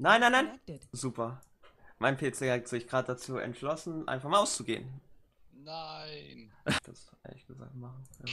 [0.00, 0.80] Nein, nein, nein.
[0.92, 1.42] Super.
[1.98, 4.88] Mein PC hat sich gerade dazu entschlossen, einfach mal auszugehen.
[5.52, 6.50] Nein.
[6.86, 8.02] Das ehrlich gesagt machen.
[8.20, 8.32] Ja.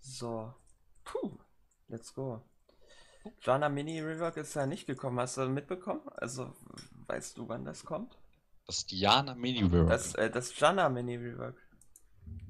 [0.00, 0.54] So.
[1.04, 1.38] Puh.
[1.88, 2.42] Let's go.
[3.42, 5.20] Jana Mini Rework ist ja nicht gekommen.
[5.20, 6.08] Hast du mitbekommen?
[6.16, 6.56] Also,
[7.06, 8.16] weißt du, wann das kommt?
[8.66, 9.90] Das Diana Mini Rework.
[9.90, 11.56] Das, äh, das Jana Mini Rework.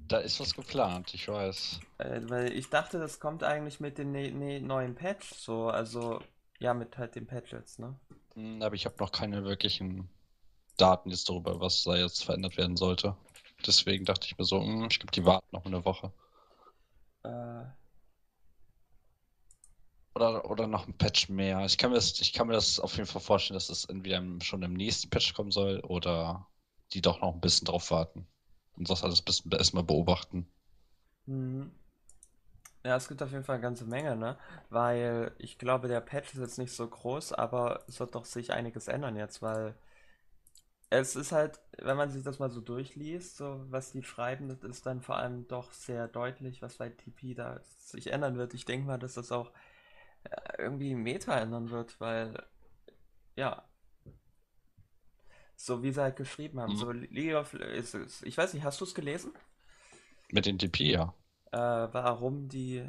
[0.06, 1.80] Da ist was geplant, ich weiß.
[1.98, 5.34] Äh, weil ich dachte, das kommt eigentlich mit dem ne ne neuen Patch.
[5.34, 6.20] So, also,
[6.60, 7.98] ja, mit halt dem Patch jetzt, ne?
[8.34, 10.08] Hm, Aber ich habe noch keine wirklichen
[10.78, 13.16] Daten jetzt darüber, was da jetzt verändert werden sollte.
[13.66, 16.12] Deswegen dachte ich mir so, hm, ich glaube, die warten noch eine Woche.
[17.24, 17.64] Äh,
[20.14, 21.64] Oder, oder noch ein Patch mehr.
[21.64, 24.22] Ich kann mir das, ich kann mir das auf jeden Fall vorstellen, dass das entweder
[24.42, 26.46] schon im nächsten Patch kommen soll oder
[26.92, 28.26] die doch noch ein bisschen drauf warten.
[28.76, 30.48] Und das alles ein bisschen erstmal beobachten.
[31.26, 31.70] Mhm.
[32.84, 34.38] Ja, es gibt auf jeden Fall eine ganze Menge, ne?
[34.70, 38.52] Weil ich glaube, der Patch ist jetzt nicht so groß, aber es wird doch sich
[38.52, 39.74] einiges ändern jetzt, weil
[40.90, 44.62] es ist halt, wenn man sich das mal so durchliest, so was die schreiben, das
[44.64, 48.54] ist dann vor allem doch sehr deutlich, was bei TP da sich ändern wird.
[48.54, 49.52] Ich denke mal, dass das auch
[50.24, 52.34] äh, irgendwie Meta ändern wird, weil
[53.36, 53.64] ja,
[55.56, 56.76] so wie sie halt geschrieben haben, Mhm.
[56.76, 59.32] so League of, ist, es- ich weiß nicht, hast du es gelesen?
[60.32, 61.14] Mit den DP, ja.
[61.52, 62.86] Äh, warum die,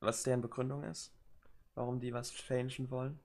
[0.00, 1.12] was deren Begründung ist,
[1.74, 3.20] warum die was changen wollen.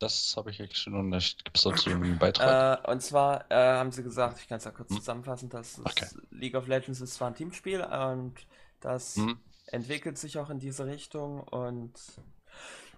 [0.00, 1.44] Das habe ich actually noch nicht.
[1.44, 2.58] Gibt es dazu irgendwie einen Beitrag?
[2.62, 4.98] Äh, und zwar äh, haben sie gesagt, ich kann es ja kurz Hm.
[4.98, 6.08] zusammenfassen, dass Okay.
[6.30, 8.34] League of Legends ist zwar ein Teamspiel und
[8.80, 9.32] das Hm?
[9.66, 11.92] entwickelt sich auch in diese Richtung und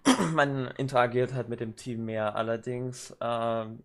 [0.35, 2.37] man interagiert halt mit dem Team mehr.
[2.37, 3.83] Allerdings, ähm,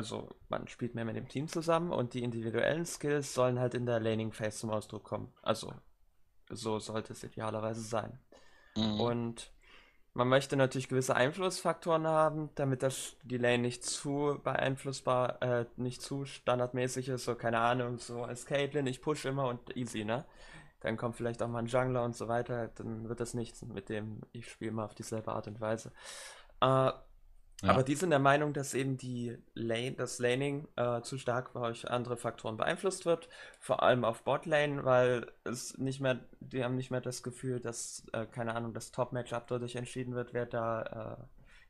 [0.00, 3.84] also man spielt mehr mit dem Team zusammen und die individuellen Skills sollen halt in
[3.84, 5.30] der Laning Phase zum Ausdruck kommen.
[5.42, 5.74] Also
[6.48, 8.18] so sollte es idealerweise sein.
[8.76, 8.98] Mhm.
[8.98, 9.52] Und
[10.14, 16.00] man möchte natürlich gewisse Einflussfaktoren haben, damit das die Lane nicht zu beeinflussbar, äh, nicht
[16.00, 17.26] zu standardmäßig ist.
[17.26, 20.24] So, keine Ahnung, so als Caitlyn, ich push immer und easy, ne?
[20.80, 22.68] Dann kommt vielleicht auch mal ein Jungler und so weiter.
[22.68, 25.92] Dann wird das nichts mit dem, ich spiele immer auf dieselbe Art und Weise.
[26.62, 26.90] Äh,
[27.66, 31.88] aber die sind der Meinung, dass eben die Lane, das Laning äh, zu stark durch
[31.90, 33.28] andere Faktoren beeinflusst wird,
[33.60, 38.04] vor allem auf Botlane, weil es nicht mehr, die haben nicht mehr das Gefühl, dass,
[38.12, 41.24] äh, keine Ahnung, das Top-Matchup dadurch entschieden wird, wer da, äh,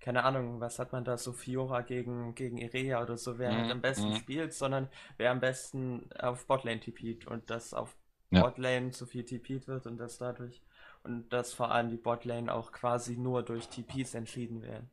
[0.04, 3.68] keine Ahnung, was hat man da, so Fiora gegen, gegen Irelia oder so, wer halt
[3.68, 4.14] Mhm, am besten mhm.
[4.14, 7.96] spielt, sondern wer am besten auf Botlane TP't und das auf
[8.30, 8.42] Ja.
[8.42, 10.62] Botlane zu viel TP't wird und das dadurch,
[11.02, 14.90] und dass vor allem die Botlane auch quasi nur durch TPs entschieden werden.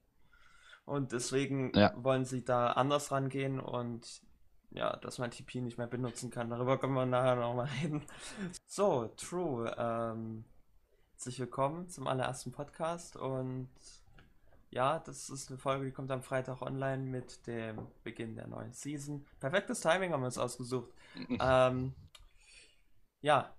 [0.87, 1.91] Und deswegen Ja.
[1.97, 4.21] wollen sie da anders rangehen und
[4.71, 6.49] ja, dass man TP nicht mehr benutzen kann.
[6.49, 8.05] Darüber können wir nachher nochmal reden.
[8.67, 9.75] So, True.
[9.77, 10.45] Ähm,
[11.11, 13.67] herzlich willkommen zum allerersten Podcast und
[14.69, 18.71] ja, das ist eine Folge, die kommt am Freitag online mit dem Beginn der neuen
[18.71, 19.25] Season.
[19.41, 20.89] Perfektes Timing haben wir uns ausgesucht.
[21.41, 21.93] Ähm,
[23.19, 23.53] ja,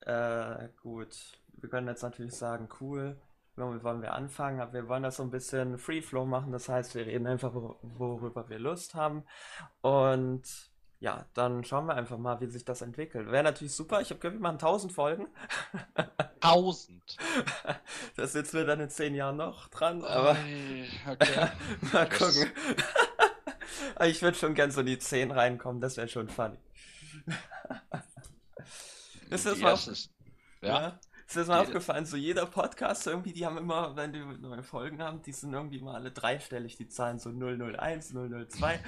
[0.00, 1.40] äh, gut.
[1.54, 3.18] Wir können jetzt natürlich sagen, cool,
[3.56, 4.60] womit wollen wir anfangen?
[4.60, 6.52] Aber wir wollen das so ein bisschen Free Flow machen.
[6.52, 9.24] Das heißt, wir reden einfach, wor- worüber wir Lust haben.
[9.80, 10.42] Und
[10.98, 13.30] ja, dann schauen wir einfach mal, wie sich das entwickelt.
[13.30, 14.00] Wäre natürlich super.
[14.00, 15.26] Ich habe gehört, wir machen 1000 Folgen.
[16.40, 17.16] 1000.
[18.16, 20.02] Das sitzen wir dann in 10 Jahren noch dran.
[20.02, 20.36] Aber
[21.10, 21.48] okay.
[21.92, 22.50] mal gucken.
[24.06, 25.80] Ich würde schon gern so in die 10 reinkommen.
[25.80, 26.58] Das wäre schon funny.
[29.30, 30.10] Ist das ist-
[30.60, 30.80] Ja.
[30.80, 31.00] Ja.
[31.26, 32.06] Ist das mal Die- aufgefallen?
[32.06, 35.80] So jeder Podcast irgendwie, die haben immer, wenn die neue Folgen haben, die sind irgendwie
[35.80, 38.78] mal alle dreistellig, die Zahlen so 001, 002.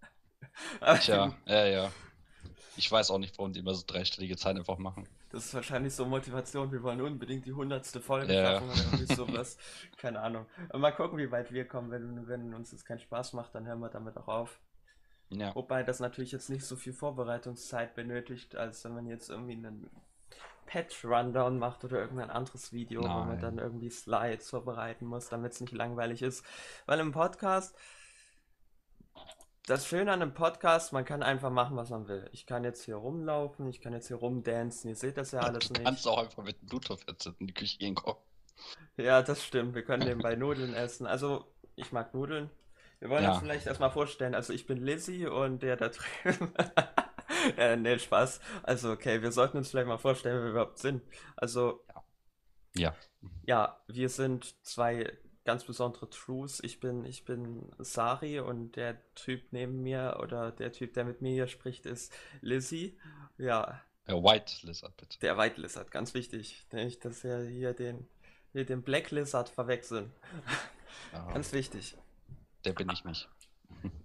[0.80, 1.92] Aber Tja, ja, ja.
[2.76, 5.06] Ich weiß auch nicht, warum die immer so dreistellige Zahlen einfach machen.
[5.30, 8.44] Das ist wahrscheinlich so Motivation, wir wollen unbedingt die hundertste Folge Ja.
[8.60, 9.56] schaffen oder irgendwie sowas.
[9.96, 10.46] Keine Ahnung.
[10.68, 11.90] Aber mal gucken, wie weit wir kommen.
[11.90, 14.60] Wenn, wenn uns das keinen Spaß macht, dann hören wir damit auch auf.
[15.30, 15.54] Ja.
[15.54, 19.88] Wobei das natürlich jetzt nicht so viel Vorbereitungszeit benötigt, als wenn man jetzt irgendwie einen
[20.72, 23.40] Patch-Rundown macht oder irgendein anderes Video, wo man Nein.
[23.40, 26.46] dann irgendwie Slides vorbereiten muss, damit es nicht langweilig ist.
[26.86, 27.76] Weil im Podcast,
[29.66, 32.26] das Schöne an einem Podcast, man kann einfach machen, was man will.
[32.32, 35.68] Ich kann jetzt hier rumlaufen, ich kann jetzt hier rumdancen, ihr seht das ja alles
[35.68, 35.84] du nicht.
[35.84, 38.18] kannst auch einfach mit dem Bluetooth-Headset in die Küche gehen kommen.
[38.96, 39.74] Ja, das stimmt.
[39.74, 41.06] Wir können nebenbei Nudeln essen.
[41.06, 41.44] Also,
[41.76, 42.48] ich mag Nudeln.
[42.98, 43.32] Wir wollen Ja.
[43.32, 44.34] uns vielleicht erstmal vorstellen.
[44.34, 46.54] Also, ich bin Lizzie und der da drüben.
[47.56, 48.40] äh, nee, Spaß.
[48.62, 51.02] Also, okay, wir sollten uns vielleicht mal vorstellen, wer wir überhaupt sind.
[51.36, 51.84] Also,
[52.74, 52.94] Ja.
[53.46, 55.12] ja, wir sind zwei
[55.44, 56.60] ganz besondere Trues.
[56.62, 61.20] Ich bin, ich bin Sari und der Typ neben mir oder der Typ, der mit
[61.20, 62.96] mir hier spricht, ist Lizzie.
[63.38, 65.18] Ja, Ja, White Lizard, bitte.
[65.20, 66.64] der White Lizard, ganz wichtig.
[66.72, 68.06] Nicht, dass wir hier den,
[68.52, 70.12] hier den Black Lizard verwechseln.
[71.12, 71.96] Ja, Ganz wichtig.
[72.64, 73.28] der bin ich nicht.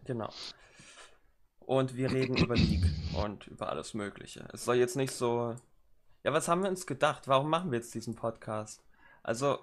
[0.05, 0.29] Genau.
[1.67, 4.47] Und wir reden über League und über alles Mögliche.
[4.53, 5.53] Es soll jetzt nicht so.
[6.23, 7.27] Ja, was haben wir uns gedacht?
[7.27, 8.81] Warum machen wir jetzt diesen Podcast?
[9.21, 9.59] Also,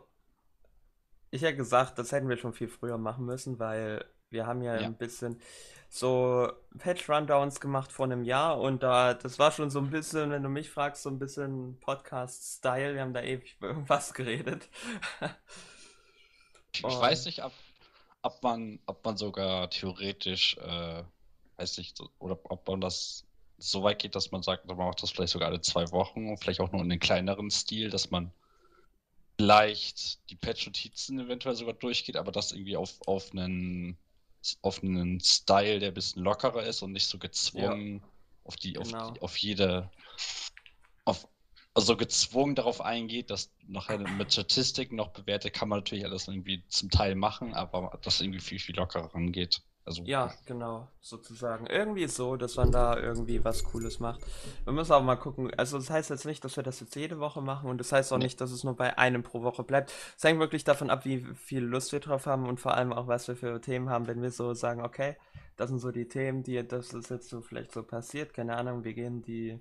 [1.30, 4.78] ich hätte gesagt, das hätten wir schon viel früher machen müssen, weil wir haben ja,
[4.78, 4.86] Ja.
[4.86, 5.40] ein bisschen
[5.88, 10.42] so Patch-Rundowns gemacht vor einem Jahr und da, das war schon so ein bisschen, wenn
[10.42, 12.92] du mich fragst, so ein bisschen Podcast-Style.
[12.94, 14.68] Wir haben da ewig über irgendwas geredet.
[16.74, 17.52] Ich, weiß nicht, ob,
[18.20, 21.04] ob man, ob man sogar theoretisch, äh,
[21.56, 23.26] weiß nicht, oder ob man das
[23.58, 26.38] so weit geht, dass man sagt, man macht das vielleicht sogar alle zwei Wochen und
[26.38, 28.32] vielleicht auch nur in einem kleineren Stil, dass man
[29.36, 33.98] vielleicht die Patch-Notizen eventuell sogar durchgeht, aber das irgendwie auf, auf einen,
[34.62, 38.02] auf einen Style, der ein bisschen lockerer ist und nicht so gezwungen
[38.44, 39.10] auf die, auf Genau.
[39.10, 39.90] die, auf jede,
[41.04, 41.26] auf,
[41.74, 46.64] also gezwungen darauf eingeht, dass nachher mit Statistiken noch bewertet, kann man natürlich alles irgendwie
[46.68, 49.62] zum Teil machen, aber das irgendwie viel, viel lockerer rangeht.
[49.86, 51.66] Also, Ja, genau, sozusagen.
[51.66, 54.20] Irgendwie so, dass man da irgendwie was Cooles macht.
[54.64, 55.52] Wir müssen auch mal gucken.
[55.58, 58.10] Also, das heißt jetzt nicht, dass wir das jetzt jede Woche machen und das heißt
[58.12, 58.24] auch Nee.
[58.24, 59.92] nicht, dass es nur bei einem pro Woche bleibt.
[60.16, 63.08] Es hängt wirklich davon ab, wie viel Lust wir drauf haben und vor allem auch,
[63.08, 64.06] was wir für Themen haben.
[64.06, 65.16] Wenn wir so sagen, okay,
[65.56, 68.84] das sind so die Themen, die, das ist jetzt so vielleicht so passiert, keine Ahnung,
[68.84, 69.58] wir gehen die.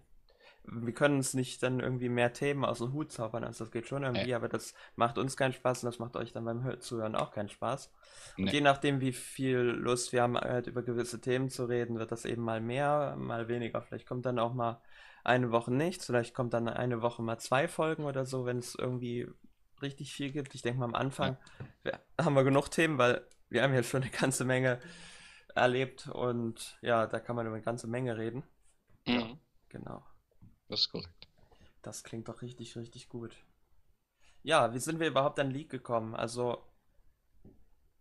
[0.66, 3.88] Wir können uns nicht dann irgendwie mehr Themen aus dem Hut zaubern, also das geht
[3.88, 4.34] schon irgendwie, Nee.
[4.34, 7.32] aber das macht uns keinen Spaß und das macht euch dann beim Hör- Zuhören auch
[7.32, 7.92] keinen Spaß.
[8.38, 8.52] Und Nee.
[8.52, 12.24] je nachdem, wie viel Lust wir haben, halt über gewisse Themen zu reden, wird das
[12.24, 13.82] eben mal mehr, mal weniger.
[13.82, 14.82] Vielleicht kommt dann auch mal
[15.26, 18.74] eine Woche nichts, vielleicht kommt dann eine Woche mal zwei Folgen oder so, wenn es
[18.76, 19.28] irgendwie
[19.82, 20.56] richtig viel gibt.
[20.56, 21.38] Ich denke mal am Anfang
[21.84, 24.80] wir, haben wir genug Themen, weil wir haben ja schon eine ganze Menge
[25.56, 28.44] erlebt und ja, da kann man über eine ganze Menge reden.
[29.06, 29.40] Mhm.
[29.70, 30.04] Genau.
[30.74, 31.28] Das ist korrekt.
[31.84, 33.36] Das klingt doch richtig, richtig gut.
[34.44, 36.16] Ja, wie sind wir überhaupt an League gekommen?
[36.16, 36.64] Also,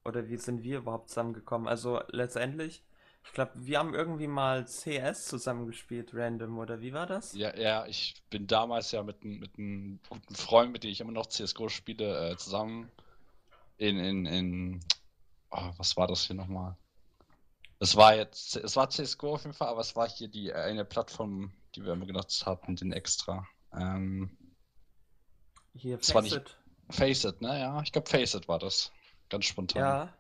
[0.05, 1.67] oder wie sind wir überhaupt zusammengekommen?
[1.69, 2.83] Also, letztendlich,
[3.25, 7.41] ich glaube, wir haben irgendwie mal CS zusammengespielt, random, oder wie war das?
[7.41, 11.01] Ja, ja, ich bin damals ja mit, einem- mit einem guten Freund, mit dem ich
[11.01, 12.91] immer noch CSGO spiele, äh, zusammen
[13.79, 14.81] in, in, in,
[15.53, 16.77] oh, was war das hier nochmal?
[17.81, 20.87] Es war jetzt, es war CSGO auf jeden Fall, aber es war hier die eine
[20.87, 23.47] Plattform, die wir immer genutzt hatten, den extra.
[23.73, 24.37] Ähm,
[25.75, 26.59] Hier, Das war nicht-
[26.91, 27.41] Faceit.
[27.41, 27.59] Ne?
[27.59, 28.93] Ja, ich glaube Faceit war das.
[29.31, 29.81] Ganz spontan.
[29.83, 30.15] Ja,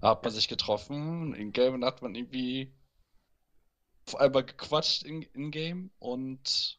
[0.00, 2.74] Da hat man sich getroffen, in Game und hat man irgendwie
[4.06, 6.78] auf einmal gequatscht in, in Game und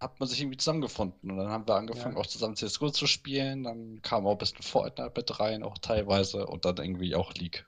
[0.00, 1.30] hat man sich irgendwie zusammengefunden.
[1.30, 2.20] Und dann haben wir angefangen, Ja.
[2.20, 3.64] auch zusammen CSGO zu spielen.
[3.64, 6.46] Dann kam auch ein bisschen Fortnite mit rein, auch teilweise.
[6.46, 7.66] Und dann irgendwie auch League.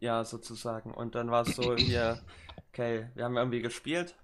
[0.00, 0.92] ja, sozusagen.
[0.92, 2.20] Und dann war es so hier,
[2.68, 4.16] okay, wir haben irgendwie gespielt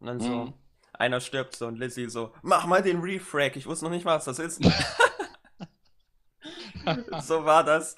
[0.00, 0.54] und dann so, Mhm.
[0.92, 4.16] einer stirbt so und Lizzie so, mach mal den Refrag, ich wusste noch nicht mal,
[4.16, 4.60] was das ist.
[7.18, 7.96] so war das.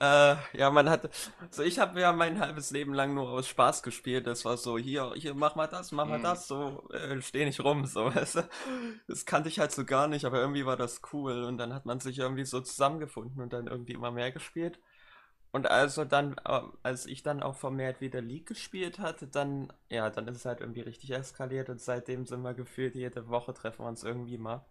[0.00, 1.10] Äh, ja, man hat,
[1.50, 4.26] so ich habe ja mein halbes Leben lang nur aus Spaß gespielt.
[4.26, 6.20] Das war so, hier, hier, mach mal das, mach mal Mhm.
[6.20, 8.48] das, so, äh, steh nicht rum, so, weißt du?
[9.08, 11.84] Das kannte ich halt so gar nicht, aber irgendwie war das cool und dann hat
[11.86, 14.78] man sich irgendwie so zusammengefunden und dann irgendwie immer mehr gespielt.
[15.50, 20.10] Und also dann, äh, als ich dann auch vermehrt wieder League gespielt hatte, dann, ja,
[20.10, 23.84] dann ist es halt irgendwie richtig eskaliert und seitdem sind wir gefühlt jede Woche treffen
[23.84, 24.64] wir uns irgendwie mal.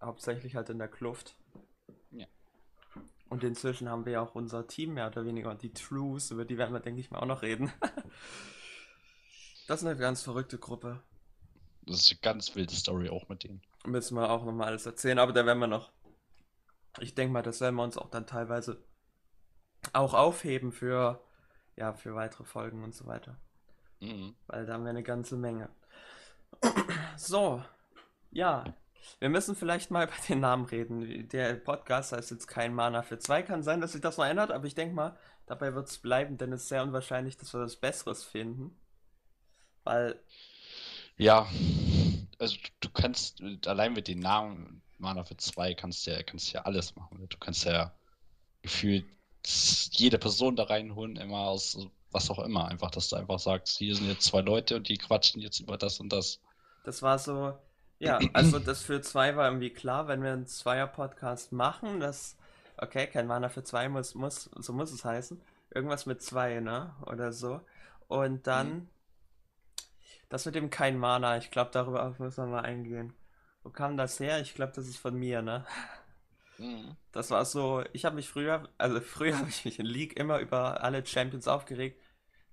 [0.00, 1.36] Hauptsächlich halt in der Kluft.
[2.10, 2.26] Ja.
[3.28, 6.46] Und inzwischen haben wir ja auch unser Team mehr oder weniger und die Trues, über
[6.46, 7.72] die werden wir, denke ich mal, auch noch reden.
[9.68, 11.00] Das ist eine ganz verrückte Gruppe.
[11.82, 13.62] Das ist eine ganz wilde Story auch mit denen.
[13.86, 15.92] Müssen wir auch nochmal alles erzählen, aber da werden wir noch.
[16.98, 18.82] Ich denke mal, das werden wir uns auch dann teilweise
[19.92, 21.20] auch aufheben für,
[21.76, 23.36] ja, für weitere Folgen und so weiter.
[24.00, 24.34] Mhm.
[24.46, 25.68] Weil da haben wir eine ganze Menge.
[27.16, 27.62] So,
[28.30, 28.64] ja.
[29.18, 31.28] Wir müssen vielleicht mal über den Namen reden.
[31.28, 33.42] Der Podcast heißt jetzt kein Mana für zwei.
[33.42, 35.16] Kann sein, dass sich das noch ändert, aber ich denke mal,
[35.46, 38.78] dabei wird es bleiben, denn es ist sehr unwahrscheinlich, dass wir was Besseres finden.
[39.84, 40.20] Weil,
[41.16, 41.48] Ja,
[42.38, 46.94] also du, kannst allein mit den Namen Mana für zwei kannst ja, kannst ja alles
[46.94, 47.26] machen.
[47.28, 47.92] Du kannst ja
[48.62, 49.06] gefühlt
[49.46, 51.78] jede Person da reinholen, immer aus
[52.12, 52.66] was auch immer.
[52.68, 55.78] Einfach, dass du einfach sagst, hier sind jetzt zwei Leute und die quatschen jetzt über
[55.78, 56.40] das und das.
[56.82, 57.58] das war so,
[57.98, 62.36] ja, also das für zwei war irgendwie klar, wenn wir einen Zweier-Podcast machen, das,
[62.76, 65.40] okay, kein Mana für zwei muss, muss, so muss es heißen.
[65.74, 66.94] Irgendwas mit zwei, ne?
[67.06, 67.60] Oder so.
[68.08, 68.88] Und dann, Mhm.
[70.28, 73.12] das mit dem kein Mana, ich glaube, darüber müssen wir mal eingehen.
[73.62, 74.40] Wo kam das her?
[74.40, 75.66] Ich glaube, das ist von mir, ne?
[76.60, 76.96] Mhm.
[77.12, 80.38] Das war so, ich habe mich früher, also früher habe ich mich in League immer
[80.40, 82.00] über alle Champions aufgeregt,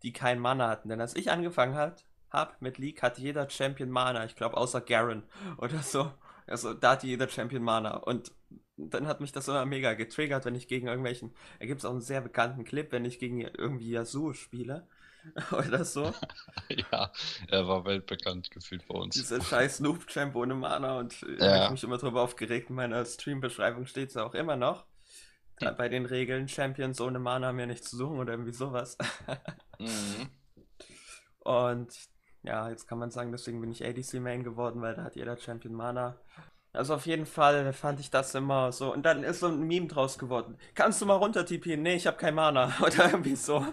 [0.04, 0.90] die kein Mana hatten.
[0.90, 4.26] Denn als ich angefangen hat, hab mit League, hatte jeder Champion Mana.
[4.26, 5.24] Ich glaube, außer Garen
[5.58, 6.12] oder so.
[6.48, 7.98] Also da hatte jeder Champion Mana.
[7.98, 8.32] Und
[8.78, 11.34] dann hat mich das immer mega getriggert, wenn ich gegen irgendwelchen.
[11.60, 14.88] Da gibt es auch einen sehr bekannten Clip, wenn ich gegen irgendwie Yasuo spiele.
[15.52, 16.14] Oder so.
[16.70, 17.12] ja,
[17.48, 19.16] er war weltbekannt gefühlt bei uns.
[19.16, 21.64] Dieser scheiß Noob-Champ ohne Mana und äh, ja.
[21.64, 22.70] habe mich immer drüber aufgeregt.
[22.70, 24.86] In meiner Stream-Beschreibung steht es ja auch immer noch.
[25.60, 28.98] Da, bei den Regeln Champions ohne Mana haben ja nichts zu suchen oder irgendwie sowas.
[29.80, 30.30] mhm.
[31.40, 31.94] Und
[32.44, 35.38] ja, jetzt kann man sagen, deswegen bin ich ADC Main geworden, weil da hat jeder
[35.38, 36.18] Champion Mana.
[36.74, 38.94] Also auf jeden Fall fand ich das immer so.
[38.94, 40.58] Und dann ist so ein Meme draus geworden.
[40.76, 41.76] Kannst du mal runter TP?
[41.76, 42.72] Nee, ich habe kein Mana.
[42.82, 43.66] Oder irgendwie so.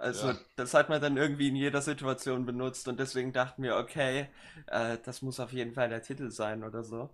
[0.00, 0.38] Also ja.
[0.56, 4.30] das hat man dann irgendwie in jeder Situation benutzt und deswegen dachten wir, okay,
[4.66, 7.10] äh, das muss auf jeden Fall der Titel sein oder so.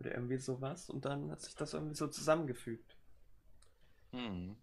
[0.00, 2.96] Oder irgendwie sowas und dann hat sich das irgendwie so zusammengefügt.
[4.10, 4.56] Hm.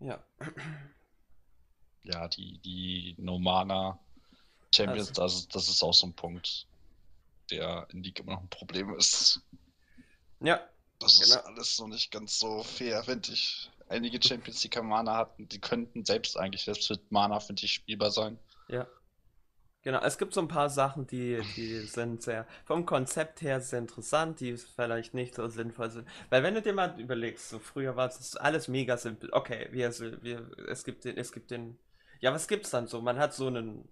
[0.00, 0.24] Ja.
[2.02, 4.00] Ja, die, die Nomana
[4.74, 5.20] Champions, also.
[5.20, 6.66] das, das ist auch so ein Punkt,
[7.50, 9.42] der in League immer noch ein Problem ist.
[10.40, 10.66] Ja.
[10.98, 11.44] Das ist genau.
[11.44, 13.70] alles so nicht ganz so fair, finde ich.
[13.90, 17.72] Einige Champions, die kein Mana hatten, die könnten selbst eigentlich, selbst mit Mana, finde ich,
[17.72, 18.38] spielbar sein.
[18.68, 18.86] Ja.
[19.82, 23.80] Genau, es gibt so ein paar Sachen, die, die sind sehr, vom Konzept her sehr
[23.80, 26.06] interessant, die vielleicht nicht so sinnvoll sind.
[26.28, 29.30] Weil wenn du dir mal überlegst, so früher war es alles mega simpel.
[29.32, 29.90] Okay, wir,
[30.22, 31.76] wir, es gibt den, es gibt den,
[32.20, 33.00] ja, was gibt's dann so?
[33.00, 33.88] Man hat so einen,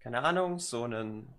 [0.00, 1.32] keine Ahnung, so einen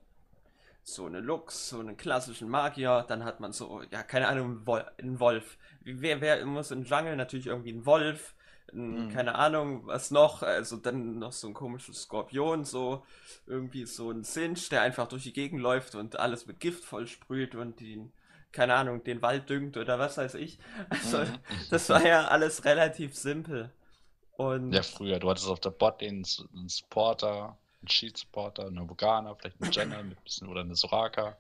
[0.87, 4.63] so eine Lux, so einen klassischen Magier, dann hat man so, ja, keine Ahnung,
[4.97, 5.57] einen Wolf.
[5.81, 8.35] Wer, wer muss in Jungle natürlich irgendwie einen Wolf,
[8.71, 9.09] ein, mhm.
[9.09, 13.03] keine Ahnung, was noch, also dann noch so ein komisches Skorpion, so
[13.47, 17.55] irgendwie so ein Sinch, der einfach durch die Gegend läuft und alles mit Gift vollsprüht
[17.55, 18.13] und den,
[18.51, 20.59] keine Ahnung, den Wald düngt oder was weiß ich.
[20.91, 21.39] Also, mhm.
[21.71, 23.73] das war ja alles relativ simpel.
[24.37, 28.89] Und ja, früher, du hattest auf der Bot den, den Supporter, einen Shield Supporter, eine
[28.89, 31.37] Vogana, vielleicht eine Jenna mit bisschen oder eine Soraka.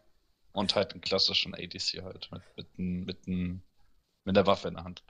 [0.53, 3.61] Und halt einen klassischen ADC halt mit, mit, mit, mit,
[4.23, 5.03] mit der Waffe in der Hand.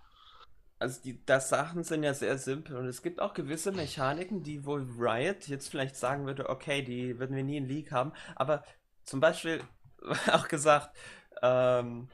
[0.80, 2.78] Also die das Sachen sind ja sehr simpel.
[2.78, 7.20] Und es gibt auch gewisse Mechaniken, die wohl Riot jetzt vielleicht sagen würde, okay, die
[7.20, 8.64] würden wir nie in League haben, aber
[9.04, 9.62] zum Beispiel
[10.32, 10.96] auch gesagt,
[11.42, 12.10] ähm,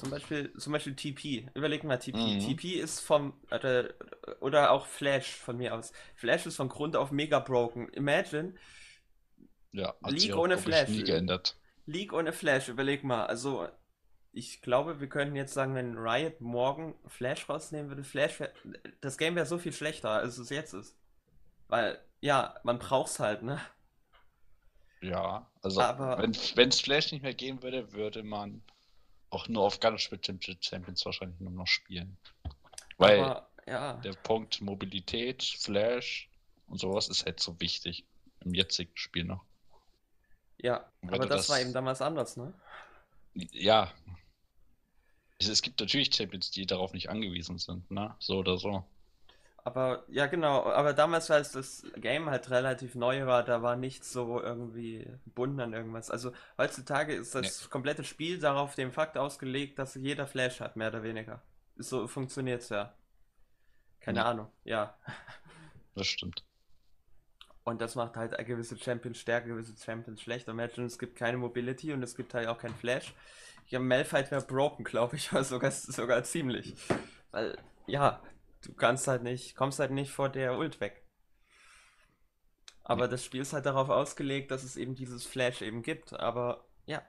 [0.00, 1.48] zum Beispiel, zum Beispiel TP.
[1.54, 2.16] Überleg mal TP.
[2.16, 2.40] Mhm.
[2.40, 3.90] TP ist vom, oder,
[4.40, 5.92] oder auch Flash von mir aus.
[6.16, 7.88] Flash ist von Grund auf mega broken.
[7.90, 8.54] Imagine.
[9.72, 10.88] Ja, League ohne Flash.
[10.88, 11.56] Nie geändert.
[11.86, 13.26] League ohne Flash, überleg mal.
[13.26, 13.68] Also,
[14.32, 18.52] ich glaube, wir könnten jetzt sagen, wenn Riot morgen Flash rausnehmen würde, Flash wär,
[19.00, 20.96] das Game wäre so viel schlechter, als es jetzt ist.
[21.68, 23.60] Weil, ja, man braucht's halt, ne?
[25.02, 28.62] Ja, also Aber, wenn es Flash nicht mehr geben würde, würde man
[29.30, 32.16] auch nur auf ganz bestimmte Champions wahrscheinlich nur noch spielen.
[32.98, 33.94] Weil Aber, ja.
[33.94, 36.28] der Punkt Mobilität, Flash
[36.66, 38.04] und sowas ist halt so wichtig
[38.40, 39.44] im jetzigen Spiel noch.
[40.58, 42.52] Ja, aber das, das, war eben damals anders, ne?
[43.34, 43.92] Ja.
[45.38, 48.14] Es, es, gibt natürlich Champions, die darauf nicht angewiesen sind, ne?
[48.18, 48.84] So oder so.
[49.64, 50.64] Aber ja, genau.
[50.64, 55.60] Aber damals, als das Game halt relativ neu war, da war nichts so irgendwie gebunden
[55.60, 56.10] an irgendwas.
[56.10, 57.68] Also heutzutage ist das nee.
[57.70, 61.42] komplette Spiel darauf dem Fakt ausgelegt, dass jeder Flash hat, mehr oder weniger.
[61.76, 62.94] So funktioniert es ja.
[64.00, 64.26] Keine nee.
[64.26, 64.96] Ahnung, ja.
[65.94, 66.44] Das stimmt.
[67.64, 70.48] Und das macht halt gewisse Champions stärker, gewisse Champions schlecht.
[70.48, 73.14] Imagine, es gibt keine Mobility und es gibt halt auch kein Flash.
[73.66, 76.74] Ja, Malphite wäre broken, glaube ich, sogar, sogar ziemlich.
[77.30, 78.20] Weil, ja,
[78.62, 81.02] du kannst halt nicht, kommst halt nicht vor der Ult weg.
[82.82, 86.12] Aber das Spiel ist halt darauf ausgelegt, dass es eben dieses Flash eben gibt.
[86.12, 87.02] Aber ja.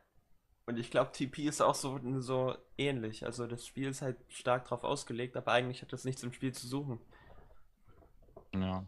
[0.67, 3.25] Und ich glaube, TP ist auch so, so ähnlich.
[3.25, 6.53] Also das Spiel ist halt stark darauf ausgelegt, aber eigentlich hat das nichts im Spiel
[6.53, 6.99] zu suchen.
[8.53, 8.85] Ja.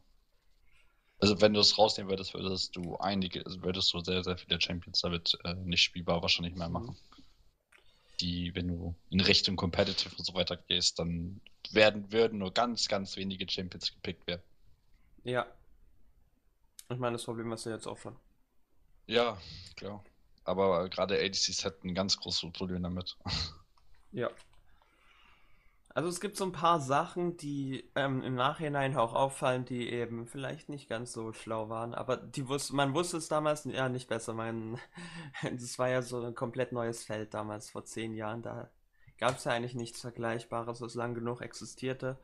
[1.20, 4.62] Also wenn du es rausnehmen würdest, würdest du einige, also würdest du sehr, sehr viele
[4.62, 6.96] Champions damit äh, nicht spielbar wahrscheinlich mehr machen.
[6.96, 7.23] Mhm
[8.24, 12.88] die, wenn du in Richtung Competitive und so weiter gehst, dann werden, würden nur ganz,
[12.88, 14.42] ganz wenige Champions gepickt werden.
[15.24, 15.46] Ja.
[16.90, 18.16] Ich meine, das Problem hast du jetzt auch schon.
[19.08, 19.38] Ja,
[19.76, 20.04] klar.
[20.46, 23.18] Aber gerade ADCs hätten ein ganz großes Problem damit.
[24.12, 24.30] Ja.
[25.96, 30.26] Also es gibt so ein paar Sachen, die ähm, im Nachhinein auch auffallen, die eben
[30.26, 34.08] vielleicht nicht ganz so schlau waren, aber die wusste, man wusste es damals ja nicht
[34.08, 34.34] besser.
[34.34, 34.80] Man,
[35.44, 38.42] das war ja so ein komplett neues Feld damals vor zehn Jahren.
[38.42, 38.72] Da
[39.20, 42.18] gab es ja eigentlich nichts Vergleichbares, was lang genug existierte,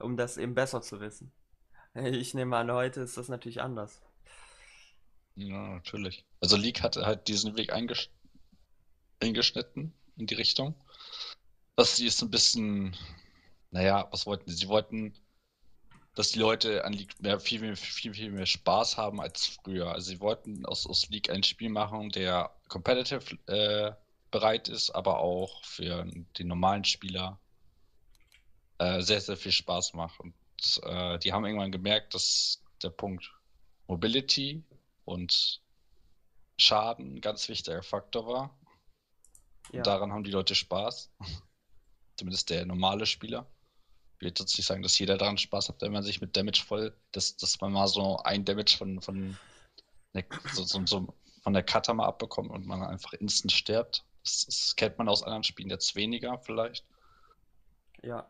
[0.00, 1.32] um das eben besser zu wissen.
[1.94, 4.02] Ich nehme an, heute ist das natürlich anders.
[5.36, 6.24] Ja, natürlich.
[6.40, 8.10] Also League hatte halt diesen Weg eingesch
[9.20, 10.74] eingeschnitten in die Richtung
[11.78, 12.96] dass sie es ein bisschen,
[13.70, 14.56] naja, was wollten sie?
[14.56, 15.14] Sie wollten,
[16.16, 19.92] dass die Leute an League mehr, viel, viel, viel, viel mehr Spaß haben als früher.
[19.92, 23.92] Also sie wollten aus, aus League ein Spiel machen, der competitive äh,
[24.32, 26.04] bereit ist, aber auch für
[26.36, 27.38] den normalen Spieler
[28.78, 30.18] äh, sehr, sehr viel Spaß macht.
[30.18, 30.34] Und
[30.82, 33.32] äh, die haben irgendwann gemerkt, dass der Punkt
[33.86, 34.64] Mobility
[35.04, 35.62] und
[36.56, 38.58] Schaden ein ganz wichtiger Faktor war.
[39.70, 39.78] Ja.
[39.78, 41.12] Und daran haben die Leute Spaß.
[42.18, 43.46] Zumindest der normale Spieler.
[44.16, 46.64] Ich würde jetzt nicht sagen, dass jeder daran Spaß hat, wenn man sich mit Damage
[46.66, 49.38] voll, dass, dass man mal so ein Damage von, von,
[50.14, 54.04] der, so, so, so von der Cutter mal abbekommt und man einfach instant stirbt.
[54.24, 56.84] Das, das kennt man aus anderen Spielen jetzt weniger vielleicht.
[58.02, 58.28] Ja.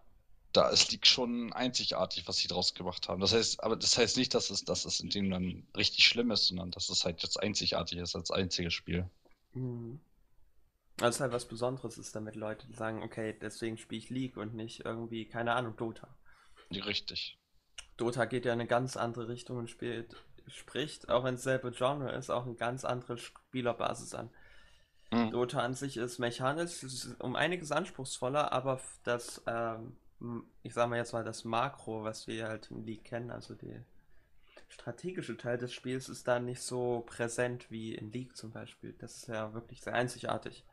[0.53, 3.21] Da ist liegt schon einzigartig, was sie draus gemacht haben.
[3.21, 6.31] Das heißt, aber das heißt nicht, dass es, dass es in dem dann richtig schlimm
[6.31, 9.09] ist, sondern dass es halt jetzt einzigartig ist als einziges Spiel.
[9.55, 10.01] Mhm.
[11.01, 14.85] Also halt was Besonderes ist, damit Leute sagen, okay, deswegen spiele ich League und nicht
[14.85, 16.09] irgendwie, keine Ahnung, Dota.
[16.71, 17.39] Richtig.
[17.97, 21.71] Dota geht ja in eine ganz andere Richtung und spielt, spricht, auch wenn es selbe
[21.73, 24.31] Genre ist, auch eine ganz andere Spielerbasis an.
[25.11, 25.31] Mhm.
[25.31, 29.97] Dota an sich ist mechanisch ist um einiges anspruchsvoller, aber das, ähm,
[30.63, 33.85] ich sag mal jetzt mal, das Makro, was wir halt im League kennen, also der
[34.69, 38.95] strategische Teil des Spiels, ist da nicht so präsent wie in League zum Beispiel.
[38.99, 40.65] Das ist ja wirklich sehr einzigartig.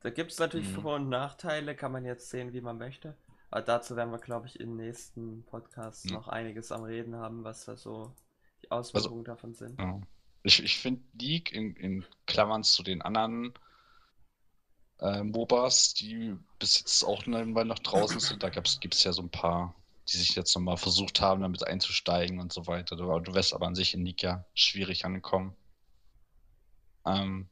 [0.00, 0.82] Da gibt es natürlich mhm.
[0.82, 3.16] Vor- und Nachteile, kann man jetzt sehen, wie man möchte.
[3.50, 6.12] Aber dazu werden wir, glaube ich, im nächsten Podcast mhm.
[6.12, 8.14] noch einiges am Reden haben, was da so
[8.62, 9.78] die Auswirkungen also, davon sind.
[9.78, 10.00] Ja.
[10.42, 13.52] Ich, ich finde League in, in Klammern zu den anderen
[15.00, 19.30] äh, MOBAs, die bis jetzt auch noch draußen sind, da gibt es ja so ein
[19.30, 19.74] paar,
[20.08, 22.96] die sich jetzt nochmal versucht haben, damit einzusteigen und so weiter.
[22.96, 25.56] Du, du wirst aber an sich in League ja schwierig ankommen.
[27.04, 27.48] Ähm,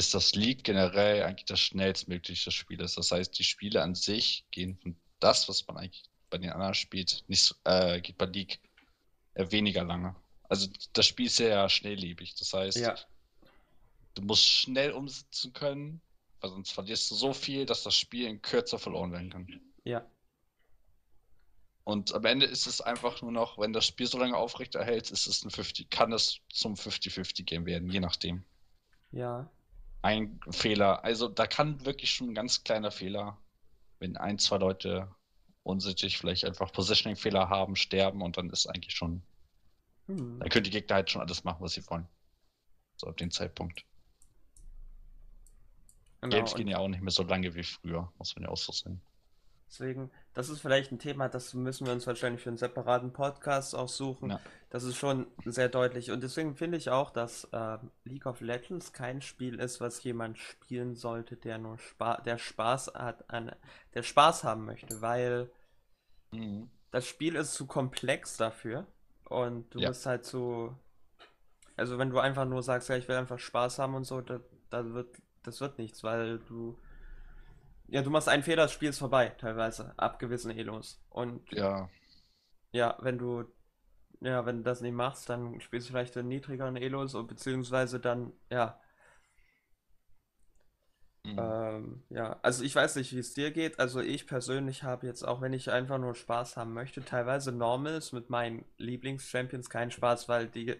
[0.00, 4.78] ist das League generell eigentlich das schnellstmögliche Spiel Das heißt, die Spiele an sich gehen
[4.78, 8.60] von das, was man eigentlich bei den anderen spielt, nicht äh, geht bei League
[9.34, 10.16] äh, weniger lange.
[10.48, 12.34] Also das Spiel ist sehr schnelllebig.
[12.36, 12.96] Das heißt, ja.
[14.14, 16.00] du musst schnell umsetzen können,
[16.40, 19.60] weil sonst verlierst du so viel, dass das Spiel in Kürze verloren werden kann.
[19.84, 20.06] Ja.
[21.84, 25.10] Und am Ende ist es einfach nur noch, wenn das Spiel so lange aufrecht erhält,
[25.10, 28.44] ist es ein 50, kann es zum 50-50-Game werden, je nachdem.
[29.12, 29.50] Ja
[30.02, 31.04] ein Fehler.
[31.04, 33.38] Also da kann wirklich schon ein ganz kleiner Fehler,
[33.98, 35.14] wenn ein, zwei Leute
[35.62, 39.22] unsittlich vielleicht einfach Positioning-Fehler haben, sterben und dann ist eigentlich schon.
[40.06, 40.40] Hm.
[40.40, 42.08] Dann können die Gegner halt schon alles machen, was sie wollen.
[42.96, 43.84] So ab dem Zeitpunkt.
[46.22, 48.56] Genau, Games gehen ja auch nicht mehr so lange wie früher, muss man ja auch
[48.56, 49.00] so sehen.
[49.70, 53.76] Deswegen, das ist vielleicht ein Thema, das müssen wir uns wahrscheinlich für einen separaten Podcast
[53.76, 54.30] auch suchen.
[54.30, 54.40] Ja.
[54.68, 56.10] Das ist schon sehr deutlich.
[56.10, 60.38] Und deswegen finde ich auch, dass äh, League of Legends kein Spiel ist, was jemand
[60.38, 63.54] spielen sollte, der nur Spa der Spaß hat, an,
[63.94, 65.48] der Spaß haben möchte, weil
[66.32, 66.68] mhm.
[66.90, 68.88] das Spiel ist zu komplex dafür.
[69.24, 69.88] Und du ja.
[69.88, 70.76] musst halt zu.
[71.76, 74.40] Also wenn du einfach nur sagst, ja, ich will einfach Spaß haben und so, da,
[74.68, 76.76] da wird, das wird nichts, weil du
[77.90, 81.02] ja, du machst einen Fehler, das Spiel ist vorbei, teilweise, ab gewissen Elos.
[81.10, 81.88] Und ja.
[82.72, 83.44] Ja, wenn du
[84.20, 88.00] ja, wenn du das nicht machst, dann spielst du vielleicht in niedrigeren Elos und beziehungsweise
[88.00, 88.78] dann, ja.
[91.24, 91.38] Mhm.
[91.38, 93.78] Ähm, ja, also ich weiß nicht, wie es dir geht.
[93.78, 98.12] Also ich persönlich habe jetzt, auch wenn ich einfach nur Spaß haben möchte, teilweise Normals
[98.12, 100.76] mit meinen Lieblings-Champions keinen Spaß, weil die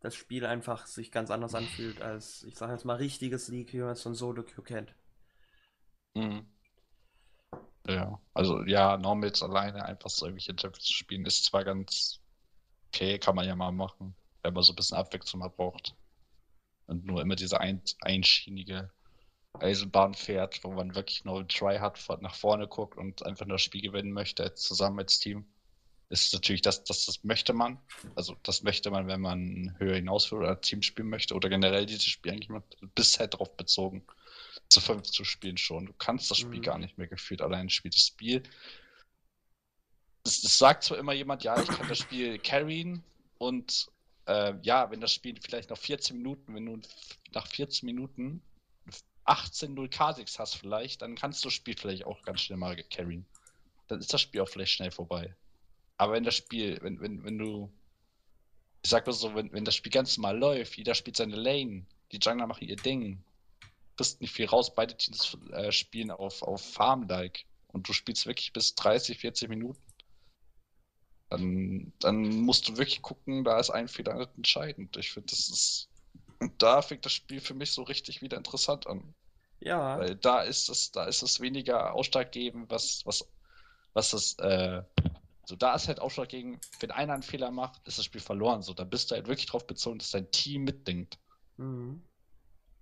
[0.00, 3.80] das Spiel einfach sich ganz anders anfühlt als, ich sage jetzt mal, richtiges League, wie
[3.80, 4.94] man es von Solo Queue kennt.
[6.14, 6.46] Mhm.
[7.86, 12.20] Ja, also ja, Normals alleine einfach so irgendwelche zu spielen, ist zwar ganz
[12.94, 15.96] okay, kann man ja mal machen, wenn man so ein bisschen Abwechslung mal braucht.
[16.86, 18.92] Und nur immer diese ein, einschienige
[19.60, 23.62] Eisenbahn fährt, wo man wirklich nur Try hat, nach vorne guckt und einfach nur das
[23.62, 25.46] Spiel gewinnen möchte, zusammen als Team.
[26.10, 27.80] Ist natürlich das, das, das möchte man.
[28.14, 31.86] Also das möchte man, wenn man höher hinaus will oder Team spielen möchte oder generell
[31.86, 32.50] dieses Spiel eigentlich
[32.94, 34.06] bisher halt darauf bezogen
[34.74, 35.86] zu fünf zu spielen schon.
[35.86, 36.64] Du kannst das Spiel mhm.
[36.64, 37.92] gar nicht mehr gefühlt allein spielen.
[37.92, 38.42] Das Spiel.
[40.24, 43.02] Es, es, sagt zwar immer jemand, ja, ich kann das Spiel carryen
[43.38, 43.88] und
[44.26, 46.80] äh, ja, wenn das Spiel vielleicht noch 14 Minuten, wenn du
[47.32, 48.42] nach 14 Minuten
[49.26, 53.24] 18-0 K6 hast vielleicht, dann kannst du das Spiel vielleicht auch ganz schnell mal carryen.
[53.88, 55.34] Dann ist das Spiel auch vielleicht schnell vorbei.
[55.96, 57.70] Aber wenn das Spiel, wenn, wenn, wenn du,
[58.82, 61.86] ich sag mal so, wenn, wenn das Spiel ganz normal läuft, jeder spielt seine Lane,
[62.12, 63.22] die Jungler machen ihr Ding,
[63.96, 64.74] kriegst nicht viel raus.
[64.74, 69.80] Beide Teams äh, spielen auf, auf Farm-like und du spielst wirklich bis 30, 40 Minuten.
[71.30, 74.96] Dann, dann musst du wirklich gucken, da ist ein Fehler nicht entscheidend.
[74.96, 75.88] Ich finde, das ist.
[76.38, 79.14] Und da fängt das Spiel für mich so richtig wieder interessant an.
[79.60, 79.98] Ja.
[79.98, 83.26] Weil da ist es, da ist es weniger ausschlaggebend, was, was,
[83.94, 84.82] was das, äh,
[85.46, 88.62] so da ist halt ausschlaggebend, wenn einer einen Fehler macht, ist das Spiel verloren.
[88.62, 91.18] So, da bist du halt wirklich drauf bezogen, dass dein Team mitdenkt.
[91.56, 92.02] Mhm.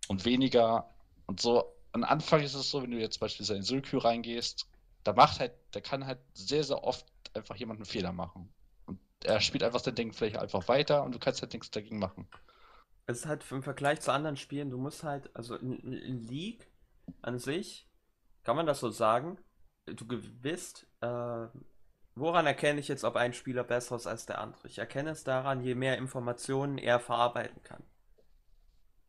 [0.09, 0.89] und weniger
[1.33, 1.65] und so.
[1.93, 4.67] Am Anfang ist es so, wenn du jetzt beispielsweise in Sulkü reingehst,
[5.05, 8.53] da macht halt, da kann halt sehr, sehr oft einfach jemand einen Fehler machen.
[8.87, 11.99] Und er spielt einfach sein Ding vielleicht einfach weiter und du kannst halt nichts dagegen
[11.99, 12.29] machen.
[13.07, 16.69] Es ist halt im Vergleich zu anderen Spielen, du musst halt, also in, in League
[17.21, 17.89] an sich,
[18.45, 19.39] kann man das so sagen,
[19.87, 21.47] du gewiss, äh,
[22.15, 24.69] woran erkenne ich jetzt, ob ein Spieler besser ist als der andere?
[24.69, 27.83] Ich erkenne es daran, je mehr Informationen er verarbeiten kann.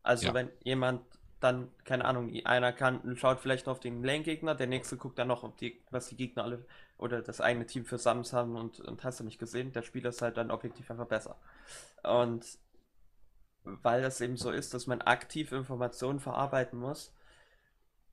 [0.02, 0.34] Also Ja.
[0.34, 1.02] wenn jemand
[1.44, 5.56] dann, keine Ahnung, einer kann, schaut vielleicht auf den Lane-Gegner, der nächste guckt dann noch,
[5.58, 6.66] die, was die Gegner alle
[6.98, 10.10] oder das eigene Team für Sams haben und, und hast du nicht gesehen, der Spieler
[10.10, 11.38] ist halt dann objektiv einfach besser.
[12.04, 12.46] Und
[13.64, 17.14] weil das eben so ist, dass man aktiv Informationen verarbeiten muss,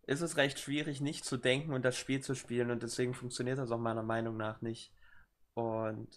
[0.07, 3.59] ist es recht schwierig, nicht zu denken und das Spiel zu spielen und deswegen funktioniert
[3.59, 4.93] das auch meiner Meinung nach nicht.
[5.55, 6.09] Und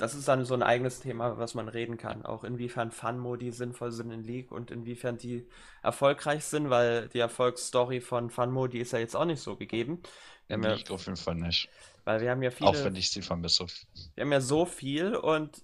[0.00, 2.24] das ist dann so ein eigenes Thema, was man reden kann.
[2.24, 5.48] Auch inwiefern Fun-Modi sinnvoll sind in League und inwiefern die
[5.82, 10.02] erfolgreich sind, weil die Erfolgsstory von Fun-Modi ist ja jetzt auch nicht so gegeben.
[10.48, 11.70] In haben ja, League auf jeden Fall nicht.
[12.04, 13.66] weil wir haben ja Auch viele, wenn ich sie vermisse.
[14.14, 15.62] wir haben ja so viel und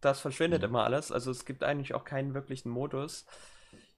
[0.00, 0.68] das verschwindet Mhm.
[0.70, 1.12] immer alles.
[1.12, 3.26] Also es gibt eigentlich auch keinen wirklichen Modus,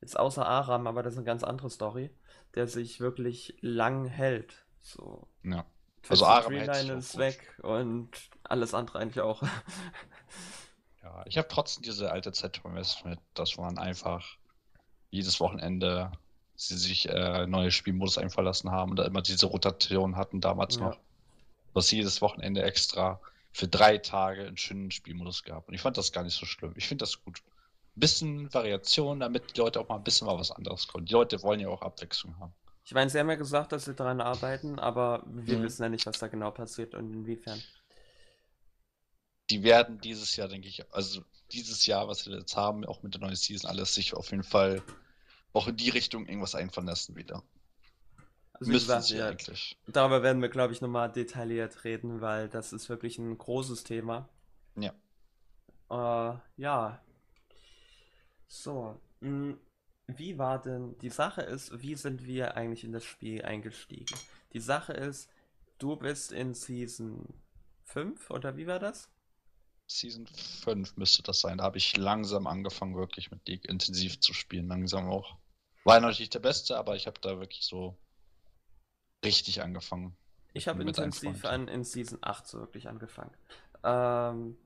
[0.01, 2.11] jetzt außer Aram, aber das ist eine ganz andere Story,
[2.55, 4.66] der sich wirklich lang hält.
[4.83, 5.29] So.
[5.42, 5.64] Ja.
[6.09, 8.11] Also auch ist weg und
[8.45, 9.42] alles andere eigentlich auch.
[11.03, 14.27] Ja, ich habe trotzdem diese alte Zeit vermisst, mit, dass man einfach
[15.11, 16.11] jedes Wochenende
[16.57, 20.77] sie sich äh, neue Spielmodus einfallen lassen haben und da immer diese Rotation hatten damals
[20.77, 20.88] Ja.
[20.88, 20.99] noch.
[21.75, 23.21] Was jedes Wochenende extra
[23.53, 25.69] für drei Tage einen schönen Spielmodus gehabt.
[25.69, 26.73] Und ich fand das gar nicht so schlimm.
[26.77, 27.40] Ich finde das gut.
[27.97, 31.07] Ein bisschen Variation, damit die Leute auch mal ein bisschen mal was anderes können.
[31.07, 32.53] Die Leute wollen ja auch Abwechslung haben.
[32.87, 35.62] Ich meine, sie haben ja gesagt, dass sie daran arbeiten, aber wir Mhm.
[35.62, 37.62] wissen ja nicht, was da genau passiert und inwiefern.
[39.51, 43.14] Die werden dieses Jahr, denke ich, also dieses Jahr, was wir jetzt haben, auch mit
[43.14, 44.83] der neuen Season, alles sich auf jeden Fall
[45.55, 47.42] auch in die Richtung irgendwas einfallen lassen wieder.
[48.55, 49.79] Also wie Müssten gesagt, sie ja, eigentlich.
[49.87, 54.29] darüber werden wir, glaube ich, nochmal detailliert reden, weil das ist wirklich ein großes Thema.
[54.77, 54.94] Ja.
[55.90, 57.01] Äh, ja.
[58.49, 59.01] So.
[59.20, 59.57] mh,
[60.09, 64.14] Wie war denn, die Sache ist, wie sind wir eigentlich in das Spiel eingestiegen?
[64.53, 65.29] Die Sache ist,
[65.79, 67.35] du bist in Season
[67.85, 69.09] 5 oder wie war das?
[69.88, 71.59] Season 5 müsste das sein.
[71.59, 74.69] Da habe ich langsam angefangen, wirklich mit League intensiv zu spielen.
[74.69, 75.37] Langsam auch.
[75.85, 77.97] War natürlich nicht der Beste, aber ich habe da wirklich so
[79.25, 80.16] richtig angefangen.
[80.53, 83.35] Ich habe intensiv an, in Season 8 so wirklich angefangen.
[83.85, 84.57] Ähm,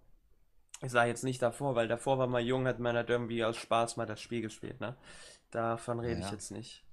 [0.83, 3.57] ich sage jetzt nicht davor, weil davor war man jung, hat man halt irgendwie aus
[3.57, 4.97] Spaß mal das Spiel gespielt, ne?
[5.51, 6.33] Davon rede ich Ja.
[6.33, 6.85] jetzt nicht.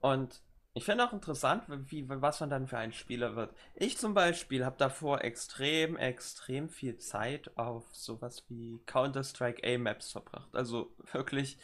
[0.00, 0.42] Und
[0.74, 3.54] ich finde auch interessant, wie, was man dann für ein Spieler wird.
[3.74, 10.54] Ich zum Beispiel habe davor extrem, extrem viel Zeit auf sowas wie Counter-Strike A-Maps verbracht.
[10.54, 11.58] Also wirklich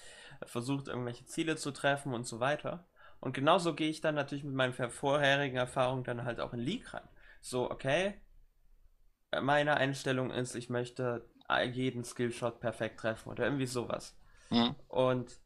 [0.47, 2.87] versucht, irgendwelche Ziele zu treffen und so weiter.
[3.21, 6.93] Und genauso gehe ich dann natürlich mit meinen vorherigen Erfahrungen dann halt auch in League
[6.93, 7.09] rein.
[7.41, 8.15] So, okay,
[9.43, 11.25] meine Einstellung ist, ich möchte
[11.73, 14.17] jeden Skillshot perfekt treffen oder irgendwie sowas.
[14.51, 14.75] Mhm.
[14.89, 15.41] Und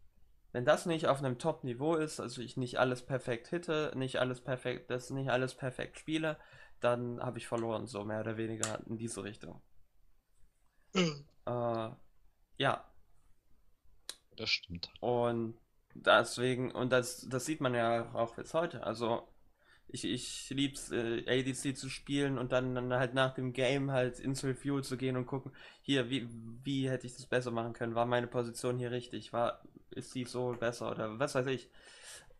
[0.52, 4.40] wenn das nicht auf einem Top-Niveau ist, also ich nicht alles perfekt hitte, nicht alles
[4.42, 6.38] perfekt, das nicht alles perfekt spiele,
[6.80, 9.62] dann habe ich verloren, so mehr oder weniger in diese Richtung.
[11.46, 11.90] Äh,
[12.58, 12.84] ja,
[14.36, 14.90] Das stimmt.
[15.00, 15.54] und
[15.94, 18.84] deswegen, und das, das sieht man ja auch bis heute.
[18.84, 19.28] Also,
[19.88, 24.20] ich, ich lieb's, äh, ADC zu spielen und dann, dann halt nach dem Game halt
[24.20, 26.28] ins Review zu gehen und gucken, hier, wie,
[26.62, 27.94] wie hätte ich das besser machen können?
[27.94, 29.32] War meine Position hier richtig?
[29.32, 31.68] War, ist die so besser oder was weiß ich?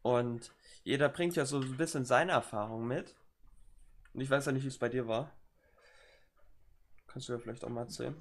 [0.02, 0.52] Und
[0.84, 3.14] jeder bringt ja so ein bisschen seine Erfahrung mit.
[4.12, 5.32] Und ich weiß ja nicht, wie es bei dir war.
[7.06, 8.14] Kannst du ja vielleicht auch mal erzählen.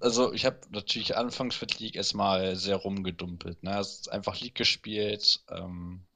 [0.00, 3.62] Also ich habe natürlich anfangs mit League erstmal sehr rumgedumpelt.
[3.62, 3.82] Ne?
[4.10, 5.44] Einfach League gespielt.
[5.50, 6.06] Ähm,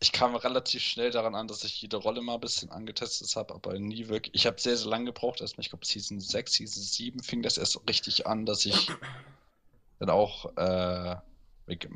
[0.00, 3.54] ich kam relativ schnell daran an, dass ich jede Rolle mal ein bisschen angetestet habe,
[3.54, 4.34] aber nie wirklich.
[4.34, 5.40] Ich habe sehr, sehr lange gebraucht.
[5.40, 8.88] Erstmal, ich glaube, Season 6, Season 7 fing das erst richtig an, dass ich
[9.98, 11.16] dann auch äh,
[11.66, 11.94] mit,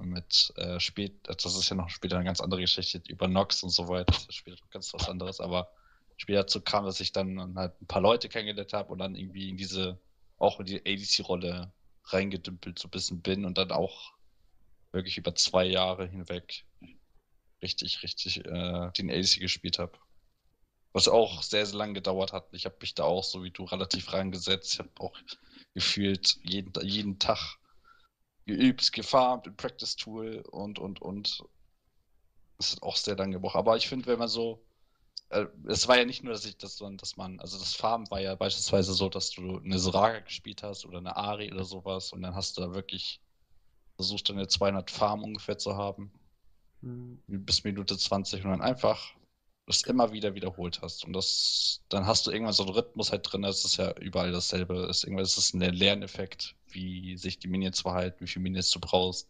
[0.00, 3.70] mit, äh, spät, das ist ja noch später eine ganz andere Geschichte über Nox und
[3.70, 4.12] so weiter.
[4.12, 5.70] Das ist später ganz was anderes, aber
[6.18, 9.48] später dazu kam, dass ich dann halt ein paar Leute kennengelernt habe und dann irgendwie
[9.48, 9.98] in diese,
[10.38, 11.72] auch in die ADC-Rolle
[12.04, 14.12] reingedümpelt so ein bisschen bin und dann auch
[14.92, 16.64] wirklich über zwei Jahre hinweg
[17.62, 19.92] richtig, richtig äh, den ADC gespielt habe.
[20.92, 22.48] Was auch sehr, sehr lange gedauert hat.
[22.52, 24.74] Ich habe mich da auch, so wie du, relativ reingesetzt.
[24.74, 25.16] Ich habe auch
[25.74, 27.58] gefühlt jeden, jeden Tag
[28.46, 31.42] geübt, gefarmt im Practice-Tool und, und, und.
[32.56, 33.56] Das hat auch sehr lange gebraucht.
[33.56, 34.64] Aber ich finde, wenn man so
[35.30, 38.10] äh, es war ja nicht nur, dass ich das, sondern dass man, also das Farben
[38.10, 42.12] war ja beispielsweise so, dass du eine Soraka gespielt hast oder eine Ari oder sowas
[42.12, 43.20] und dann hast du da wirklich
[43.96, 46.12] versuchst deine 200 Farm ungefähr zu haben.
[46.82, 47.18] Hm.
[47.26, 49.14] Bis Minute 20 und dann einfach
[49.66, 51.04] das immer wieder wiederholt hast.
[51.04, 54.32] Und das, dann hast du irgendwann so einen Rhythmus halt drin, das ist ja überall
[54.32, 54.86] dasselbe.
[54.88, 58.80] Ist irgendwann ist es ein Lerneffekt, wie sich die Minions verhalten, wie viele Minions du
[58.80, 59.28] brauchst.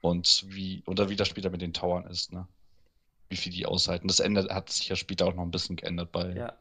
[0.00, 2.46] Und wie, oder wie das später mit den Towern ist, ne?
[3.30, 4.08] Wie viel die aushalten.
[4.08, 6.26] Das ändert, hat sich ja später auch noch ein bisschen geändert bei.
[6.36, 6.56] Ja.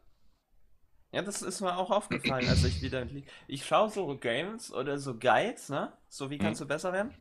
[1.14, 3.06] Ja, das ist mir auch aufgefallen, als ich wieder.
[3.48, 5.92] Ich schaue so Games oder so Guides, ne?
[6.10, 6.66] So, wie kannst Mhm.
[6.66, 7.12] du besser werden?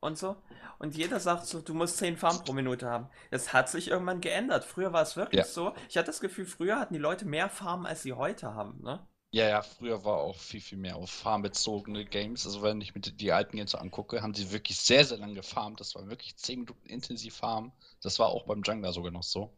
[0.00, 0.36] Und so.
[0.78, 3.08] Und jeder sagt so, du musst 10 Farben pro Minute haben.
[3.32, 4.64] Das hat sich irgendwann geändert.
[4.64, 5.44] Früher war es wirklich Ja.
[5.44, 5.74] so.
[5.88, 9.04] Ich hatte das Gefühl, früher hatten die Leute mehr Farben, als sie heute haben, ne?
[9.30, 12.46] Ja, ja, früher war auch viel, viel mehr auf farmbezogene Games.
[12.46, 15.34] Also wenn ich mir die- alten Games so angucke, haben sie wirklich sehr, sehr lange
[15.34, 15.80] gefarmt.
[15.80, 17.72] Das war wirklich 10 Minuten intensiv farmen.
[18.00, 19.52] Das war auch beim Jungler sogar noch so.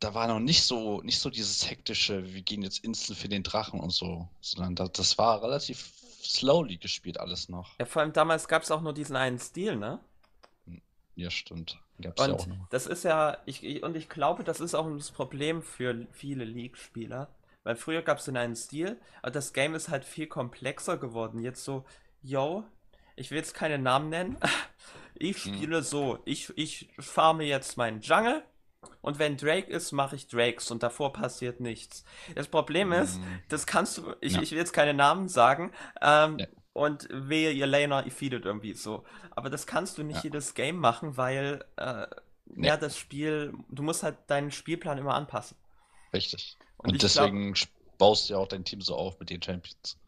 [0.00, 3.42] Da war noch nicht so, nicht so dieses hektische, wir gehen jetzt instant für den
[3.42, 5.90] Drachen und so, sondern da, das war relativ
[6.24, 7.78] slowly gespielt alles noch.
[7.78, 10.00] Ja, vor allem damals gab es auch nur diesen einen Stil, ne?
[11.16, 11.78] Ja, stimmt.
[12.00, 12.68] Gab's ja Und auch noch.
[12.70, 16.44] das ist ja, ich, ich- und ich glaube, das ist auch das Problem für viele
[16.44, 17.28] League-Spieler.
[17.62, 21.38] Weil früher gab es den einen Stil, aber das Game ist halt viel komplexer geworden.
[21.40, 21.84] Jetzt so,
[22.22, 22.64] yo,
[23.16, 24.36] ich will jetzt keine Namen nennen.
[25.16, 25.54] Ich Mhm.
[25.54, 28.42] spiele so, ich, ich farme jetzt meinen Jungle
[29.02, 32.04] und wenn Drake ist, mache ich Drakes und davor passiert nichts.
[32.34, 34.42] Das Problem ist, Mm, das kannst du, ich, Ja.
[34.42, 36.46] ich will jetzt keine Namen sagen, ähm, Ja.
[36.72, 39.04] und wehe, ihr Laner, ihr feedet irgendwie so.
[39.30, 40.22] Aber das kannst du nicht Ja.
[40.24, 42.06] jedes Game machen, weil, äh,
[42.46, 42.66] Nee.
[42.68, 45.56] ja, das Spiel, du musst halt deinen Spielplan immer anpassen.
[46.12, 46.56] Richtig.
[46.76, 49.40] Und Und glaub- deswegen sp- baust du ja auch dein Team so auf mit den
[49.42, 49.98] Champions.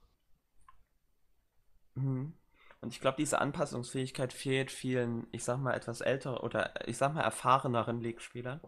[1.95, 2.35] Mhm.
[2.81, 7.15] Und ich glaube, diese Anpassungsfähigkeit fehlt vielen, ich sag mal, etwas älteren oder ich sag
[7.15, 8.61] mal erfahreneren League-Spielern.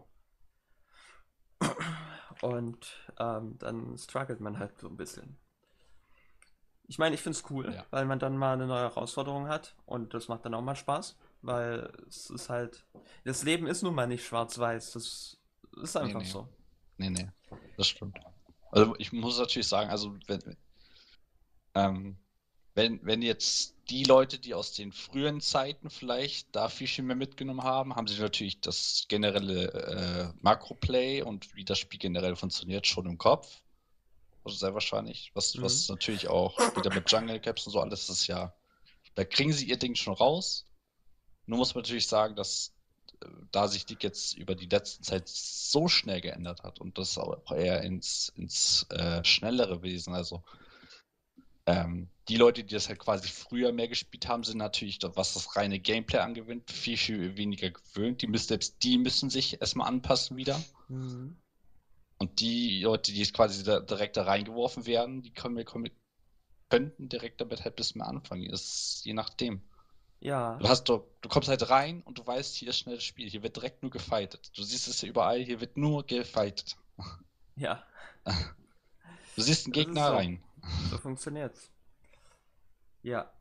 [2.41, 5.37] Und ähm, dann struggelt man halt so ein bisschen.
[6.87, 7.85] Ich meine, ich finde es cool, Ja.
[7.91, 11.17] weil man dann mal eine neue Herausforderung hat und das macht dann auch mal Spaß,
[11.41, 12.87] weil es ist halt,
[13.25, 15.37] das Leben ist nun mal nicht schwarz-weiß, das
[15.83, 16.25] ist einfach nee.
[16.25, 16.49] so.
[16.97, 17.29] Nee, nee,
[17.77, 18.19] das stimmt.
[18.71, 20.57] Also ich muss natürlich sagen, also wenn,
[21.75, 22.17] ähm,
[22.75, 27.15] wenn, wenn jetzt die Leute, die aus den frühen Zeiten vielleicht da viel, viel mehr
[27.15, 32.85] mitgenommen haben, haben sie natürlich das generelle äh, Makroplay und wie das Spiel generell funktioniert
[32.85, 33.61] schon im Kopf.
[34.43, 35.31] Also sehr wahrscheinlich.
[35.33, 35.63] Was, Mhm.
[35.63, 38.53] was natürlich auch wieder mit Jungle Caps und so alles ist ja,
[39.15, 40.65] da kriegen sie ihr Ding schon raus.
[41.45, 42.73] Nur muss man natürlich sagen, dass
[43.21, 47.17] äh, da sich die jetzt über die letzte Zeit so schnell geändert hat und das
[47.17, 50.43] auch eher ins, ins äh, schnellere Wesen, also
[51.69, 55.55] ähm, die Leute, die das halt quasi früher mehr gespielt haben, sind natürlich, was das
[55.55, 58.21] reine Gameplay angewinnt, viel, viel weniger gewöhnt.
[58.21, 60.61] Die müssen, selbst die müssen sich erstmal anpassen wieder.
[60.87, 61.37] Mhm.
[62.17, 65.89] Und die Leute, die jetzt quasi da, direkt da reingeworfen werden, die können, können,
[66.69, 68.45] könnten direkt damit halt ein bisschen mehr anfangen.
[68.49, 69.61] Ist je nachdem.
[70.21, 73.05] Ja, Du hast doch, du kommst halt rein und du weißt, hier ist schnell das
[73.05, 74.51] Spiel, hier wird direkt nur gefightet.
[74.57, 76.75] Du siehst es ja überall, hier wird nur gefightet.
[77.55, 77.81] ja,
[79.35, 80.13] Du siehst einen Gegner so.
[80.15, 80.43] rein.
[80.81, 81.71] So funktioniert's.
[83.03, 83.31] Ja,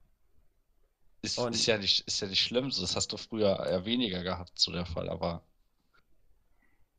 [1.23, 4.23] Ist, ist ja nicht, ist ja nicht schlimm, so, das hast du früher eher weniger
[4.25, 5.45] gehabt, so der Fall, aber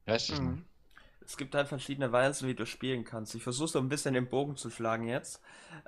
[0.06, 0.42] weiß ich Mhm.
[0.42, 0.66] nicht.
[1.26, 3.36] Es gibt halt verschiedene Weisen, wie du spielen kannst.
[3.36, 5.42] Ich versuche so ein bisschen den Bogen zu schlagen jetzt.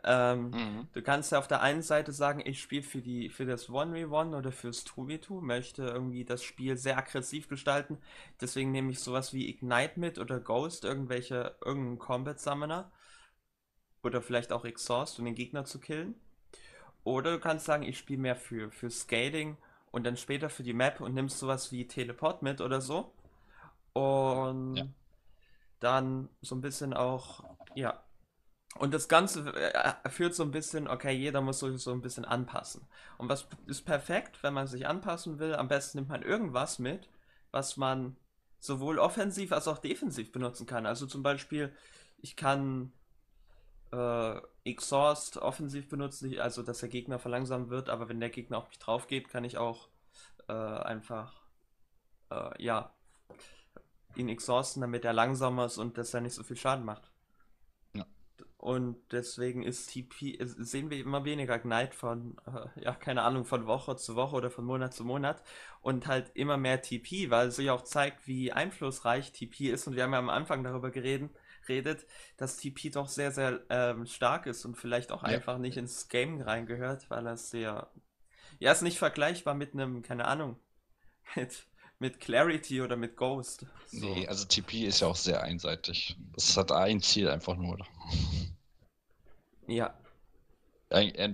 [0.03, 0.89] Ähm, Mhm.
[0.93, 4.35] du kannst ja auf der einen Seite sagen, ich spiele für die, für das 1v1
[4.35, 7.99] oder fürs 2v2, möchte irgendwie das Spiel sehr aggressiv gestalten.
[8.41, 12.91] Deswegen nehme ich sowas wie Ignite mit oder Ghost, irgendwelche, irgendeinen Combat Summoner.
[14.03, 16.15] Oder vielleicht auch Exhaust, um den Gegner zu killen.
[17.03, 19.57] Oder du kannst sagen, ich spiele mehr für, für Scaling
[19.91, 23.13] und dann später für die Map und nimmst sowas wie Teleport mit oder so.
[23.93, 24.87] Und Ja.
[25.79, 27.43] dann so ein bisschen auch,
[27.75, 28.03] ja.
[28.77, 32.25] Und das Ganze äh, führt so ein bisschen, okay, jeder muss sich so ein bisschen
[32.25, 32.87] anpassen.
[33.17, 35.55] Und was ist perfekt, wenn man sich anpassen will?
[35.55, 37.09] Am besten nimmt man irgendwas mit,
[37.51, 38.15] was man
[38.59, 40.85] sowohl offensiv als auch defensiv benutzen kann.
[40.85, 41.73] Also zum Beispiel,
[42.19, 42.93] ich kann
[43.91, 48.69] äh, Exhaust offensiv benutzen, also dass der Gegner verlangsamt wird, aber wenn der Gegner auf
[48.69, 49.89] mich drauf geht, kann ich auch
[50.47, 51.33] äh, einfach,
[52.29, 52.93] äh, ja,
[54.15, 57.09] ihn exhausten, damit er langsamer ist und dass er nicht so viel Schaden macht.
[57.93, 58.05] Ja.
[58.57, 63.65] Und deswegen ist TP, sehen wir immer weniger Ignite von, äh, ja, keine Ahnung, von
[63.67, 65.41] Woche zu Woche oder von Monat zu Monat
[65.81, 69.87] und halt immer mehr TP, weil es sich auch zeigt, wie einflussreich TP ist.
[69.87, 71.31] Und wir haben ja am Anfang darüber geredet,
[71.69, 72.05] redet,
[72.37, 75.29] dass TP doch sehr, sehr ähm, stark ist und vielleicht auch Ja.
[75.29, 77.91] einfach nicht ins Game reingehört, weil er sehr,
[78.59, 80.59] ja, ist nicht vergleichbar mit einem, keine Ahnung,
[81.35, 81.67] mit,
[81.99, 83.65] mit Clarity oder mit Ghost.
[83.87, 84.07] So.
[84.15, 86.15] Nee, also TP ist ja auch sehr einseitig.
[86.33, 87.77] Das hat ein Ziel einfach nur.
[89.67, 89.93] Ja.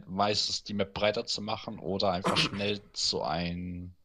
[0.08, 3.96] meistens die Map breiter zu machen oder einfach schnell zu ein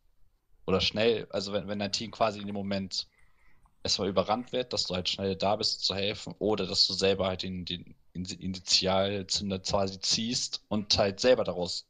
[0.66, 3.08] oder schnell, also wenn, wenn dein Team quasi in dem Moment
[3.82, 7.26] erstmal überrannt wird, dass du halt schnell da bist zu helfen oder dass du selber
[7.26, 11.86] halt den, den Initialzünder quasi ziehst und halt selber daraus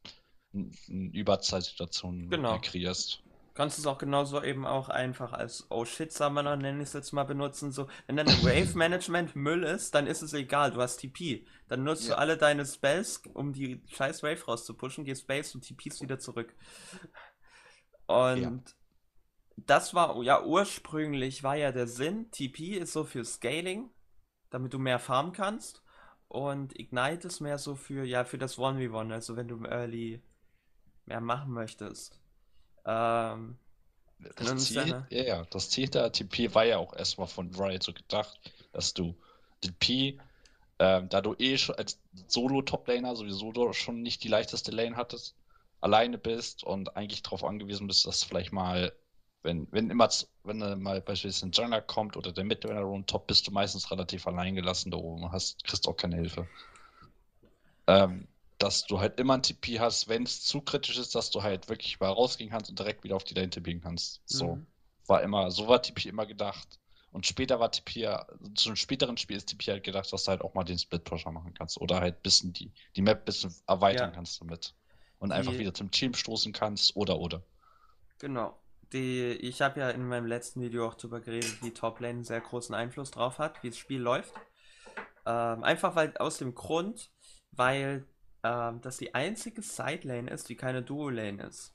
[0.54, 2.58] eine Überzahlsituation genau.
[2.60, 3.22] kreierst
[3.54, 6.92] kannst du es auch genauso eben auch einfach als Oh shit Summoner, nenne ich es
[6.94, 7.72] jetzt mal, benutzen.
[7.72, 11.46] So, wenn dein Wave Management Müll ist, dann ist es egal, du hast TP.
[11.68, 12.14] Dann nutzt ja.
[12.14, 16.54] du alle deine Spells, um die scheiß Wave rauszupushen, gehst Base und TPst wieder zurück.
[18.06, 18.52] Und ja.
[19.56, 23.90] Das war, ja, ursprünglich war ja der Sinn, TP ist so für Scaling,
[24.50, 25.82] damit du mehr farmen kannst.
[26.28, 30.22] Und Ignite ist mehr so für, ja, für das 1v1, also wenn du im Early
[31.04, 32.18] mehr machen möchtest.
[32.86, 33.58] Ähm,
[34.36, 37.92] das Ziel, ja, ja, das Ziel der TP war ja auch erstmal von Riot so
[37.92, 38.38] gedacht,
[38.72, 39.14] dass du
[39.60, 40.18] TP,
[40.78, 45.36] ähm, da du eh schon als Solo-Top-Laner sowieso schon nicht die leichteste Lane hattest,
[45.80, 48.92] alleine bist und eigentlich darauf angewiesen bist, dass vielleicht mal,
[49.42, 50.08] wenn, wenn immer,
[50.44, 54.26] wenn mal beispielsweise ein Jungler kommt oder der Midlaner und Top, bist du meistens relativ
[54.26, 56.48] allein gelassen da oben und hast, kriegst auch keine Hilfe.
[57.86, 58.28] Ähm,
[58.58, 61.68] dass du halt immer ein TP hast, wenn es zu kritisch ist, dass du halt
[61.68, 64.22] wirklich mal rausgehen kannst und direkt wieder auf die Lane tippen kannst.
[64.24, 64.66] So mhm.
[65.06, 66.78] war immer, so war TP immer gedacht.
[67.10, 68.08] Und später war TP,
[68.54, 71.32] zu einem späteren Spiel ist TP halt gedacht, dass du halt auch mal den Split-Pusher
[71.32, 71.80] machen kannst.
[71.80, 74.14] Oder halt ein bisschen die, die Map ein bisschen erweitern ja.
[74.14, 74.74] kannst damit.
[75.18, 75.34] Und die...
[75.34, 77.42] einfach wieder zum Team stoßen kannst oder oder.
[78.18, 78.56] Genau.
[78.92, 82.40] Die, ich habe ja in meinem letzten Video auch darüber geredet, wie Top-Lane einen sehr
[82.40, 84.34] großen Einfluss drauf hat, wie das Spiel läuft.
[85.24, 87.10] Ähm, einfach weil aus dem Grund,
[87.52, 88.06] weil
[88.42, 91.74] ähm, dass die einzige Side-Lane ist, die keine Duo-Lane ist.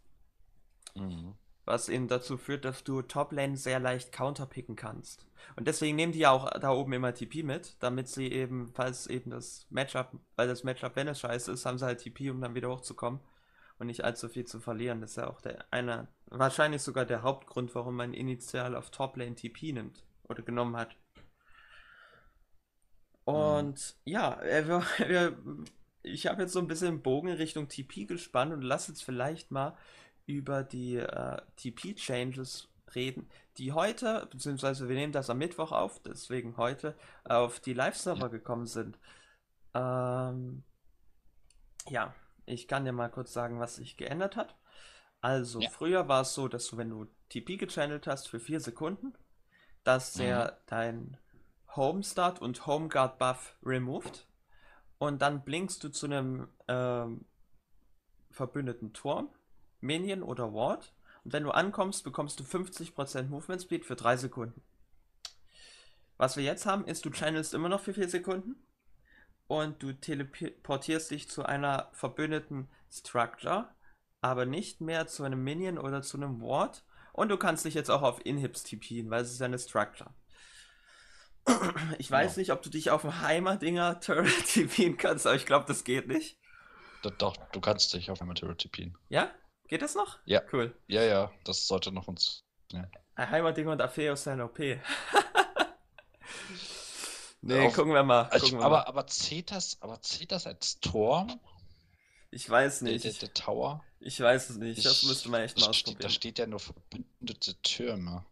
[0.96, 1.34] Mhm.
[1.66, 5.26] Was eben dazu führt, dass du Top-Lane sehr leicht counterpicken kannst.
[5.56, 9.08] Und deswegen nehmen die ja auch da oben immer TP mit, damit sie eben, falls
[9.08, 12.42] eben das Matchup, weil das Matchup, wenn es scheiße ist, haben sie halt TP, um
[12.42, 13.20] dann wieder hochzukommen
[13.80, 15.02] und nicht allzu viel zu verlieren.
[15.02, 19.36] Das ist ja auch der einer, wahrscheinlich sogar der Hauptgrund, warum man initial auf Top-Lane
[19.36, 20.96] TP nimmt oder genommen hat.
[23.24, 24.12] Und mhm.
[24.12, 25.38] ja, wir, wir
[26.04, 29.78] ich habe jetzt so ein bisschen Bogen Richtung TP gespannt und lass jetzt vielleicht mal
[30.26, 36.58] über die äh, TP-Changes reden, die heute, beziehungsweise wir nehmen das am Mittwoch auf, deswegen
[36.58, 38.98] heute, auf die Live-Server gekommen sind.
[39.74, 40.64] Ähm,
[41.90, 42.14] ja,
[42.48, 44.56] ich kann dir mal kurz sagen, was sich geändert hat.
[45.22, 45.70] Also, ja.
[45.70, 49.14] früher war es so, dass du, wenn du TP gechannelt hast für 4 Sekunden,
[49.84, 50.64] dass der mhm.
[50.68, 51.18] dein
[51.76, 54.28] Homestart und Homeguard Buff removed
[54.98, 57.26] und dann blinkst du zu einem ähm,
[58.32, 59.30] verbündeten Turm,
[59.82, 60.94] Minion oder Ward.
[61.24, 64.62] Und wenn du ankommst, bekommst du 50% Movement Speed für 3 Sekunden.
[66.18, 68.56] Was wir jetzt haben, ist, du channelst immer noch für 4 Sekunden
[69.48, 73.74] und du teleportierst dich zu einer verbündeten Structure,
[74.22, 76.84] aber nicht mehr zu einem Minion oder zu einem Ward.
[77.14, 80.14] Und du kannst dich jetzt auch auf Inhibs TPen, weil es ist eine Structure.
[81.98, 82.40] Ich weiß ja.
[82.42, 86.08] nicht, ob du dich auf dem Heimerdinger Turret TPen kannst, aber ich glaube, das geht
[86.08, 86.38] nicht.
[87.18, 88.98] Doch, du kannst dich auf Heimer Turret TPen.
[89.08, 89.32] Ja?
[89.70, 90.20] Geht das noch?
[90.26, 90.42] Ja.
[90.52, 90.76] Cool.
[90.88, 92.44] Ja, ja, das sollte noch uns.
[92.72, 92.90] Ja.
[93.18, 94.60] Heimerdinger und Apheus sind OP.
[97.48, 98.24] nee, auf, gucken wir mal.
[98.24, 98.86] Also gucken wir aber, mal.
[98.86, 101.40] aber zählt das, aber zählt das als Turm?
[102.32, 103.04] Ich weiß nicht.
[103.04, 103.84] Der, der, der Tower?
[104.00, 104.86] Ich weiß es nicht.
[104.86, 106.02] Das müsste man echt mal ausprobieren.
[106.02, 108.26] Da steht ja nur verbündete Türme.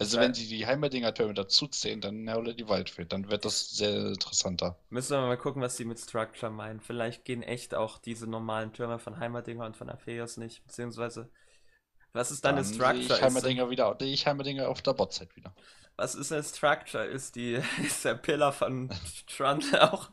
[0.00, 4.08] Also wenn sie die Heimerdinger Türme dazuzählen, dann oder die Waldfeld, dann wird das sehr
[4.08, 4.78] interessanter.
[4.90, 6.80] Müssen wir mal gucken, was sie mit Structure meinen.
[6.80, 11.30] Vielleicht gehen echt auch diese normalen Türme von Heimerdinger und von Apheus nicht, beziehungsweise
[12.12, 13.18] was ist dann, dann eine Structure?
[13.18, 15.54] Ich Heimerdinger wieder, ich Heimerdinger auf der Botzeit wieder.
[15.98, 17.04] Was ist eine Structure?
[17.04, 18.88] Ist die ist der Pillar von
[19.26, 20.08] Trump auch?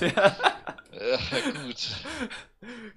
[0.00, 0.36] ja,
[1.62, 1.90] gut.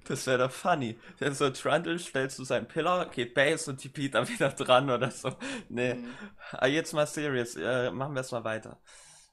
[0.06, 1.00] Das wäre doch funny.
[1.20, 5.12] Der so Trundle stellst du seinen Pillar, geht Base und TP dann wieder dran oder
[5.12, 5.36] so.
[5.70, 5.94] Nee.
[5.94, 6.14] Mhm.
[6.54, 7.56] Ah, jetzt mal serious.
[7.56, 8.82] Äh, machen wir es mal weiter.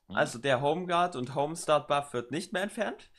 [0.08, 0.16] Mhm.
[0.16, 3.10] Also der Homeguard und Homestart Buff wird nicht mehr entfernt.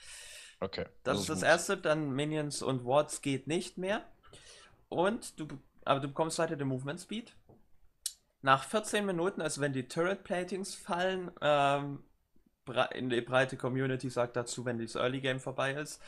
[0.59, 0.85] Okay.
[1.03, 1.77] Das, das ist das erste.
[1.77, 4.05] Dann Minions und Wards geht nicht mehr.
[4.89, 5.47] Und du,
[5.85, 7.35] aber du bekommst weiter den Movement Speed.
[8.41, 12.03] Nach 14 Minuten, also wenn die Turret Platings fallen, ähm,
[12.93, 16.01] in die breite Community sagt dazu, wenn das Early Game vorbei ist,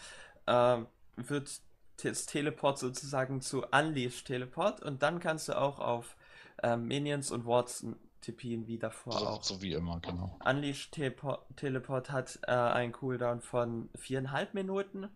[0.46, 0.78] äh,
[1.16, 1.62] wird
[2.04, 6.16] das Teleport sozusagen zu Unleash Teleport und dann kannst du auch auf
[6.62, 7.86] äh, Minions und Wards
[8.22, 9.44] tippen wie davor so, auch.
[9.44, 10.40] So wie immer, genau.
[10.44, 15.10] Unleash Teleport, Teleport hat äh, einen Cooldown von viereinhalb Minuten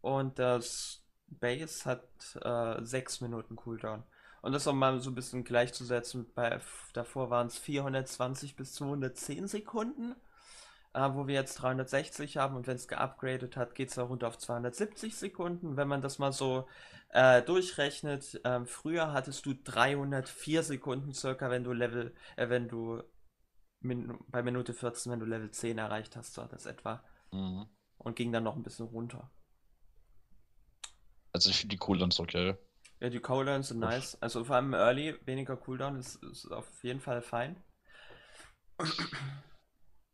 [0.00, 2.04] und das Base hat
[2.42, 4.04] äh, sechs Minuten Cooldown.
[4.42, 6.60] Und das auch mal so ein bisschen gleichzusetzen, bei,
[6.92, 10.14] davor waren es 420 bis 210 Sekunden.
[10.94, 14.28] äh, wo wir jetzt 360 haben und wenn es geupgradet hat, geht es auch runter
[14.28, 15.76] auf 270 Sekunden.
[15.76, 16.68] Wenn man das mal so
[17.10, 23.02] äh, durchrechnet, äh, früher hattest du 304 Sekunden circa, wenn du Level, äh, wenn du
[23.80, 27.02] min bei Minute 14, wenn du Level 10 erreicht hast, war das etwa.
[27.32, 27.66] Mhm.
[27.98, 29.30] Und ging dann noch ein bisschen runter.
[31.32, 32.56] Also ich finde die Cooldowns okay.
[33.02, 34.16] Ja, die Cooldowns sind nice.
[34.20, 37.60] Also vor allem Early, weniger Cooldown ist, ist auf jeden Fall fein.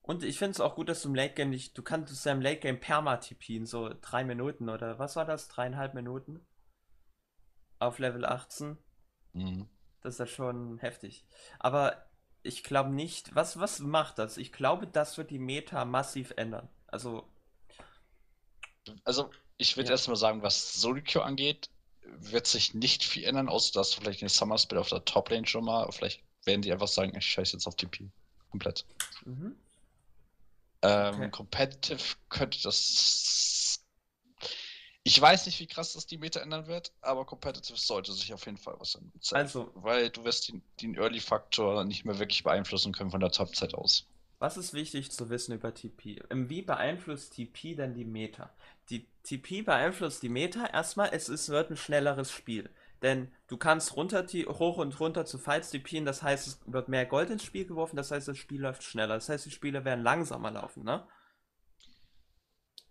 [0.00, 2.32] Und ich finde es auch gut, dass du im Late Game nicht, du kannst ja
[2.32, 5.48] im Late Game perma-TPen, so drei Minuten oder was war das?
[5.48, 6.46] Dreieinhalb Minuten?
[7.78, 8.78] Auf Level 18.
[9.34, 9.68] Mhm.
[10.00, 11.26] Das ist ja schon heftig.
[11.58, 12.08] Aber
[12.42, 14.38] ich glaube nicht, was, was macht das?
[14.38, 16.70] Ich glaube, das wird die Meta massiv ändern.
[16.86, 17.30] Also.
[19.04, 19.92] Also, ich würde ja.
[19.92, 21.68] erstmal sagen, was Solykyo angeht,
[22.16, 25.30] wird sich nicht viel ändern, außer dass du vielleicht den Summer Spell auf der Top
[25.30, 28.10] Lane schon mal, vielleicht werden die einfach sagen, ich scheiße jetzt auf TP.
[28.50, 28.84] Komplett.
[29.24, 29.56] Mhm.
[30.82, 31.30] Ähm, okay.
[31.30, 33.84] Competitive könnte das.
[35.02, 38.44] Ich weiß nicht, wie krass das die Meta ändern wird, aber Competitive sollte sich auf
[38.46, 39.12] jeden Fall was ändern.
[39.32, 39.70] Also.
[39.74, 44.06] Weil du wirst den, den Early-Faktor nicht mehr wirklich beeinflussen können von der Top-Zeit aus.
[44.38, 46.22] Was ist wichtig zu wissen über TP?
[46.30, 48.50] Wie beeinflusst TP denn die Meta?
[48.88, 52.70] Die TP beeinflusst die Meta erstmal, es ist, wird ein schnelleres Spiel.
[53.02, 57.06] Denn du kannst runter, hoch und runter zu Fights TPen, das heißt, es wird mehr
[57.06, 59.14] Gold ins Spiel geworfen, das heißt, das Spiel läuft schneller.
[59.14, 61.06] Das heißt, die Spiele werden langsamer laufen, ne?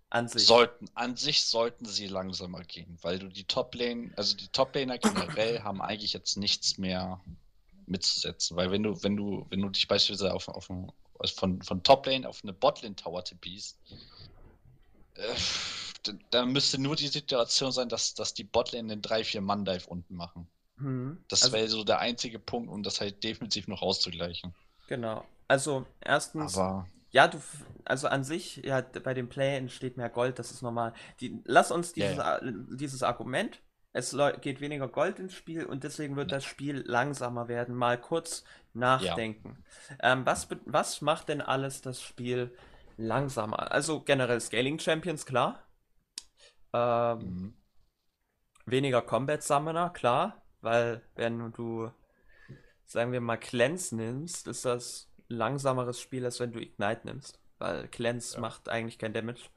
[0.10, 0.46] An sich.
[0.46, 5.60] Sollten, an sich sollten sie langsamer gehen, weil du die Top-Lane, also die Top-Laner generell
[5.64, 7.22] haben eigentlich jetzt nichts mehr
[7.86, 8.56] mitzusetzen.
[8.56, 10.70] Weil wenn du, wenn du, wenn du dich beispielsweise auf, auf,
[11.36, 13.80] von, von Top-Lane auf eine Bot-Lane Tower tippst,
[15.16, 15.34] äh,
[16.30, 20.48] da müsste nur die Situation sein, dass, dass die Botlane den 3-4 Mann-Dive unten machen.
[20.78, 21.18] Hm.
[21.28, 24.54] Das also, wäre so der einzige Punkt, um das halt definitiv noch auszugleichen.
[24.88, 25.26] Genau.
[25.48, 26.88] Also erstens, Aber...
[27.12, 27.40] ja, du,
[27.86, 30.94] also an sich, ja, bei dem Play entsteht mehr Gold, das ist normal.
[31.20, 32.40] Die, lass uns dieses, yeah.
[32.44, 33.60] dieses Argument,
[33.94, 37.74] es geht weniger Gold ins Spiel und deswegen wird das Spiel langsamer werden.
[37.76, 39.64] Mal kurz nachdenken.
[40.02, 40.14] Ja.
[40.14, 42.52] Ähm, was, was macht denn alles das Spiel
[42.98, 43.72] langsamer.
[43.72, 45.64] Also generell Scaling Champions, klar.
[46.74, 47.54] Ähm, mhm.
[48.66, 50.44] Weniger Combat Summoner, klar.
[50.62, 51.92] Weil wenn du,
[52.86, 57.40] sagen wir mal, Cleanse nimmst, ist das langsameres Spiel, als wenn du Ignite nimmst.
[57.60, 58.42] Weil Cleanse ja.
[58.42, 59.50] macht eigentlich kein Damage.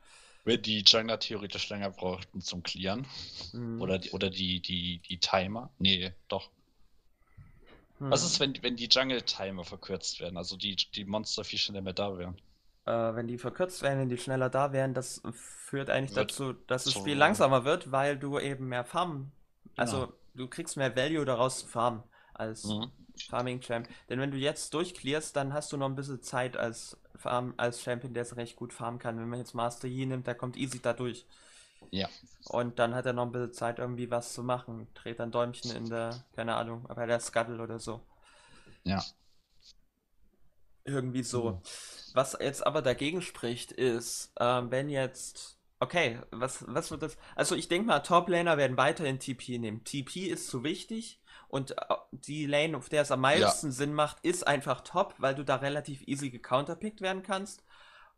[0.44, 3.06] Wenn die Jungler theoretisch länger brauchten zum Clearen.
[3.52, 3.80] Mhm.
[3.80, 5.70] Oder, die, oder die, die, die Timer.
[5.78, 6.50] Nee, doch.
[7.98, 8.10] Mhm.
[8.10, 10.36] Was ist, wenn, wenn die Jungle-Timer verkürzt werden?
[10.36, 12.40] Also die, die Monster viel schneller mehr da wären
[12.86, 16.52] äh, wenn die verkürzt werden, wenn die schneller da wären, das führt eigentlich wird dazu,
[16.52, 19.32] dass das Spiel langsamer wird, weil du eben mehr farmen.
[19.76, 20.12] Also genau.
[20.34, 22.02] du kriegst mehr Value daraus zu farmen
[22.34, 22.90] als mhm.
[23.28, 23.88] Farming Champ.
[24.08, 27.82] Denn wenn du jetzt durchclearst, dann hast du noch ein bisschen Zeit als Farm, als
[27.82, 29.18] Champion, der es recht gut farmen kann.
[29.18, 31.26] Wenn man jetzt Master Yi nimmt, der kommt easy da durch.
[31.90, 32.08] Ja.
[32.48, 34.88] Und dann hat er noch ein bisschen Zeit, irgendwie was zu machen.
[34.94, 38.00] Dreht ein Däumchen in der, keine Ahnung, bei der Scuttle oder so.
[38.84, 39.02] Ja.
[40.84, 41.50] Irgendwie so.
[41.50, 41.60] Mhm.
[42.14, 45.58] Was jetzt aber dagegen spricht, ist, ähm, wenn jetzt.
[45.82, 47.16] Okay, was, was wird das?
[47.34, 49.82] Also ich denke mal, Top-Laner werden weiterhin TP nehmen.
[49.84, 51.19] TP ist zu wichtig
[51.50, 53.72] und äh, die Lane, auf der es am meisten ja.
[53.72, 57.64] Sinn macht, ist einfach Top, weil du da relativ easy gecounterpickt werden kannst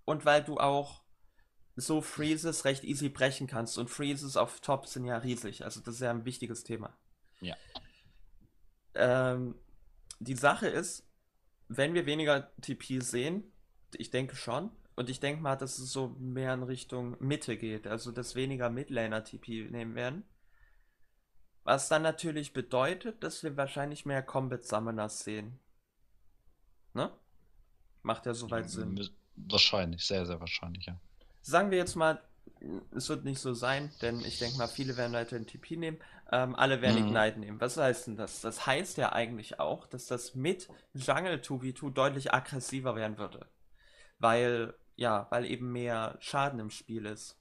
[0.05, 1.03] und weil du auch
[1.75, 3.79] so Freezes recht easy brechen kannst.
[3.79, 5.65] Und Freezes auf Top sind ja riesig.
[5.65, 6.95] Also das ist ja ein wichtiges Thema.
[7.41, 7.57] Ja.
[8.95, 9.55] Ähm,
[10.21, 11.09] die Sache ist,
[11.69, 13.51] wenn wir weniger TP sehen,
[13.97, 14.71] ich denke schon.
[14.95, 18.69] Und ich denke mal, dass es so mehr in Richtung Mitte geht, also dass weniger
[18.69, 20.25] Midlaner TP nehmen werden.
[21.65, 25.59] Was dann natürlich bedeutet, dass wir wahrscheinlich mehr Combat Summoners sehen.
[26.95, 27.11] Ne?
[28.03, 29.09] Macht ja soweit Sinn.
[29.37, 30.99] Wahrscheinlich, sehr, sehr wahrscheinlich, ja.
[31.41, 32.21] Sagen wir jetzt mal,
[32.95, 35.99] es wird nicht so sein, denn ich denke mal, viele werden weiterhin TP nehmen,
[36.31, 37.09] ähm, alle werden mhm.
[37.09, 37.61] Ignite nehmen.
[37.61, 38.41] Was heißt denn das?
[38.41, 43.47] Das heißt ja eigentlich auch, dass das mit Jungle 2v2 deutlich aggressiver werden würde
[44.23, 47.37] weil, ja, weil eben mehr Schaden im Spiel ist.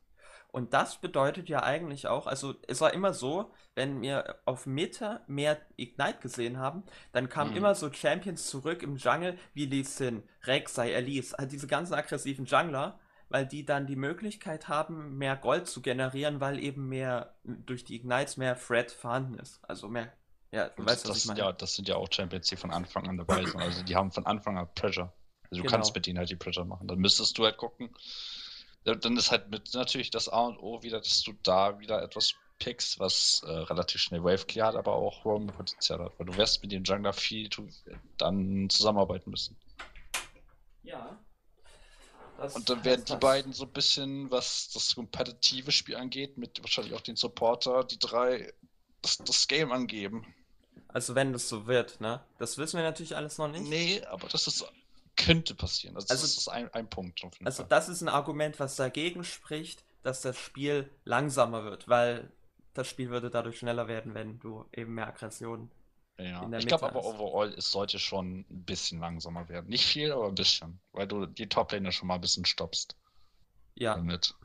[0.52, 5.22] Und das bedeutet ja eigentlich auch, also es war immer so, wenn wir auf Meta
[5.28, 6.84] mehr Ignite gesehen haben,
[7.14, 7.58] dann kamen mhm.
[7.58, 12.46] immer so Champions zurück im Jungle wie Lee Sin, Rek'Sai, Elise, halt diese ganzen aggressiven
[12.46, 13.00] Jungler,
[13.30, 17.96] weil die dann die Möglichkeit haben, mehr Gold zu generieren, weil eben mehr durch die
[17.96, 19.62] Ignites mehr Threat vorhanden ist.
[19.64, 20.12] Also mehr,
[20.52, 21.40] ja, du weißt, was das ich meine.
[21.40, 23.56] Ja, das sind ja auch Champions, die von Anfang an dabei sind.
[23.56, 25.14] Also die haben von Anfang an Pressure.
[25.44, 25.72] Also du genau.
[25.72, 26.90] kannst mit ihnen halt die Pressure machen.
[26.90, 27.96] Dann müsstest du halt gucken.
[28.84, 32.34] Dann ist halt mit natürlich das A und O wieder, dass du da wieder etwas
[32.58, 36.18] pickst, was äh, relativ schnell Wave clear hat, aber auch Roam-Potenzial hat.
[36.18, 37.50] Weil du wirst mit dem Jungler viel
[38.18, 39.58] dann zusammenarbeiten müssen.
[40.84, 41.20] Ja.
[42.38, 43.20] Das Und dann werden die das.
[43.20, 48.00] beiden so ein bisschen, was das kompetitive Spiel angeht, mit wahrscheinlich auch den Supporter, die
[48.00, 48.52] drei,
[49.02, 50.26] das, das Game angeben.
[50.88, 52.24] Also wenn das so wird, ne?
[52.40, 53.64] Das wissen wir natürlich alles noch nicht.
[53.64, 54.66] Nee, aber das ist,
[55.16, 55.96] könnte passieren.
[55.96, 57.70] Also, Also- das ist ein, ein Punkt Also Fall.
[57.70, 62.32] das ist ein Argument, was dagegen spricht, dass das Spiel langsamer wird, weil
[62.74, 65.70] das Spiel würde dadurch schneller werden, wenn du eben mehr Aggression.
[66.18, 66.44] Ja.
[66.44, 69.68] in der Ich glaube aber overall, es sollte schon ein bisschen langsamer werden.
[69.70, 70.80] Nicht viel, aber ein bisschen.
[70.92, 72.96] Weil du die Top-Lane schon mal ein bisschen stoppst
[73.76, 74.36] Ja, damit.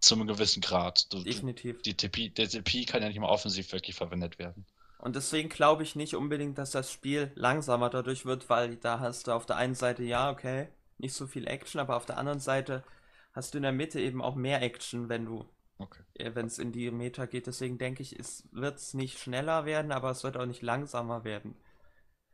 [0.00, 1.12] Zu einem gewissen Grad.
[1.12, 1.80] Du, du, definitiv.
[1.82, 4.66] die TP, der TP kann ja nicht mal offensiv wirklich verwendet werden.
[4.98, 9.26] Und deswegen glaube ich nicht unbedingt, dass das Spiel langsamer dadurch wird, weil da hast
[9.26, 10.68] du auf der einen Seite, ja, okay,
[10.98, 12.82] nicht so viel Action, aber auf der anderen Seite
[13.32, 15.44] hast du in der Mitte eben auch mehr Action, wenn du,
[15.78, 16.02] Okay.
[16.16, 17.46] wenn es in die Meta geht.
[17.46, 21.24] Deswegen denke ich, es wird es nicht schneller werden, aber es wird auch nicht langsamer
[21.24, 21.54] werden.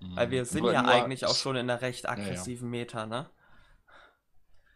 [0.00, 0.46] Weil wir Mhm.
[0.46, 2.10] sind Nur- ja eigentlich auch schon in einer recht ja.
[2.10, 3.28] aggressiven Meta, ne?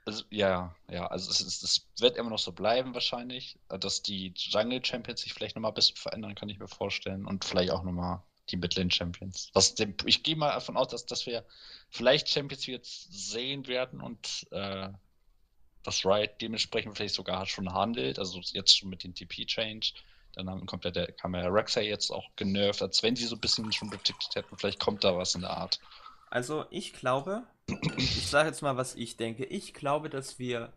[0.07, 4.33] Also, ja, ja, also es, ist, es wird immer noch so bleiben wahrscheinlich, dass die
[4.37, 7.27] Jungle Champions sich vielleicht nochmal ein bisschen verändern, kann ich mir vorstellen.
[7.27, 9.51] Und vielleicht auch nochmal die Midlane Champions.
[9.53, 11.45] Was dem, ich gehe mal davon aus, dass, dass wir
[11.91, 14.91] vielleicht Champions jetzt sehen werden und äh,
[15.83, 19.93] das Riot dementsprechend vielleicht sogar schon handelt, also jetzt schon mit dem TP-Change.
[20.35, 23.73] Dann haben komplett der, kam ja jetzt auch genervt, als wenn sie so ein bisschen
[23.73, 25.81] schon predicted hätten, vielleicht kommt da was in der Art.
[26.31, 27.45] Also ich glaube,
[28.15, 29.45] ich sage jetzt mal, was ich denke.
[29.45, 30.73] Ich glaube, dass wir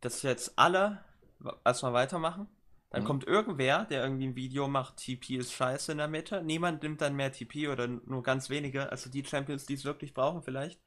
[0.00, 1.04] das jetzt alle
[1.64, 2.48] erstmal weitermachen.
[2.90, 3.04] Dann Mhm.
[3.04, 6.42] kommt irgendwer, der irgendwie ein Video macht, TP ist scheiße in der Mitte.
[6.42, 8.90] Niemand nimmt dann mehr TP oder nur ganz wenige.
[8.90, 10.80] Also die Champions, die es wirklich brauchen vielleicht.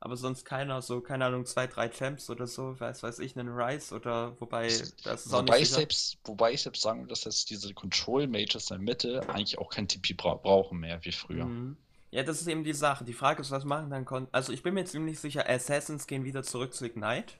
[0.00, 3.50] Aber sonst keiner, so, keine Ahnung, zwei, drei Champs oder so, weiß weiß ich, einen
[3.50, 5.72] Rice oder wobei, das ist auch Wobei nicht ich, sicher.
[5.72, 9.58] selbst, wobei ich selbst sagen will, dass jetzt diese Control Mages in der Mitte eigentlich
[9.58, 11.44] auch kein TP bra brauchen mehr wie früher.
[11.44, 11.76] Mhm.
[12.10, 13.04] Ja, das ist eben die Sache.
[13.04, 16.24] Die Frage ist, was machen dann Kon Also ich bin mir ziemlich sicher, Assassins gehen
[16.24, 17.34] wieder zurück zu Ignite.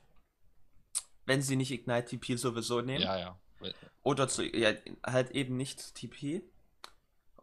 [1.25, 3.03] Wenn sie nicht Ignite TP sowieso nehmen.
[3.03, 3.39] Ja, ja.
[4.03, 4.73] Oder zu, ja,
[5.05, 6.43] halt eben nicht TP.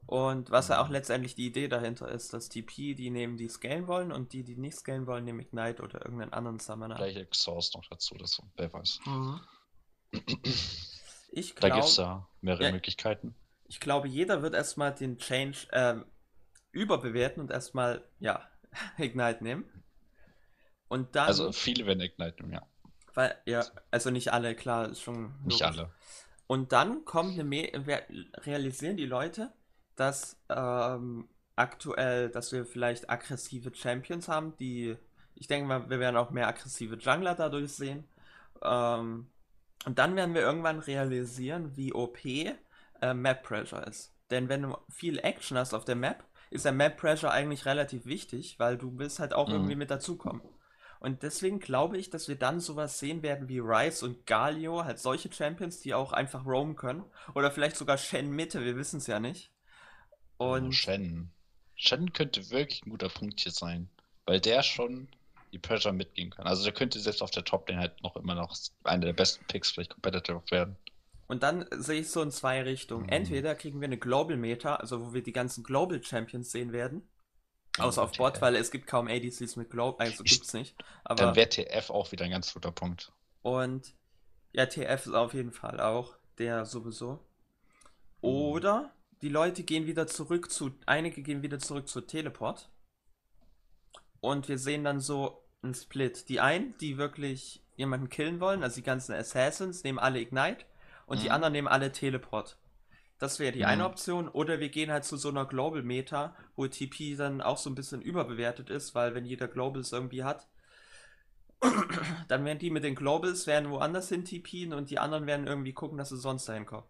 [0.06, 0.94] Und was ja auch Mhm.
[0.94, 4.56] letztendlich die Idee dahinter ist, dass TP, die nehmen, die scalen wollen und die, die
[4.58, 6.98] nicht scalen wollen, nehmen Ignite oder irgendeinen anderen Summoner.
[6.98, 9.00] Vielleicht Exhaust noch dazu, das wer weiß.
[9.06, 9.42] Mhm.
[11.36, 12.72] Ich Da gibt es ja mehrere Ja.
[12.72, 13.34] Möglichkeiten.
[13.68, 16.06] ich glaube, jeder wird erstmal den Change ähm,
[16.74, 18.48] überbewerten und erstmal, ja,
[19.00, 19.66] Ignite nehmen.
[20.88, 22.68] Und dann, Also viele werden Ignite nehmen, ja.
[23.14, 25.62] weil, ja, also nicht alle, klar, ist schon Nicht logisch.
[25.62, 25.92] alle.
[26.48, 27.72] Und dann kommt eine Me
[28.46, 29.54] realisieren die Leute,
[29.96, 34.98] dass ähm, aktuell, dass wir vielleicht aggressive Champions haben, die,
[35.36, 38.08] ich denke mal, wir werden auch mehr aggressive Jungler dadurch sehen.
[38.64, 39.32] Ähm,
[39.86, 44.14] und dann werden wir irgendwann realisieren, wie OP äh, Map Pressure ist.
[44.32, 48.06] Denn wenn du viel Action hast auf der Map, ist der Map Pressure eigentlich relativ
[48.06, 49.54] wichtig, weil du willst halt auch Mhm.
[49.54, 50.42] irgendwie mit dazukommen.
[51.00, 55.00] Und deswegen glaube ich, dass wir dann sowas sehen werden wie Rice und Galio, halt
[55.00, 57.04] solche Champions, die auch einfach roamen können.
[57.36, 59.52] Oder vielleicht sogar Shen Mitte, wir wissen es ja nicht.
[60.46, 61.32] Oh, Und Shen.
[61.76, 63.90] Shen könnte wirklich ein guter Punkt hier sein,
[64.26, 65.08] weil der schon
[65.52, 66.48] die Pressure mitgehen kann.
[66.48, 69.72] Also der könnte selbst auf der Top-Lane halt noch immer noch einer der besten Picks
[69.72, 70.78] vielleicht competitive werden.
[71.28, 73.04] Und dann sehe ich so in zwei Richtungen.
[73.06, 73.10] Mhm.
[73.10, 77.08] Entweder kriegen wir eine Global Meta, also wo wir die ganzen Global Champions sehen werden.
[77.80, 78.18] Außer auf TF.
[78.18, 80.76] Bot, weil es gibt kaum ADCs mit Global, also Ich- gibt's nicht.
[81.06, 83.12] Dann Aber, wäre TF auch wieder ein ganz guter Punkt.
[83.42, 83.96] und
[84.52, 87.14] ja, TF ist auf jeden Fall auch der sowieso.
[87.14, 88.30] Mhm.
[88.30, 88.94] Oder
[89.24, 92.70] die Leute gehen wieder zurück zu, einige gehen wieder zurück zu Teleport.
[94.20, 96.30] Und wir sehen dann so einen Split.
[96.30, 100.66] Die einen, die wirklich jemanden killen wollen, also die ganzen Assassins, nehmen alle Ignite
[101.06, 101.32] und die Mhm.
[101.32, 102.58] anderen nehmen alle Teleport.
[103.20, 103.88] Das wäre die eine Mhm.
[103.88, 104.30] Option.
[104.30, 107.76] Oder wir gehen halt zu so einer Global Meta, wo TP dann auch so ein
[107.76, 110.48] bisschen überbewertet ist, weil wenn jeder Globals irgendwie hat,
[112.30, 115.74] dann werden die mit den Globals werden woanders hin TPen und die anderen werden irgendwie
[115.74, 116.86] gucken, dass sie sonst dahin kommen.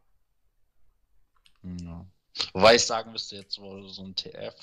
[1.64, 2.06] Ja.
[2.54, 4.56] Wobei ich sagen müsste, jetzt so, so ein TF,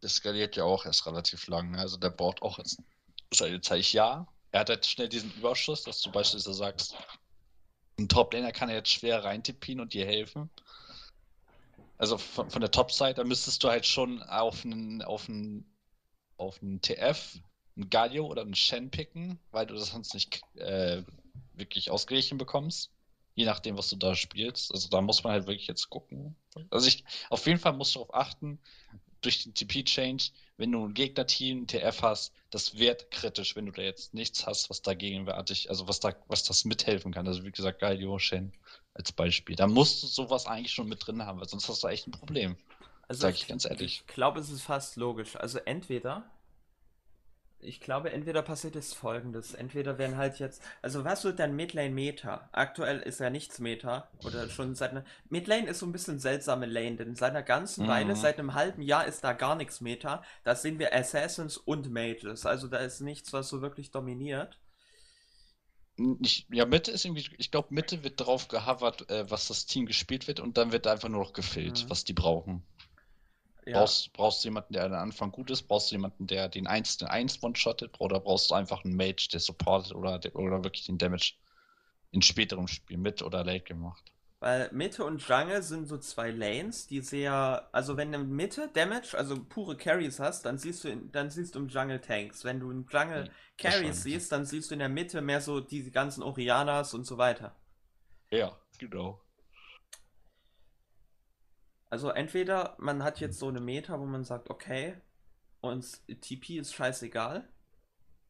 [0.00, 1.70] das skaliert ja auch erst relativ lang.
[1.72, 1.78] ne?
[1.78, 2.80] Also der braucht auch jetzt
[3.32, 3.92] seine Zeit.
[3.92, 6.94] Ja, er hat halt schnell diesen Überschuss, dass du beispielsweise sagst,
[7.98, 10.50] ein Top-Laner kann er jetzt schwer reintippen und dir helfen.
[11.98, 15.64] Also von, von der Top-Side, da müsstest du halt schon auf einen, auf einen,
[16.36, 17.38] auf einen TF,
[17.76, 21.02] einen Galio oder einen Shen picken, weil du das sonst nicht äh,
[21.54, 22.90] wirklich ausgeglichen bekommst.
[23.34, 24.72] Je nachdem, was du da spielst.
[24.72, 26.36] Also da muss man halt wirklich jetzt gucken.
[26.70, 28.58] Also ich, auf jeden Fall musst du darauf achten,
[29.20, 33.82] durch den TP-Change, wenn du ein Gegnerteam, TF hast, das wird kritisch, wenn du da
[33.82, 37.26] jetzt nichts hast, was dagegenwärtig, also was da, was das mithelfen kann.
[37.26, 38.52] Also wie gesagt, Galio, Shen
[38.94, 39.56] als Beispiel.
[39.56, 42.12] Da musst du sowas eigentlich schon mit drin haben, weil sonst hast du echt ein
[42.12, 42.56] Problem.
[43.08, 44.02] Also Sag ich ganz ehrlich.
[44.06, 45.36] Ich glaube, es ist fast logisch.
[45.36, 46.24] Also entweder
[47.58, 49.54] ich glaube, entweder passiert jetzt folgendes.
[49.54, 50.62] Entweder werden halt jetzt.
[50.82, 52.48] Also, was wird dann Midlane Meta?
[52.52, 54.10] Aktuell ist ja nichts Meta.
[54.24, 55.04] Oder schon seit einer.
[55.30, 57.88] Midlane ist so ein bisschen seltsame Lane, denn seit einer ganzen Mhm.
[57.88, 60.22] Weile, seit einem halben Jahr ist da gar nichts Meta.
[60.44, 62.46] Da sehen wir Assassins und Mages.
[62.46, 64.58] Also, da ist nichts, was so wirklich dominiert.
[66.22, 69.84] Ich, ja, Mitte ist irgendwie, ich glaube, Mitte wird drauf gehovert, äh, was das Team
[69.86, 71.90] gespielt wird und dann wird einfach nur noch gefüllt, Mhm.
[71.90, 72.62] was die brauchen.
[73.66, 73.96] Ja.
[73.96, 75.64] Brauchst, brauchst du jemanden, der am Anfang gut ist?
[75.68, 78.00] Brauchst du jemanden, der den 1 den 1 one-shottet?
[78.00, 81.34] Oder brauchst du einfach einen Mage, der supportet oder, der- oder wirklich den Damage
[82.12, 84.12] in späterem Spiel mit oder late gemacht?
[84.38, 88.68] Weil Mitte und Jungle sind so zwei Lanes, die sehr, also wenn du in Mitte
[88.72, 92.44] Damage, also pure Carries hast, dann siehst du, in, dann siehst du im Jungle Tanks.
[92.44, 95.60] Wenn du im Jungle Hm, Carries siehst, dann siehst du in der Mitte mehr so
[95.60, 97.54] diese ganzen Orianas und so weiter.
[98.30, 99.25] Ja, genau.
[101.90, 104.96] Also entweder man hat jetzt so eine Meta, wo man sagt, okay,
[105.60, 107.48] uns TP ist scheißegal,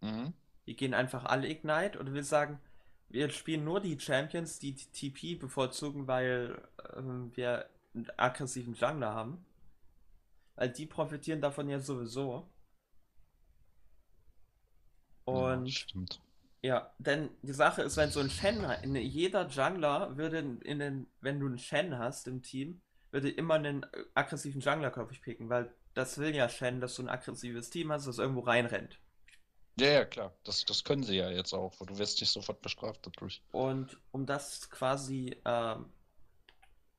[0.03, 0.33] Mhm.
[0.67, 2.61] wir gehen einfach alle Ignite, oder wir sagen,
[3.09, 6.61] wir spielen nur die Champions, die TP bevorzugen, weil
[6.97, 9.45] ähm, wir einen aggressiven Jungler haben.
[10.55, 12.47] Weil die profitieren davon ja sowieso.
[15.31, 16.21] Ja, Und stimmt.
[16.63, 21.09] ja, denn die Sache ist, wenn so ein Shen, in jeder Jungler würde in den,
[21.21, 25.49] wenn du einen Shen hast im Team, würde immer einen aggressiven Jungler, glaube ich, picken,
[25.49, 28.99] weil das will ja Shen, dass du ein aggressives Team hast, das irgendwo reinrennt.
[29.79, 30.35] Ja, ja, klar.
[30.45, 31.75] Das, das können sie ja jetzt auch.
[31.85, 33.43] Du wirst nicht sofort bestraft dadurch.
[33.53, 35.87] Und um das quasi ähm,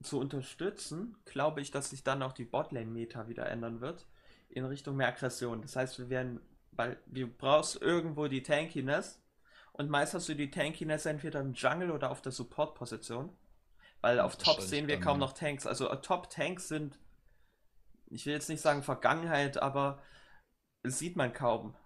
[0.04, 4.08] zu unterstützen, glaube ich, dass sich dann auch die Botlane-Meta wieder ändern wird
[4.50, 5.62] in Richtung mehr Aggression.
[5.62, 6.40] Das heißt, wir werden,
[6.72, 9.22] weil du brauchst irgendwo die Tankiness
[9.74, 13.30] und meist hast du die Tankiness entweder im Jungle oder auf der Support-Position.
[14.02, 15.66] Weil auf Top sehen wir kaum noch Tanks.
[15.66, 16.98] Also äh, Top-Tanks sind,
[18.10, 20.02] ich will jetzt nicht sagen Vergangenheit, aber
[20.84, 21.76] sieht man kaum.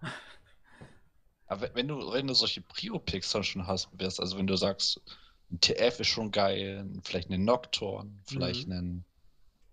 [1.46, 5.02] Aber wenn du, wenn du solche Prio-Picks dann schon hast, wärst, also wenn du sagst,
[5.50, 8.72] ein TF ist schon geil, vielleicht einen Nocturne, vielleicht Mhm.
[8.72, 9.04] einen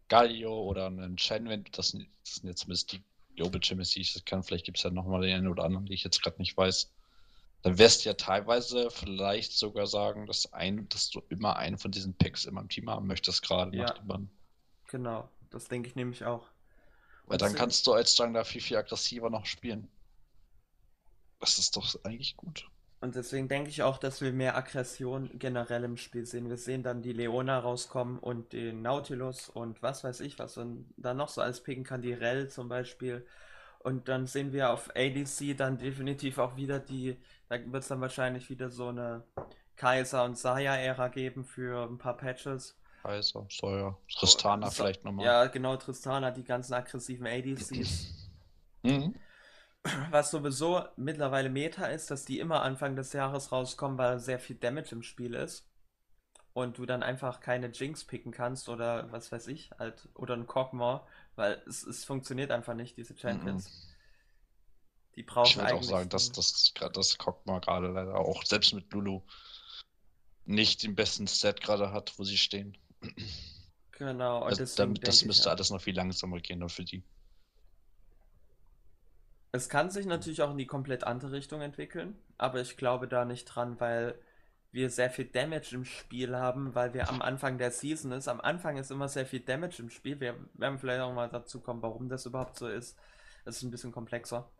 [0.10, 2.10] Galio oder einen Shen, wenn das, das sind
[2.44, 3.04] jetzt zumindest die
[3.36, 5.86] Global Champions, die ich das kann, vielleicht gibt es ja nochmal den einen oder anderen,
[5.86, 6.92] die ich jetzt gerade nicht weiß.
[7.62, 11.92] Dann wirst du ja teilweise vielleicht sogar sagen, dass, ein, dass du immer einen von
[11.92, 13.84] diesen Picks immer im Team haben möchtest, gerade Ja.
[13.86, 14.30] nach dem Bann.
[14.88, 16.48] Genau, das denke ich nämlich auch.
[17.26, 19.90] Weil Und dann sind- kannst du als Jungler viel, viel aggressiver noch spielen.
[21.40, 22.68] Das ist doch eigentlich gut.
[23.02, 26.50] Und deswegen denke ich auch, dass wir mehr Aggression generell im Spiel sehen.
[26.50, 30.86] Wir sehen dann die Leona rauskommen und den Nautilus und was weiß ich, was man
[30.98, 33.26] da noch so alles picken kann, die Rell zum Beispiel.
[33.80, 37.18] Und dann sehen wir auf ADC dann definitiv auch wieder die,
[37.48, 39.24] da wird es dann wahrscheinlich wieder so eine
[39.78, 42.78] Kaiser- und Saya-Ära geben für ein paar Patches.
[43.02, 45.26] Kaiser, Sawyer, Tristana So- vielleicht nochmal.
[45.26, 48.30] Ja, genau, Tristana, die ganzen aggressiven ADCs.
[48.84, 49.16] Mhm.
[50.10, 54.58] Was sowieso mittlerweile Meta ist, dass die immer Anfang des Jahres rauskommen, weil sehr viel
[54.58, 55.66] Damage im Spiel ist.
[56.52, 60.48] Und du dann einfach keine Jinx picken kannst oder was weiß ich, halt, oder ein
[60.48, 61.06] Cockmore,
[61.40, 63.88] weil es, es funktioniert einfach nicht, diese Champions.
[65.16, 68.92] Die brauchen Ich würde auch sagen, dass das, das Cockmar gerade leider auch selbst mit
[68.92, 69.22] Lulu
[70.46, 72.78] nicht den besten Stat gerade hat, wo sie stehen.
[73.92, 77.04] Genau, und Also, deswegen damit, das müsste alles noch viel langsamer gehen nur für die.
[79.52, 83.26] Es kann sich natürlich auch in die komplett andere Richtung entwickeln, aber ich glaube da
[83.26, 84.20] nicht dran, weil
[84.72, 88.28] wir sehr viel Damage im Spiel haben, weil wir am Anfang der Season ist.
[88.28, 90.20] Am Anfang ist immer sehr viel Damage im Spiel.
[90.20, 92.98] Wir werden vielleicht auch mal dazu kommen, warum das überhaupt so ist.
[93.46, 94.52] Das ist ein bisschen komplexer.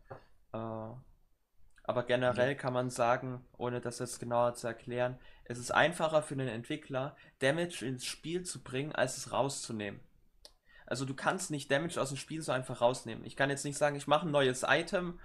[0.52, 6.22] Äh, aber generell kann man sagen, ohne das jetzt genauer zu erklären, es ist einfacher
[6.22, 10.00] für den Entwickler, Damage ins Spiel zu bringen, als es rauszunehmen.
[10.86, 13.26] Also du kannst nicht Damage aus dem Spiel so einfach rausnehmen.
[13.26, 15.20] Ich kann jetzt nicht sagen, ich mache ein neues Item,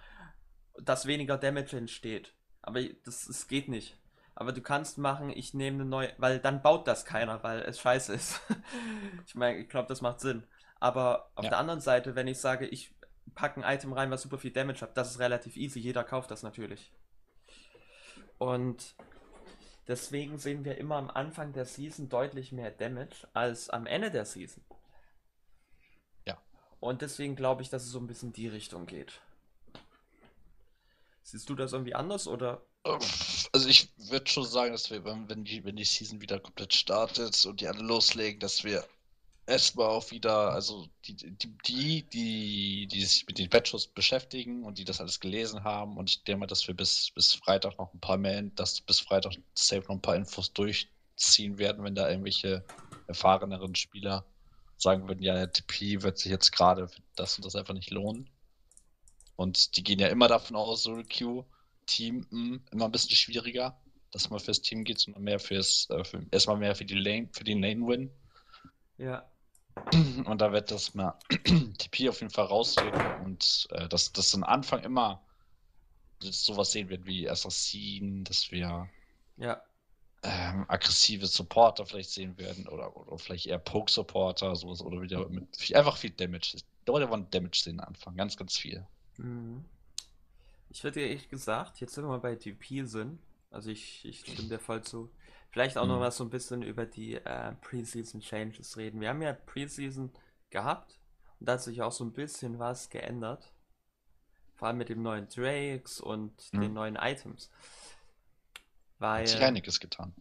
[0.79, 2.35] das weniger Damage entsteht.
[2.61, 3.99] Aber das, das geht nicht.
[4.37, 7.81] Aber du kannst machen, ich nehme eine neue, weil dann baut das keiner, weil es
[7.81, 8.41] scheiße ist.
[9.27, 10.45] ich meine, ich glaube, das macht Sinn.
[10.81, 11.51] Aber auf Ja.
[11.51, 12.93] der anderen Seite, wenn ich sage, ich
[13.35, 15.79] packe ein Item rein, was super viel Damage hat, das ist relativ easy.
[15.79, 16.93] Jeder kauft das natürlich.
[18.39, 18.95] Und
[19.87, 24.25] deswegen sehen wir immer am Anfang der Season deutlich mehr Damage als am Ende der
[24.25, 24.65] Season.
[26.27, 26.39] Ja.
[26.81, 29.21] Und deswegen glaube ich, dass es so ein bisschen in die Richtung geht.
[31.23, 32.63] Siehst du das irgendwie anders oder?
[33.53, 37.45] Also ich würde schon sagen, dass wir, wenn die, wenn die Season wieder komplett startet
[37.47, 38.85] und die alle loslegen, dass wir
[39.47, 44.85] erstmal auch wieder, also die, die, die, die, sich mit den Patches beschäftigen und die
[44.85, 48.01] das alles gelesen haben und ich denke mal, dass wir bis, bis Freitag noch ein
[48.01, 52.65] paar mehr, dass bis Freitag safe noch ein paar Infos durchziehen werden, wenn da irgendwelche
[53.07, 54.25] erfahreneren Spieler
[54.77, 58.29] sagen würden, ja, der TP wird sich jetzt gerade das und das einfach nicht lohnen.
[59.37, 61.45] Und die gehen ja immer davon aus, Solo Q,
[61.87, 63.79] Team, mh, hm, immer ein bisschen schwieriger,
[64.11, 67.29] dass man fürs Team geht, sondern mehr fürs, äh, für, erstmal mehr für die Lane,
[67.33, 68.11] für den Lane-Win.
[68.99, 69.29] Ja.
[70.25, 71.19] Und da wird das mal
[71.79, 75.27] TP auf jeden Fall rausgehen und äh, dass das am Anfang immer
[76.21, 78.89] sowas sehen wird wie Assassin, dass wir
[79.37, 79.63] ja.
[80.23, 85.57] ähm, aggressive Supporter vielleicht sehen werden oder, oder vielleicht eher Poke-Supporter, sowas oder wieder mit
[85.57, 86.57] viel, einfach viel Damage.
[86.87, 88.87] Leute wollen Damage sehen am Anfang, ganz, ganz viel.
[89.17, 89.65] Mhm.
[90.75, 93.21] Ich hätte ja echt gesagt, jetzt sind wir mal bei TP sind.
[93.51, 95.09] Also ich, ich stimme dir voll zu.
[95.51, 95.93] Vielleicht auch mhm.
[95.93, 99.01] noch was so ein bisschen über die äh, Preseason Changes reden.
[99.01, 100.11] Wir haben ja Preseason
[100.51, 100.99] gehabt
[101.39, 103.53] und da hat sich auch so ein bisschen was geändert.
[104.57, 106.61] Vor allem mit dem neuen Drakes und mhm.
[106.61, 107.51] den neuen Items.
[108.99, 110.13] Weil, hat sich einiges getan.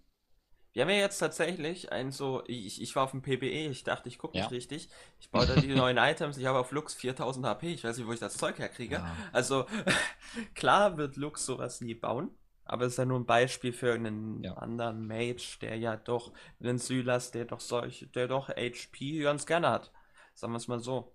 [0.73, 4.09] Wir haben ja jetzt tatsächlich ein so, ich, ich war auf dem PBE, ich dachte,
[4.09, 4.49] ich gucke nicht ja.
[4.49, 4.89] richtig.
[5.19, 8.07] Ich baue da die neuen Items, ich habe auf Lux 4000 HP, ich weiß nicht,
[8.07, 8.95] wo ich das Zeug herkriege.
[8.95, 9.15] Ja.
[9.31, 9.67] Also,
[10.55, 12.31] klar wird Lux sowas nie bauen.
[12.65, 14.53] Aber es ist ja nur ein Beispiel für einen ja.
[14.53, 19.69] anderen Mage, der ja doch, einen Sylas, der doch solch, der doch HP ganz gerne
[19.69, 19.91] hat.
[20.33, 21.13] Sagen wir es mal so.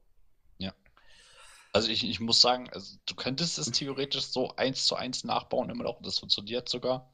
[0.59, 0.75] Ja.
[1.73, 5.71] Also ich, ich muss sagen, also du könntest es theoretisch so eins zu eins nachbauen,
[5.71, 7.11] immer noch, das funktioniert sogar.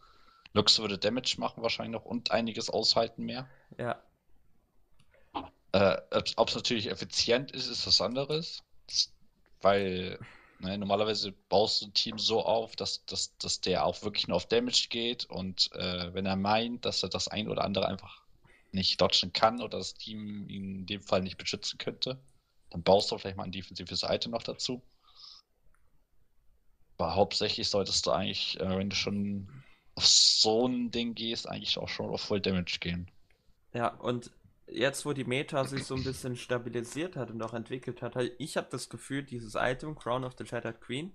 [0.55, 3.49] Lux würde Damage machen wahrscheinlich noch und einiges aushalten mehr.
[3.79, 4.03] Ja.
[5.73, 6.01] Äh,
[6.37, 8.63] Ob es natürlich effizient ist, ist was anderes.
[9.61, 10.19] Weil
[10.61, 14.37] Ne, normalerweise baust du ein Team so auf, dass, dass, dass der auch wirklich nur
[14.37, 18.23] auf Damage geht und äh, wenn er meint, dass er das ein oder andere einfach
[18.73, 22.19] nicht dodgen kann oder das Team ihn in dem Fall nicht beschützen könnte,
[22.71, 24.83] dann baust du vielleicht mal ein defensives Item noch dazu.
[26.97, 29.64] Aber hauptsächlich solltest du eigentlich, äh, wenn du schon
[29.97, 33.09] auf so ein Ding gehst, eigentlich auch schon auf Full Damage gehen.
[33.73, 34.31] Ja, und
[34.67, 38.57] jetzt, wo die Meta sich so ein bisschen stabilisiert hat und auch entwickelt hat, ich
[38.57, 41.13] habe das Gefühl, dieses Item, Crown of the Shattered Queen,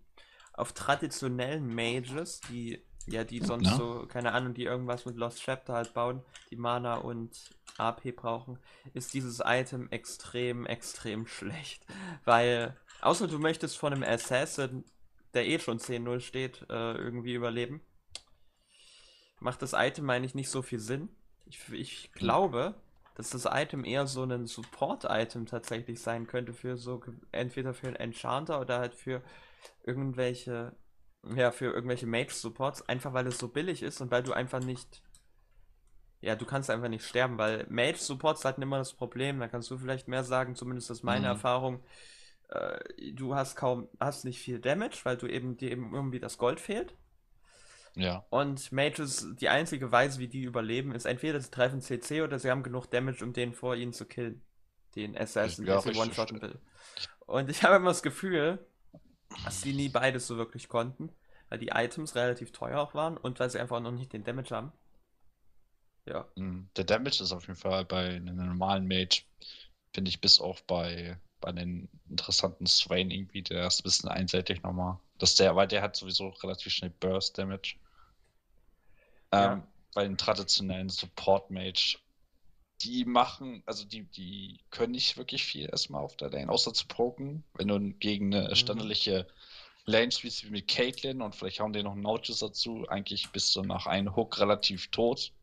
[0.53, 3.77] auf traditionellen Mages, die ja, die sonst ja.
[3.77, 6.21] so, keine Ahnung, die irgendwas mit Lost Chapter halt bauen,
[6.51, 7.31] die Mana und
[7.77, 8.59] AP brauchen,
[8.93, 11.85] ist dieses Item extrem, extrem schlecht.
[12.25, 14.83] Weil, außer du möchtest von einem Assassin,
[15.33, 17.81] der eh schon 10-0 steht, äh, irgendwie überleben,
[19.39, 21.09] macht das Item eigentlich nicht so viel Sinn.
[21.45, 22.75] Ich, ich glaube,
[23.15, 27.95] dass das Item eher so ein Support-Item tatsächlich sein könnte für so entweder für einen
[27.95, 29.21] Enchanter oder halt für
[29.83, 30.73] irgendwelche
[31.35, 35.01] ja für irgendwelche Mage-Supports, einfach weil es so billig ist und weil du einfach nicht
[36.21, 39.77] ja, du kannst einfach nicht sterben, weil Mage-Supports hatten immer das Problem, da kannst du
[39.77, 41.35] vielleicht mehr sagen, zumindest aus meiner mhm.
[41.35, 41.79] Erfahrung,
[42.49, 42.79] äh,
[43.13, 46.59] du hast kaum, hast nicht viel Damage, weil du eben dir eben irgendwie das Gold
[46.59, 46.93] fehlt.
[48.01, 48.25] Ja.
[48.29, 52.49] Und Mages, die einzige Weise, wie die überleben, ist entweder sie treffen CC oder sie
[52.49, 54.41] haben genug Damage, um den vor ihnen zu killen.
[54.95, 56.59] Den Assassin, der sie one-shotten will.
[57.25, 58.59] Und ich habe immer das Gefühl,
[59.45, 61.11] dass sie nie beides so wirklich konnten,
[61.49, 64.55] weil die Items relativ teuer auch waren und weil sie einfach noch nicht den Damage
[64.55, 64.71] haben.
[66.05, 66.27] Ja.
[66.35, 69.23] Hm, der Damage ist auf jeden Fall bei einem normalen Mage,
[69.93, 74.63] finde ich, bis auch bei, bei den interessanten Swain irgendwie, der ist ein bisschen einseitig
[74.63, 74.99] nochmal.
[75.19, 77.75] Dass der, weil der hat sowieso relativ schnell Burst Damage.
[79.33, 79.53] Ja.
[79.53, 79.63] Ähm,
[79.93, 81.97] bei den traditionellen Support Mage,
[82.81, 86.87] die machen, also die, die können nicht wirklich viel erstmal auf der Lane, außer zu
[86.87, 87.43] poken.
[87.53, 88.55] Wenn du gegen eine mhm.
[88.55, 89.27] standardliche
[89.85, 93.55] Lane spielst wie mit Caitlyn und vielleicht hauen die noch einen Nautilus dazu, eigentlich bist
[93.55, 95.33] du nach einem Hook relativ tot.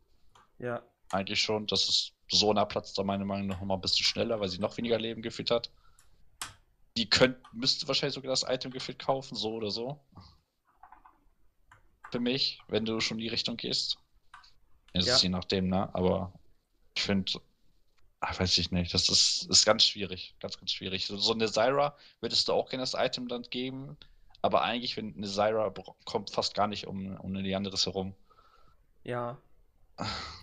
[0.57, 0.81] Ja.
[1.11, 1.67] Eigentlich schon.
[1.67, 4.49] Das ist so einer Platz da meiner Meinung nach noch mal ein bisschen schneller, weil
[4.49, 5.69] sie noch weniger Leben geführt hat.
[6.97, 9.99] Die könnt, müsste wahrscheinlich sogar das Item gefühlt kaufen, so oder so.
[12.11, 13.97] Für mich, wenn du schon in die Richtung gehst.
[14.93, 15.17] Ist ja.
[15.17, 15.93] je nachdem, ne?
[15.93, 16.33] Aber
[16.95, 17.33] ich finde,
[18.21, 20.35] weiß ich nicht, das ist, ist ganz schwierig.
[20.39, 21.05] Ganz, ganz schwierig.
[21.05, 23.97] So, so eine Zyra würdest du auch gerne das Item dann geben,
[24.41, 25.73] aber eigentlich, wenn eine Zyra
[26.05, 28.15] kommt fast gar nicht um, um die anderes herum.
[29.03, 29.37] Ja,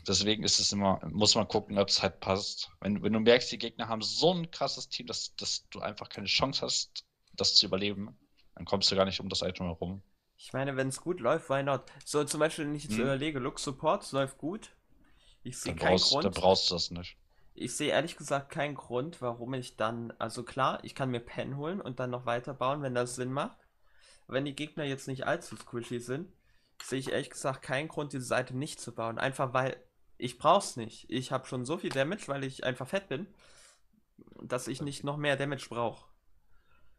[0.09, 2.71] Deswegen ist es immer, muss man gucken, ob es halt passt.
[2.81, 6.09] Wenn, wenn du merkst, die Gegner haben so ein krasses Team, dass, dass du einfach
[6.09, 7.05] keine Chance hast,
[7.35, 8.19] das zu überleben,
[8.55, 10.03] dann kommst du gar nicht um das Item herum.
[10.37, 11.85] Ich meine, wenn es gut läuft, why not?
[12.05, 13.03] So zum Beispiel, wenn ich jetzt hm.
[13.03, 14.70] überlege, Lux Support läuft gut.
[15.43, 16.24] Ich sehe keinen brauchst, Grund.
[16.24, 17.16] Da brauchst du das nicht.
[17.55, 21.57] Ich sehe ehrlich gesagt keinen Grund, warum ich dann, also klar, ich kann mir Pen
[21.57, 23.59] holen und dann noch weiterbauen, wenn das Sinn macht.
[24.26, 26.32] Wenn die Gegner jetzt nicht allzu squishy sind,
[26.82, 29.18] sehe ich ehrlich gesagt keinen Grund, diese Seite nicht zu bauen.
[29.18, 29.76] Einfach weil
[30.18, 31.07] ich brauch's nicht.
[31.09, 33.26] Ich habe schon so viel Damage, weil ich einfach fett bin,
[34.43, 36.07] dass ich nicht noch mehr Damage brauche.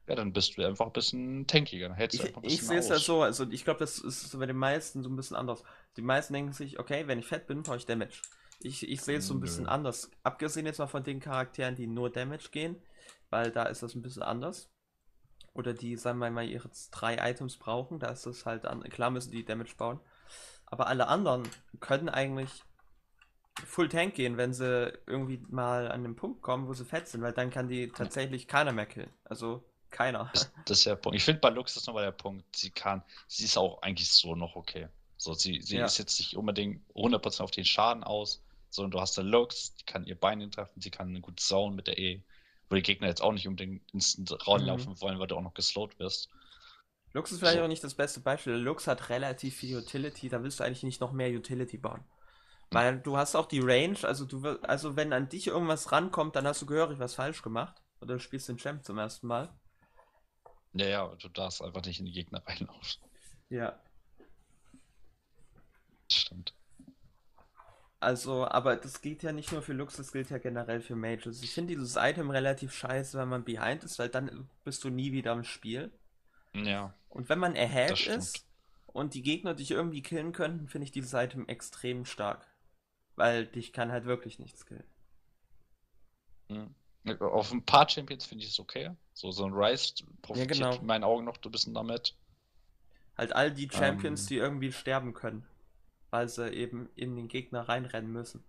[0.07, 1.87] Ja, dann bist du einfach ein bisschen tankiger.
[1.89, 4.45] Dann hältst du ich ich sehe es ja so, also ich glaube, das ist bei
[4.45, 5.63] den meisten so ein bisschen anders.
[5.97, 8.21] Die meisten denken sich, okay, wenn ich fett bin, brauche ich Damage.
[8.59, 9.69] Ich, ich sehe es so ein bisschen Nö.
[9.69, 10.11] anders.
[10.23, 12.81] Abgesehen jetzt mal von den Charakteren, die nur Damage gehen,
[13.29, 14.69] weil da ist das ein bisschen anders.
[15.53, 17.99] oder die, sagen wir mal, ihre drei Items brauchen.
[17.99, 18.81] Da ist es halt an.
[18.83, 19.99] Klar müssen die Damage bauen.
[20.65, 21.43] Aber alle anderen
[21.79, 22.65] können eigentlich
[23.65, 27.21] Full Tank gehen, wenn sie irgendwie mal an den Punkt kommen, wo sie fett sind,
[27.21, 29.13] weil dann kann die tatsächlich keiner mehr killen.
[29.23, 29.63] Also
[29.95, 30.31] keiner.
[30.31, 31.15] Das, das ist der Punkt.
[31.17, 34.35] Ich finde bei Lux ist nochmal der Punkt, sie kann, sie ist auch eigentlich so
[34.35, 34.87] noch okay.
[35.17, 35.85] So, sie, sie Ja.
[35.85, 39.85] ist jetzt nicht unbedingt 100% auf den Schaden aus, sondern du hast da Lux, die
[39.85, 42.23] kann ihr Bein treffen, sie kann eine gute Zone mit der E,
[42.69, 44.47] wo die Gegner jetzt auch nicht unbedingt instant Mhm.
[44.47, 46.29] ranlaufen wollen, weil du auch noch geslowt wirst.
[47.13, 47.63] Lux ist vielleicht So.
[47.63, 48.53] auch nicht das beste Beispiel.
[48.53, 52.03] Lux hat relativ viel Utility, da willst du eigentlich nicht noch mehr Utility bauen.
[52.71, 56.47] Weil du hast auch die Range, also du also wenn an dich irgendwas rankommt, dann
[56.47, 57.81] hast du gehörig was falsch gemacht.
[58.01, 59.53] Oder du spielst den Champ zum ersten Mal.
[60.75, 63.01] Ja, ja, du darfst einfach nicht in die Gegner reinlaufen.
[63.49, 63.79] Ja.
[66.09, 66.53] Das stimmt.
[68.01, 71.41] Also, aber das gilt ja nicht nur für Lux, das gilt ja generell für Mages.
[71.41, 75.11] Ich finde dieses Item relativ scheiße, wenn man behind ist, weil dann bist du nie
[75.11, 75.91] wieder im Spiel.
[76.53, 78.45] Ja, Und wenn man ahead ist
[78.85, 82.45] und die Gegner dich irgendwie killen könnten, finde ich dieses Item extrem stark.
[83.15, 84.83] Weil dich kann halt wirklich nichts killen.
[86.49, 86.75] Mhm.
[87.19, 88.91] Auf ein paar Champions finde ich es okay.
[89.13, 90.75] So, so ein Rise profitiert genau.
[90.75, 92.15] in meinen Augen noch ein bisschen damit.
[93.17, 94.27] Halt all die Champions, Ähm.
[94.27, 95.45] die irgendwie sterben können.
[96.09, 98.43] Weil sie eben in den Gegner reinrennen müssen.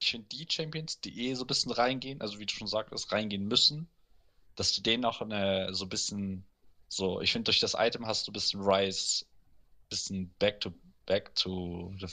[0.00, 3.10] Ich finde die Champions, die eh so ein bisschen reingehen, also wie du schon sagtest,
[3.10, 3.88] reingehen müssen,
[4.54, 6.44] dass du denen auch eine, so ein bisschen,
[6.88, 10.72] so, ich finde durch das Item hast du ein bisschen Rise, ein bisschen back to,
[11.06, 12.06] back to, the,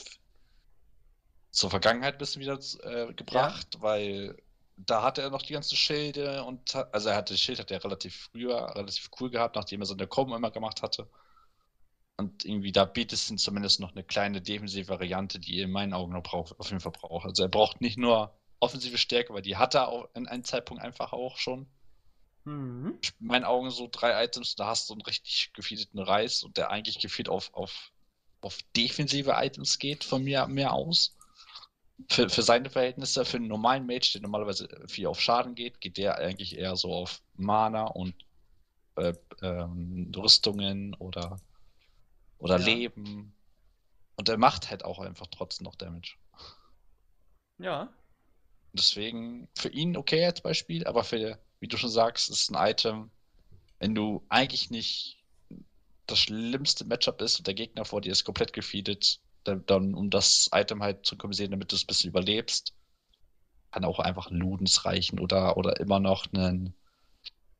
[1.52, 4.36] zur Vergangenheit ein bisschen wieder äh, gebracht, weil
[4.76, 7.82] da hatte er noch die ganzen Schilde und, also er hatte, das Schild hat er
[7.82, 11.08] relativ früher, relativ cool gehabt, nachdem er seine Combo immer gemacht hatte.
[12.18, 15.70] Und irgendwie da bietet es ihm zumindest noch eine kleine defensive Variante, die er in
[15.70, 17.26] meinen Augen noch braucht, auf jeden Fall braucht.
[17.26, 20.82] Also er braucht nicht nur offensive Stärke, weil die hat er auch in einem Zeitpunkt
[20.82, 21.66] einfach auch schon.
[22.44, 22.98] Mhm.
[23.20, 26.70] In meinen Augen so drei Items, da hast du einen richtig gefeedeten Reis und der
[26.70, 27.92] eigentlich gefied auf, auf,
[28.40, 31.15] auf defensive Items geht von mir mehr aus.
[32.10, 35.96] Für, für seine Verhältnisse, für einen normalen Mage, der normalerweise viel auf Schaden geht, geht
[35.96, 38.14] der eigentlich eher so auf Mana und
[38.96, 41.38] äh, ähm, Rüstungen oder,
[42.38, 42.64] oder Ja.
[42.64, 43.34] Leben.
[44.16, 46.16] Und er macht halt auch einfach trotzdem noch Damage.
[47.58, 47.92] Ja.
[48.72, 53.10] Deswegen für ihn okay als Beispiel, aber für, wie du schon sagst, ist ein Item,
[53.78, 55.24] wenn du eigentlich nicht
[56.06, 59.20] das schlimmste Matchup ist und der Gegner vor dir ist komplett gefeedet,
[59.54, 62.74] dann, um das Item halt zu kompensieren, damit du es ein bisschen überlebst,
[63.70, 66.74] kann auch einfach ein Ludens reichen oder, oder immer noch einen,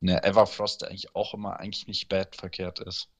[0.03, 3.11] eine Everfrost, der eigentlich auch immer eigentlich nicht bad verkehrt ist.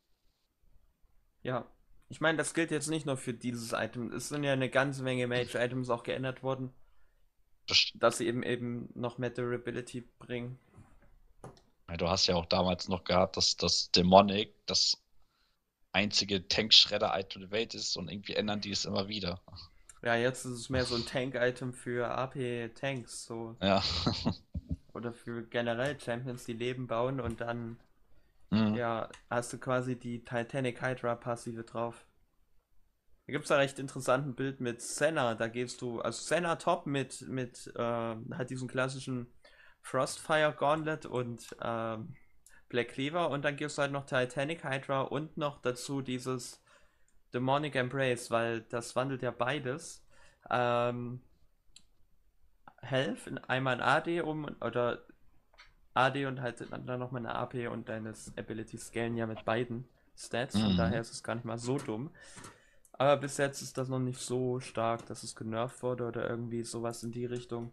[1.43, 1.67] Ja.
[2.09, 4.13] Ich meine, das gilt jetzt nicht nur für dieses Item.
[4.13, 6.73] Es sind ja eine ganze Menge Mage-Items auch geändert worden,
[7.67, 10.59] Das, dass sie eben eben noch mehr Durability bringen.
[11.89, 15.03] Ja, Du hast ja auch damals noch gehabt, dass das Demonic das
[15.97, 19.41] einzige Tank-Schredder-Item der Welt ist und irgendwie ändern die es immer wieder.
[20.03, 23.57] Ja, jetzt ist es mehr so ein Tank-Item für AP-Tanks, so.
[23.61, 23.83] Ja.
[24.95, 27.79] Oder für generell Champions, die Leben bauen und dann,
[28.51, 28.75] Mhm.
[28.77, 32.07] ja, hast du quasi die Titanic Hydra-Passive drauf.
[33.27, 35.35] Da gibt es ein recht interessanten Bild mit Senna.
[35.35, 39.27] Da gehst du, also Senna top mit, mit äh, halt diesen klassischen
[39.83, 42.15] Frostfire Gauntlet und ähm,
[42.69, 46.61] Black Cleaver und dann gibst du halt noch Titanic Hydra und noch dazu dieses
[47.35, 50.05] Demonic Embrace, weil das wandelt ja beides.
[50.51, 51.21] Ähm,
[52.83, 55.03] Health in einmal in AD um oder
[55.95, 60.61] AD und halt dann nochmal eine AP und deine Abilities scalen ja mit beiden Stats,
[60.61, 60.77] von Mhm.
[60.77, 62.11] daher ist es gar nicht mal so dumm.
[62.95, 66.65] Aber bis jetzt ist das noch nicht so stark, dass es genervt wurde oder irgendwie
[66.65, 67.73] sowas in die Richtung.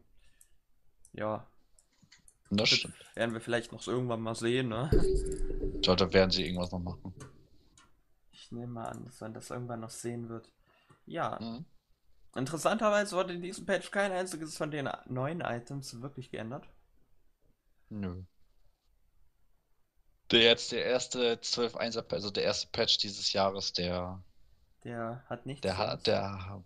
[1.13, 1.47] Ja,
[2.57, 2.93] Das stimmt.
[3.15, 4.89] werden wir vielleicht noch irgendwann mal sehen, ne?
[5.81, 7.13] Glaube, da werden sie irgendwas noch machen.
[8.31, 10.49] Ich nehme mal an, dass man das irgendwann noch sehen wird.
[11.05, 11.65] Ja, Mhm.
[12.35, 16.67] interessanterweise wurde in diesem Patch kein einziges von den neuen Items wirklich geändert.
[17.89, 18.23] Nö.
[20.31, 24.23] Der jetzt der erste 12.1er, also der erste Patch dieses Jahres, der,
[24.83, 25.61] Der hat nichts.
[25.61, 26.63] der hat, der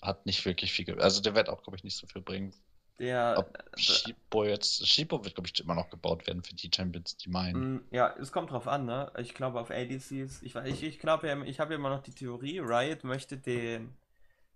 [0.00, 2.54] hat nicht wirklich viel, also der wird auch, glaube ich, nicht so viel bringen.
[2.98, 7.16] Der, Ob Shipo jetzt, Shipo wird, glaube ich, immer noch gebaut werden für die Champions,
[7.16, 7.76] die meinen.
[7.76, 9.10] Mm, Ja, es kommt drauf an, ne?
[9.18, 12.58] Ich glaube auf ADCs, ich, ich, ich glaube ich habe ja immer noch die Theorie,
[12.58, 13.94] Riot möchte den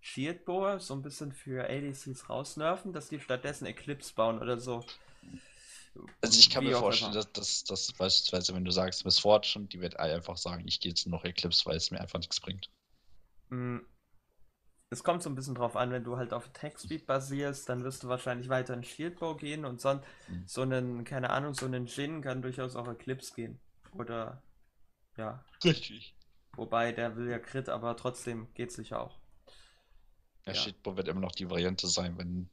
[0.00, 4.84] Shield Bow so ein bisschen für ADCs rausnerven, dass die stattdessen Eclipse bauen oder so.
[6.20, 9.66] Also ich kann Wie mir vorstellen, dass, dass, dass beispielsweise, wenn du sagst Miss Fortune,
[9.66, 12.40] die wird einfach sagen, ich gehe jetzt nur noch Eclipse, weil es mir einfach nichts
[12.40, 12.70] bringt.
[13.50, 13.78] Mm,
[14.90, 17.84] es kommt so ein bisschen drauf an, wenn du halt auf Attack Speed basierst, dann
[17.84, 20.46] wirst du wahrscheinlich weiter in Shieldbow gehen und sonst Mhm.
[20.46, 23.60] so einen, keine Ahnung, so einen Jin kann durchaus auch Eclipse gehen.
[23.92, 24.42] Oder
[25.16, 26.14] ja, Richtig.
[26.56, 29.20] wobei der will ja Crit, aber trotzdem geht sicher auch.
[30.46, 30.54] Ja, Ja.
[30.54, 32.48] Shitbow wird immer noch die Variante sein, wenn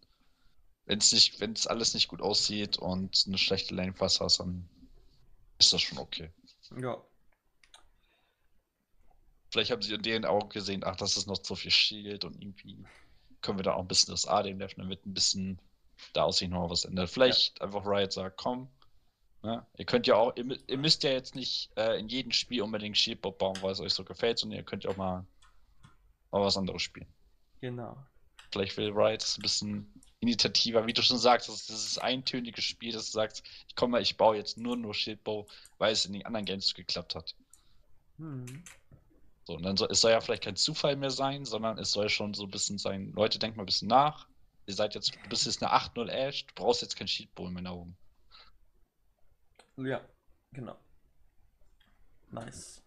[0.86, 4.40] wenn es nicht, wenn es alles nicht gut aussieht und eine schlechte Lane Pass hast,
[4.42, 4.70] dann
[5.60, 6.32] ist das schon okay.
[6.82, 7.04] Ja,
[9.54, 12.42] Vielleicht haben sie in deren Augen gesehen, ach, das ist noch zu viel Shield und
[12.42, 12.76] irgendwie
[13.42, 15.60] können wir da auch ein bisschen das AD nerven, damit ein bisschen
[16.14, 17.12] da aus sich noch was ändert.
[17.12, 18.68] Vielleicht einfach Riot sagt, komm,
[19.44, 19.64] ne?
[19.78, 22.98] ihr könnt ja auch, ihr, ihr müsst ja jetzt nicht äh, in jedem Spiel unbedingt
[22.98, 25.24] Shieldbow bauen, weil es euch so gefällt, sondern ihr könnt ja auch mal,
[26.32, 27.14] mal was anderes spielen.
[27.62, 27.96] genau.
[28.52, 32.64] Vielleicht will Riot das ein bisschen initiativer, wie du schon sagst, das ist dieses eintönige
[32.64, 35.48] Spiel, das du sagst, ich komme, ich baue jetzt nur nur Shieldbow,
[35.78, 37.36] weil es in den anderen Games so geklappt hat.
[38.18, 38.64] Hm.
[39.46, 42.10] So, und dann soll, es soll ja vielleicht kein Zufall mehr sein, sondern es soll
[42.10, 44.28] schon so ein bisschen sein, Leute, denkt mal ein bisschen nach.
[44.66, 47.54] Ihr seid jetzt, du bist jetzt eine 8-0 Ash, du brauchst jetzt kein Cheatbow in
[47.54, 47.98] meinen Augen.
[49.78, 50.02] Ja,
[50.52, 50.78] genau.
[52.32, 52.82] Nice.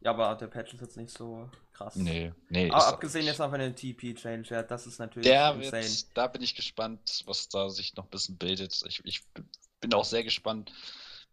[0.00, 1.94] Ja, aber der Patch ist jetzt nicht so krass.
[1.94, 2.70] Nee, nee.
[2.70, 5.84] Aber abgesehen jetzt noch von dem TP-Change, ja, das ist natürlich Der insane.
[5.84, 8.82] wird, da bin ich gespannt, was da sich noch ein bisschen bildet.
[8.88, 9.22] Ich, ich
[9.80, 10.72] bin auch sehr gespannt,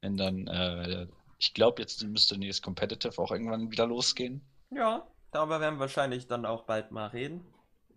[0.01, 1.07] wenn dann, äh,
[1.39, 4.41] ich glaube, jetzt müsste nächstes Competitive auch irgendwann wieder losgehen.
[4.71, 7.45] Ja, darüber werden wir wahrscheinlich dann auch bald mal reden.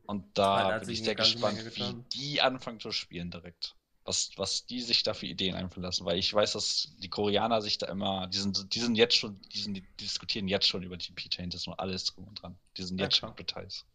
[0.07, 3.77] Und da bin ich sehr gespannt, wie die anfangen zu spielen direkt.
[4.05, 6.05] Was, was die sich da für Ideen einfallen lassen.
[6.05, 9.41] Weil ich weiß, dass die Koreaner sich da immer, die sind, die sind jetzt schon,
[9.53, 12.59] die, sind, die diskutieren jetzt schon über TP Changes und alles drum und dran.
[12.77, 13.37] Die sind Ja, jetzt schon klar.
[13.37, 13.87] Details.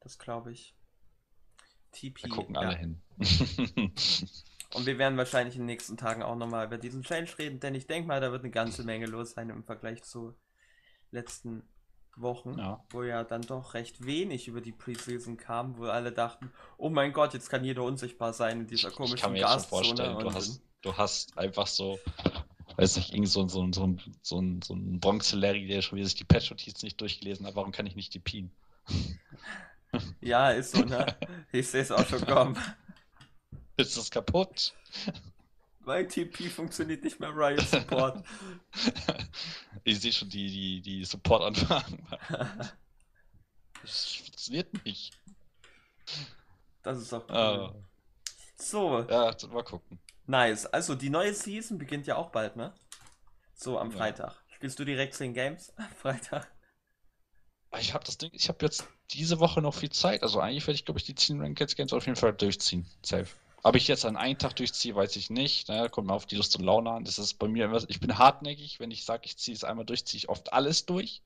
[0.00, 0.74] Das glaube ich.
[1.92, 2.22] TP.
[2.22, 2.60] Da gucken ja.
[2.62, 3.02] alle hin.
[4.74, 7.74] Und wir werden wahrscheinlich in den nächsten Tagen auch nochmal über diesen Change reden, denn
[7.74, 10.38] ich denke mal, da wird eine ganze Menge los sein im Vergleich zu
[11.10, 11.68] letzten
[12.20, 12.84] Wochen, Ja.
[12.90, 17.12] wo ja dann doch recht wenig über die Preseason kam, wo alle dachten, oh mein
[17.12, 19.84] Gott, jetzt kann jeder unsichtbar sein in dieser ich komischen kann mir jetzt schon Gastzone.
[19.84, 21.98] vorstellen, du hast, du hast einfach so,
[22.76, 26.16] weiß nicht, irgend so, so, so, so, ein- so ein Bronze-Larry, der schon wieder sich
[26.16, 28.50] die Patch-Notizen nicht durchgelesen hat, warum kann ich nicht die Pien?
[30.20, 31.06] Ja, ist so, ne?
[31.52, 32.56] Ich sehe es auch schon kommen.
[33.76, 34.74] Ist das kaputt?
[35.88, 38.22] Mein TP funktioniert nicht mehr Riot Support.
[39.84, 42.06] Ich sehe schon die, die, die Support-Anfragen.
[43.80, 45.18] Das funktioniert nicht.
[46.82, 47.34] Das ist auch cool.
[47.34, 47.74] Ah,
[48.56, 49.98] So, ja, mal gucken.
[50.26, 50.66] nice.
[50.66, 52.74] Also die neue Season beginnt ja auch bald, ne?
[53.54, 53.96] So am Ja.
[53.96, 54.34] Freitag.
[54.48, 56.52] Spielst du direkt 10 Games am Freitag?
[57.78, 60.22] Ich habe das Ding, ich habe jetzt diese Woche noch viel Zeit.
[60.22, 62.86] Also eigentlich werde ich, glaube ich, die 10 Ranked Games auf jeden Fall durchziehen.
[63.02, 63.28] Safe.
[63.62, 65.68] Ob ich jetzt an einem Tag durchziehe, weiß ich nicht.
[65.68, 65.88] Ne?
[65.90, 67.04] Kommt mal auf die Lust und Laune an.
[67.04, 68.80] Das ist bei mir immer, ich bin hartnäckig.
[68.80, 71.22] Wenn ich sage, ich ziehe es einmal durch, ziehe ich oft alles durch.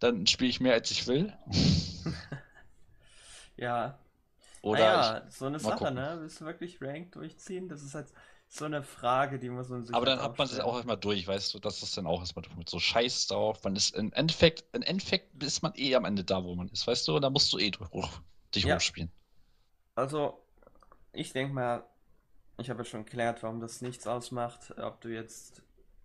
[0.00, 1.32] Dann spiele ich mehr, als ich will.
[3.56, 3.98] Ja.
[4.62, 5.94] Oder naja, so eine Sache, gucken.
[5.94, 6.16] ne?
[6.20, 7.68] Willst du wirklich Ranked durchziehen?
[7.68, 8.12] Das ist halt
[8.48, 10.96] so eine Frage, die muss man sich Aber dann halt hat man es auch erstmal
[10.98, 13.62] durch, weißt du, das ist dann auch erstmal mit so Scheiß drauf.
[13.64, 16.86] Man ist im Endeffekt, im Endeffekt ist man eh am Ende da, wo man ist,
[16.86, 17.90] weißt du, und da musst du eh durch,
[18.54, 18.74] dich Ja.
[18.74, 19.10] hochspielen.
[19.96, 20.46] Also,
[21.12, 21.84] ich denke mal,
[22.58, 25.62] ich habe ja schon geklärt, warum das nichts ausmacht, ob du jetzt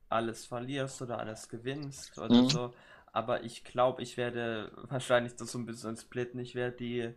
[0.10, 2.45] alles verlierst oder alles gewinnst oder Mhm.
[2.45, 2.74] so.
[3.14, 6.39] Aber ich glaube, ich werde wahrscheinlich das so ein bisschen splitten.
[6.39, 7.14] Ich werde die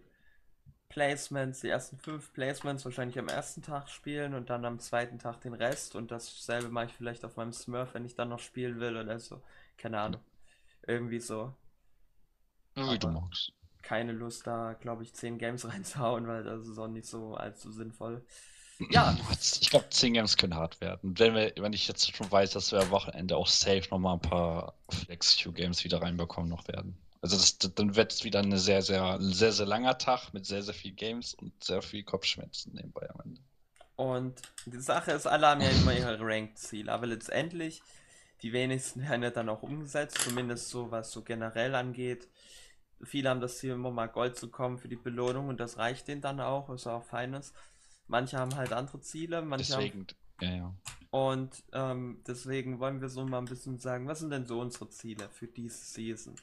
[0.89, 5.41] Placements, die ersten fünf Placements wahrscheinlich am ersten Tag spielen und dann am zweiten Tag
[5.43, 5.95] den Rest.
[5.97, 9.19] Und dasselbe mache ich vielleicht auf meinem Smurf, wenn ich dann noch spielen will oder
[9.21, 9.43] so.
[9.79, 10.23] Keine Ahnung.
[10.87, 11.55] Irgendwie so.
[12.77, 13.53] Wie du magst.
[13.87, 17.71] Keine Lust, da, glaube ich, 10 Games reinzuhauen, weil das ist auch nicht so allzu
[17.73, 18.25] sinnvoll.
[18.91, 19.17] Ja,
[19.61, 21.19] Ich glaube, 10 Games können hart werden.
[21.19, 24.21] Wenn, wir, wenn ich jetzt schon weiß, dass wir am Wochenende auch safe nochmal ein
[24.23, 26.99] paar Flex-Q-Games wieder reinbekommen noch werden.
[27.23, 30.63] Also das, dann wird es wieder eine sehr, sehr, sehr, sehr langer Tag mit sehr,
[30.63, 33.41] sehr viel Games und sehr viel Kopfschmerzen nebenbei am Ende.
[33.97, 37.85] und die Sache ist, alle haben ja immer ihre Ranked-Ziele, aber letztendlich,
[38.43, 42.29] die wenigsten werden ja dann auch umgesetzt, zumindest so, was so generell angeht.
[43.03, 46.09] Viele haben das Ziel, immer mal Gold zu kommen für die Belohnung und das reicht
[46.09, 47.53] denen dann auch, ist auch feines.
[48.07, 50.07] Manche haben halt andere Ziele, manche haben Deswegen,
[50.41, 50.75] ja, ja.
[51.11, 54.89] Und ähm, deswegen wollen wir so mal ein bisschen sagen, was sind denn so unsere
[54.91, 56.35] Ziele für diese Season?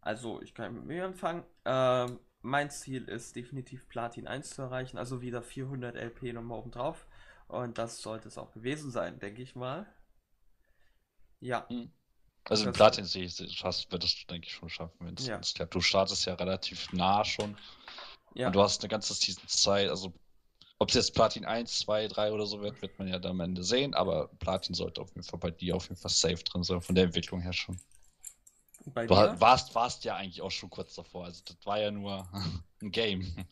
[0.00, 1.44] Also, ich kann mit mir anfangen.
[1.64, 6.70] Ähm, mein Ziel ist definitiv Platin 1 zu erreichen, also wieder 400 LP nochmal oben
[6.70, 7.06] drauf.
[7.48, 9.86] Und das sollte es auch gewesen sein, denke ich mal.
[11.40, 11.66] Ja,
[12.48, 15.26] Also im Das- Platin sehe ich, schaffst, würdest du, denke ich, schon schaffen, wenn es
[15.26, 15.38] Ja.
[15.38, 15.74] klappt.
[15.74, 17.56] Du startest ja relativ nah schon
[18.34, 19.88] ja, und du hast eine ganze Season Zeit.
[19.88, 20.12] Also
[20.78, 23.40] ob es jetzt Platin 1, 2, 3 oder so wird, wird man ja dann am
[23.40, 26.62] Ende sehen, aber Platin sollte auf jeden Fall bei dir auf jeden Fall safe drin
[26.62, 27.78] sein, von der Entwicklung her schon.
[28.86, 29.38] Bei du dir?
[29.40, 31.26] warst, warst ja eigentlich auch schon kurz davor.
[31.26, 32.26] Also das war ja nur
[32.82, 33.46] ein Game.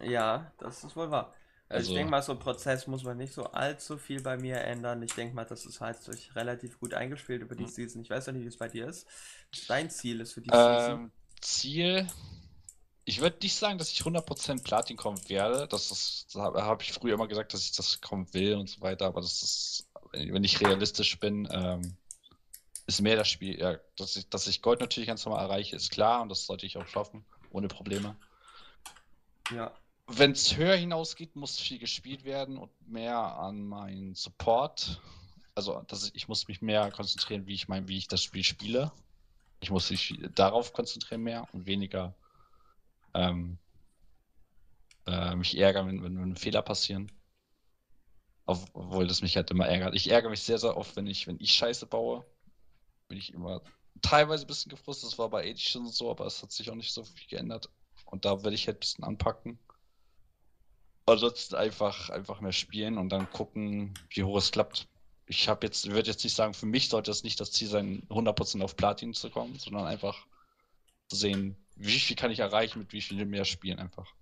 [0.00, 1.34] Ja, das ist wohl wahr.
[1.72, 4.58] Also, ich denke mal, so ein Prozess muss man nicht so allzu viel bei mir
[4.58, 5.02] ändern.
[5.02, 7.70] Ich denke mal, das ist halt durch relativ gut eingespielt über die hm.
[7.70, 8.02] Season.
[8.02, 9.06] Ich weiß ja nicht, wie es bei dir ist.
[9.52, 11.12] Was dein Ziel ist für die ähm, Season?
[11.40, 12.06] Ziel.
[13.04, 15.66] Ich würde nicht sagen, dass ich 100% Platin kommen werde.
[15.66, 18.80] Das, ist, das habe ich früher immer gesagt, dass ich das kommen will und so
[18.80, 19.06] weiter.
[19.06, 21.96] Aber das ist, wenn ich realistisch bin, ähm,
[22.86, 23.58] ist mehr das Spiel.
[23.58, 26.66] Ja, dass ich, dass ich Gold natürlich ganz normal erreiche, ist klar und das sollte
[26.66, 28.16] ich auch schaffen, ohne Probleme.
[29.50, 29.72] Ja
[30.06, 35.00] wenn es höher hinausgeht, muss viel gespielt werden und mehr an meinen Support.
[35.54, 38.92] Also ich, ich muss mich mehr konzentrieren, wie ich mein, wie ich das Spiel spiele.
[39.60, 42.14] Ich muss mich darauf konzentrieren mehr und weniger
[43.14, 43.58] ähm,
[45.06, 47.10] äh, mich ärgern, wenn, wenn, wenn Fehler passieren.
[48.44, 49.94] Obwohl das mich halt immer ärgert.
[49.94, 52.24] Ich ärgere mich sehr, sehr oft, wenn ich, wenn ich Scheiße baue.
[53.08, 53.62] Bin ich immer
[54.00, 55.10] teilweise ein bisschen gefrustet.
[55.10, 57.70] Das war bei Age schon so, aber es hat sich auch nicht so viel geändert.
[58.06, 59.58] Und da werde ich halt ein bisschen anpacken.
[61.06, 64.88] Ansonsten einfach, einfach mehr spielen und dann gucken, wie hoch es klappt.
[65.26, 68.02] Ich habe jetzt, würde jetzt nicht sagen, für mich sollte es nicht das Ziel sein,
[68.08, 70.26] 100% auf Platin zu kommen, sondern einfach
[71.08, 74.12] zu sehen, wie viel kann ich erreichen mit wie viel mehr Spielen einfach.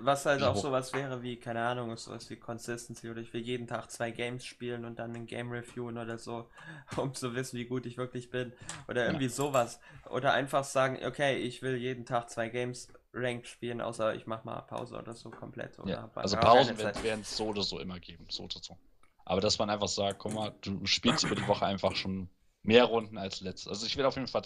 [0.00, 3.68] Was halt auch sowas wäre wie, keine Ahnung, sowas wie Consistency oder ich will jeden
[3.68, 6.50] Tag zwei Games spielen und dann ein Game reviewen oder so,
[6.96, 8.52] um zu wissen, wie gut ich wirklich bin.
[8.88, 9.30] Oder irgendwie ja.
[9.30, 9.78] sowas.
[10.10, 14.46] Oder einfach sagen, okay, ich will jeden Tag zwei Games Ranked spielen, außer ich mache
[14.46, 15.78] mal Pause oder so komplett.
[15.78, 18.78] Oder ja, also Pausen werden es so oder so immer geben, so oder so.
[19.24, 22.28] Aber dass man einfach sagt, guck mal, du spielst über die Woche einfach schon
[22.62, 23.68] mehr Runden als letztes.
[23.68, 24.42] Also ich will auf jeden Fall,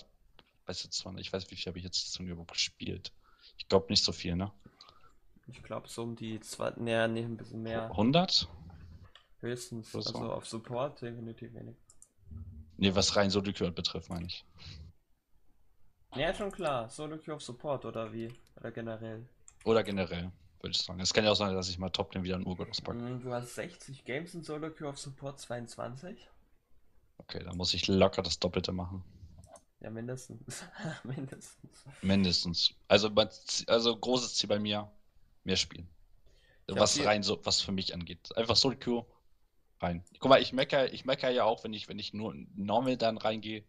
[0.67, 3.12] weiß jetzt zwar nicht, ich weiß, wie viel habe ich jetzt überhaupt gespielt.
[3.57, 4.53] Ich glaube nicht so viel, ne?
[5.49, 7.85] Ich glaube so um die zwei, ne, nee, ein bisschen mehr.
[7.91, 8.49] 100?
[9.39, 9.99] Höchstens, so.
[9.99, 11.77] also auf Support definitiv wenig.
[12.79, 14.45] Ne, was rein Solo Queue betrifft, meine ich.
[16.17, 16.89] Ja, schon klar.
[16.89, 18.33] Solo Queue auf Support oder wie?
[18.57, 19.29] Oder generell?
[19.64, 21.01] Oder generell, würde ich sagen.
[21.01, 22.99] Es kann ja auch sein, dass ich mal Top den wieder einen Urgott auspacke.
[22.99, 26.29] Mm, du hast 60 Games in Solo Queue auf Support 22?
[27.19, 29.05] Okay, dann muss ich locker das Doppelte machen.
[29.81, 30.64] Ja, mindestens.
[31.05, 31.85] mindestens.
[32.01, 32.75] Mindestens.
[32.89, 33.11] Also,
[33.67, 34.91] also großes Ziel bei mir,
[35.45, 35.89] mehr spielen.
[36.69, 38.35] Ja, was rein so, was für mich angeht.
[38.37, 39.05] Einfach Solo Queue
[39.81, 40.03] rein.
[40.19, 43.19] Guck mal, ich meckere, ich meckere ja auch, wenn ich, wenn ich nur normal dann
[43.19, 43.64] reingehe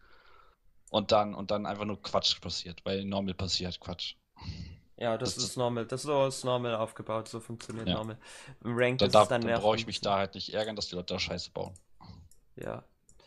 [0.89, 4.15] und dann, und dann einfach nur Quatsch passiert, weil normal passiert Quatsch.
[4.97, 5.85] Ja, das, das ist normal.
[5.85, 7.95] Das ist so ist normal aufgebaut, so funktioniert ja.
[7.95, 8.17] normal.
[8.63, 10.95] Im Rank da, darf, dann, dann brauche ich mich da halt nicht ärgern, dass die
[10.95, 11.73] Leute da Scheiße bauen.
[12.55, 12.83] Ja.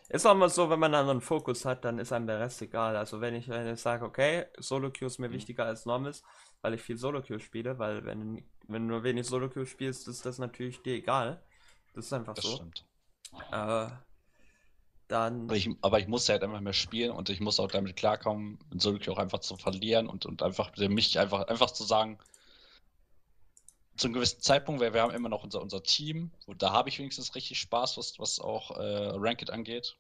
[0.09, 2.61] Ist auch mal so, wenn man dann einen Fokus hat, dann ist einem der Rest
[2.63, 2.97] egal.
[2.97, 5.35] Also wenn ich, wenn ich sage, okay, Solo-Queue ist mir mhm.
[5.35, 6.25] wichtiger als Normals,
[6.63, 10.39] weil ich viel Solo-Queue spiele, weil wenn, wenn du nur wenig Solo-Queue spielst, ist das
[10.39, 11.41] natürlich dir egal.
[11.95, 12.57] Das ist einfach das so.
[12.57, 12.85] Stimmt.
[13.53, 13.87] Äh,
[15.11, 15.45] dann.
[15.45, 18.59] Aber ich, aber ich muss halt einfach mehr spielen und ich muss auch damit klarkommen,
[18.73, 22.19] in Solo auch einfach zu verlieren und, und einfach mich einfach, einfach zu sagen,
[23.97, 26.89] zu einem gewissen Zeitpunkt, weil wir haben immer noch unser, unser Team, wo, da habe
[26.89, 29.97] ich wenigstens richtig Spaß, was, was auch äh, Ranked angeht.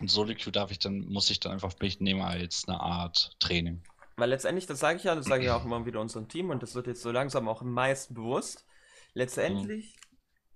[0.00, 3.82] Und Solo darf ich dann, muss ich dann einfach nehmen als eine Art Training.
[4.16, 6.62] Weil letztendlich, das sage ich ja, das sage ich auch immer wieder unserem Team und
[6.62, 8.64] das wird jetzt so langsam auch am meisten bewusst.
[9.12, 9.94] Letztendlich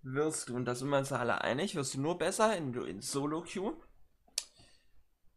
[0.03, 2.85] wirst du, und da sind wir uns alle einig, wirst du nur besser, wenn du
[2.85, 3.75] in Solo-Queue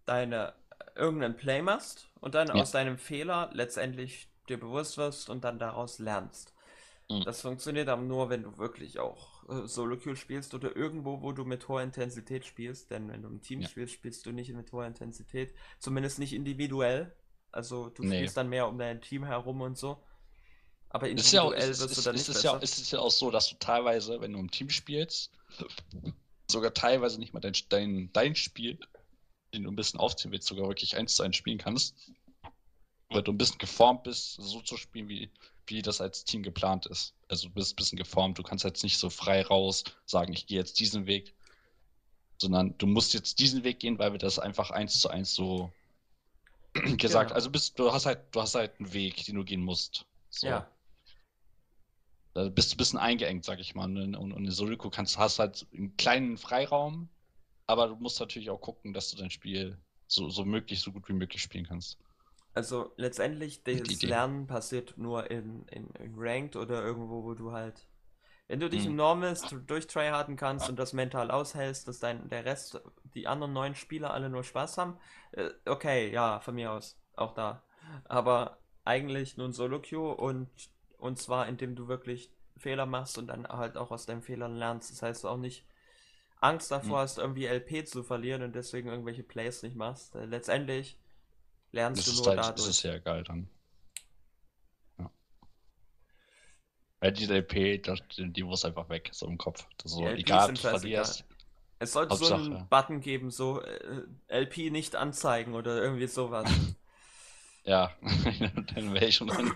[0.05, 0.53] deine
[0.95, 2.55] irgendeinen Play machst und dann ja.
[2.55, 6.53] aus deinem Fehler letztendlich dir bewusst wirst und dann daraus lernst.
[7.09, 7.23] Mhm.
[7.23, 11.45] Das funktioniert aber nur, wenn du wirklich auch äh, Solo-Queue spielst oder irgendwo, wo du
[11.45, 13.67] mit hoher Intensität spielst, denn wenn du im Team ja.
[13.67, 17.13] spielst, spielst du nicht mit hoher Intensität, zumindest nicht individuell.
[17.51, 18.17] Also du nee.
[18.17, 20.01] spielst dann mehr um dein Team herum und so.
[20.93, 22.99] Aber individuell ist ja, wirst ist, du dann ist, nicht ist, ja, ist es ja
[22.99, 25.31] auch so, dass du teilweise, wenn du im Team spielst,
[26.47, 28.77] sogar teilweise nicht mal dein, dein, dein Spiel,
[29.53, 31.95] den du ein bisschen aufziehen willst, sogar wirklich eins zu eins spielen kannst.
[33.09, 35.31] Weil du ein bisschen geformt bist, so zu spielen, wie,
[35.65, 37.15] wie das als Team geplant ist.
[37.27, 40.45] Also du bist ein bisschen geformt, du kannst jetzt nicht so frei raus sagen, ich
[40.45, 41.33] gehe jetzt diesen Weg,
[42.37, 45.71] sondern du musst jetzt diesen Weg gehen, weil wir das einfach eins zu eins so
[46.73, 47.29] gesagt.
[47.29, 47.35] Genau.
[47.35, 50.05] Also bist, du hast halt, du hast halt einen Weg, den du gehen musst.
[50.29, 50.45] So.
[50.45, 50.69] Ja.
[52.33, 53.85] Da bist du ein bisschen eingeengt, sag ich mal.
[53.85, 57.09] Und, und in Sudoku kannst, hast halt einen kleinen Freiraum,
[57.67, 59.77] aber du musst natürlich auch gucken, dass du dein Spiel
[60.07, 61.97] so, so möglich, so gut wie möglich spielen kannst.
[62.53, 67.87] Also letztendlich, das Lernen passiert nur in, in, in, Ranked oder irgendwo, wo du halt.
[68.47, 68.91] Wenn du dich hm.
[68.91, 72.79] im Normals durchtryharden kannst und das mental aushältst, dass dein, der Rest,
[73.15, 74.97] die anderen neun Spieler alle nur Spaß haben,
[75.31, 77.63] äh, okay, ja, von mir aus, auch da.
[78.05, 80.49] Aber eigentlich nur ein Solo-Queue und
[81.03, 84.91] und zwar, indem du wirklich Fehler machst und dann halt auch aus deinen Fehlern lernst.
[84.91, 85.65] Das heißt auch nicht
[86.39, 90.15] Angst davor hast, irgendwie LP zu verlieren und deswegen irgendwelche Plays nicht machst.
[90.15, 90.97] Äh, letztendlich
[91.71, 92.55] lernst Das du ist, nur halt, dadurch.
[92.55, 93.49] das ist ja geil dann.
[94.97, 95.11] Ja.
[96.99, 97.81] Weil die LP,
[98.17, 99.67] die muss einfach weg, so im Kopf.
[99.77, 101.25] Das ist so, egal, du verlierst.
[101.79, 102.67] Es sollte so einen Hauptsache.
[102.69, 106.49] Button geben, so äh, LP nicht anzeigen oder irgendwie sowas.
[107.65, 107.91] Ja,
[108.75, 109.53] dann wäre ich schon dran.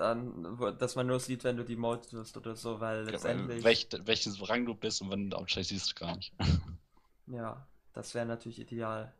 [0.00, 3.88] Wo- dass man nur sieht, wenn du die Mode wirst oder so, weil letztendlich, Welch,
[4.04, 6.32] welchen Rang du bist und wenn du aufsteigst, siehst du gar nicht.
[7.26, 9.12] ja, das wäre natürlich ideal.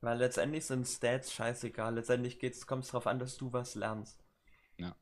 [0.00, 1.94] Weil letztendlich sind Stats scheißegal.
[1.94, 4.24] Letztendlich kommt es darauf an, dass du was lernst.
[4.78, 4.94] Ja.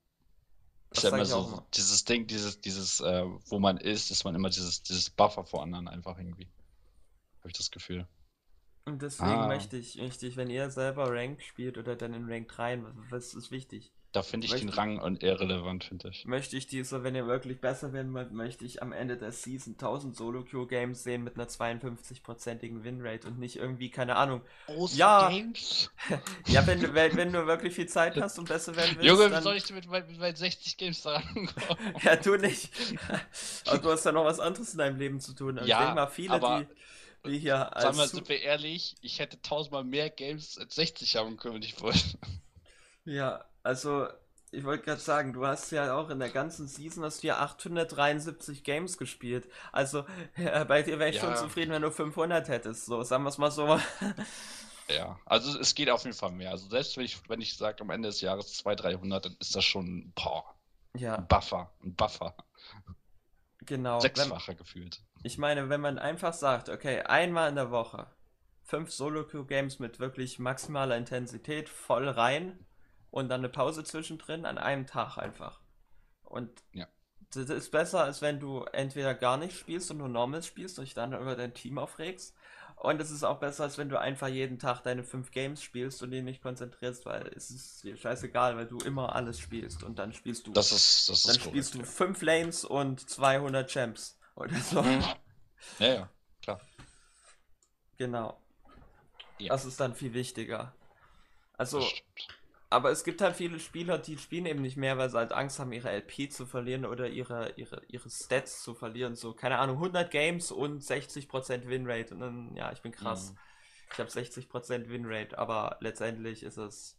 [0.90, 4.24] Das ist ja sag immer so, dieses Ding, dieses, dieses, äh, wo man ist, ist
[4.24, 6.48] man immer dieses, dieses Buffer vor anderen einfach irgendwie.
[7.40, 8.06] Habe ich das Gefühl.
[8.86, 9.46] Und deswegen Ah.
[9.46, 13.32] möchte ich, möchte ich, wenn ihr selber Rank spielt oder dann in Rank 3, was
[13.32, 13.90] ist wichtig?
[14.12, 16.24] Da finde ich den Möchte- Rang und irrelevant, finde ich.
[16.26, 19.76] Möchte ich diese, wenn ihr wirklich besser werden wollt, möchte ich am Ende der Season
[19.76, 24.42] 1000 Solo-Queue-Games sehen mit einer 52%igen Winrate und nicht irgendwie, keine Ahnung.
[24.94, 25.30] Ja.
[25.30, 25.90] Games?
[26.46, 29.26] Ja, wenn, du- wenn, wenn du wirklich viel Zeit hast und besser werden willst, Junge,
[29.26, 29.42] wie dann...
[29.42, 31.78] soll ich mit, meinen- mit meinen 60 Games da rankommen?
[32.04, 32.70] Ja, du nicht.
[33.66, 35.58] Aber du hast ja noch was anderes in deinem Leben zu tun.
[35.58, 36.66] Und Ja, ich denke mal, viele, aber- die,
[37.26, 41.36] die hier Sagen wir, sind wir ehrlich, ich hätte tausendmal mehr Games als 60 haben
[41.36, 42.18] können, wenn ich wollte.
[43.04, 44.08] Ja, also
[44.50, 47.38] ich wollte gerade sagen, du hast ja auch in der ganzen Season hast du ja
[47.40, 49.48] 873 Games gespielt.
[49.72, 50.06] Also
[50.36, 51.34] äh, bei dir wäre ich schon Ja.
[51.34, 52.86] zufrieden, wenn du 500 hättest.
[52.86, 53.78] So, sagen wir es mal so.
[54.90, 56.50] Ja, also es geht auf jeden Fall mehr.
[56.50, 59.56] Also selbst wenn ich, wenn ich sage am Ende des Jahres 200, 300, dann ist
[59.56, 60.44] das schon boah,
[60.94, 62.34] Ja, ein Buffer, ein Buffer.
[63.64, 63.98] genau.
[64.00, 65.00] Sechsfacher gefühlt.
[65.24, 68.06] Ich meine, wenn man einfach sagt, okay, einmal in der Woche
[68.62, 72.58] fünf Solo-Queue-Games mit wirklich maximaler Intensität voll rein
[73.10, 75.60] und dann eine Pause zwischendrin an einem Tag einfach.
[76.24, 76.86] Und Ja.
[77.32, 80.84] das ist besser, als wenn du entweder gar nicht spielst und nur Normal spielst und
[80.84, 82.34] dich dann über dein Team aufregst.
[82.76, 86.02] Und es ist auch besser, als wenn du einfach jeden Tag deine fünf Games spielst
[86.02, 89.98] und dich nicht konzentrierst, weil es ist dir scheißegal, weil du immer alles spielst und
[89.98, 93.70] dann spielst du, Das ist, das dann ist spielst du korrekt, fünf Lanes und 200
[93.70, 94.80] Champs oder so.
[94.80, 94.82] ja.
[94.82, 95.04] Mhm.
[95.78, 96.08] Ja, ja,
[96.42, 96.60] klar.
[97.98, 98.38] Genau.
[99.38, 99.48] Ja.
[99.48, 100.72] Das ist dann viel wichtiger.
[101.56, 101.86] Also,
[102.70, 105.58] aber es gibt halt viele Spieler, die spielen eben nicht mehr, weil sie halt Angst
[105.58, 109.14] haben, ihre LP zu verlieren oder ihre, ihre, ihre Stats zu verlieren.
[109.14, 112.14] So, keine Ahnung, 100 Games und 60% Winrate.
[112.14, 113.32] Und dann, ja, ich bin krass.
[113.32, 113.38] Mhm.
[113.92, 116.98] Ich habe 60% Winrate, aber letztendlich ist es.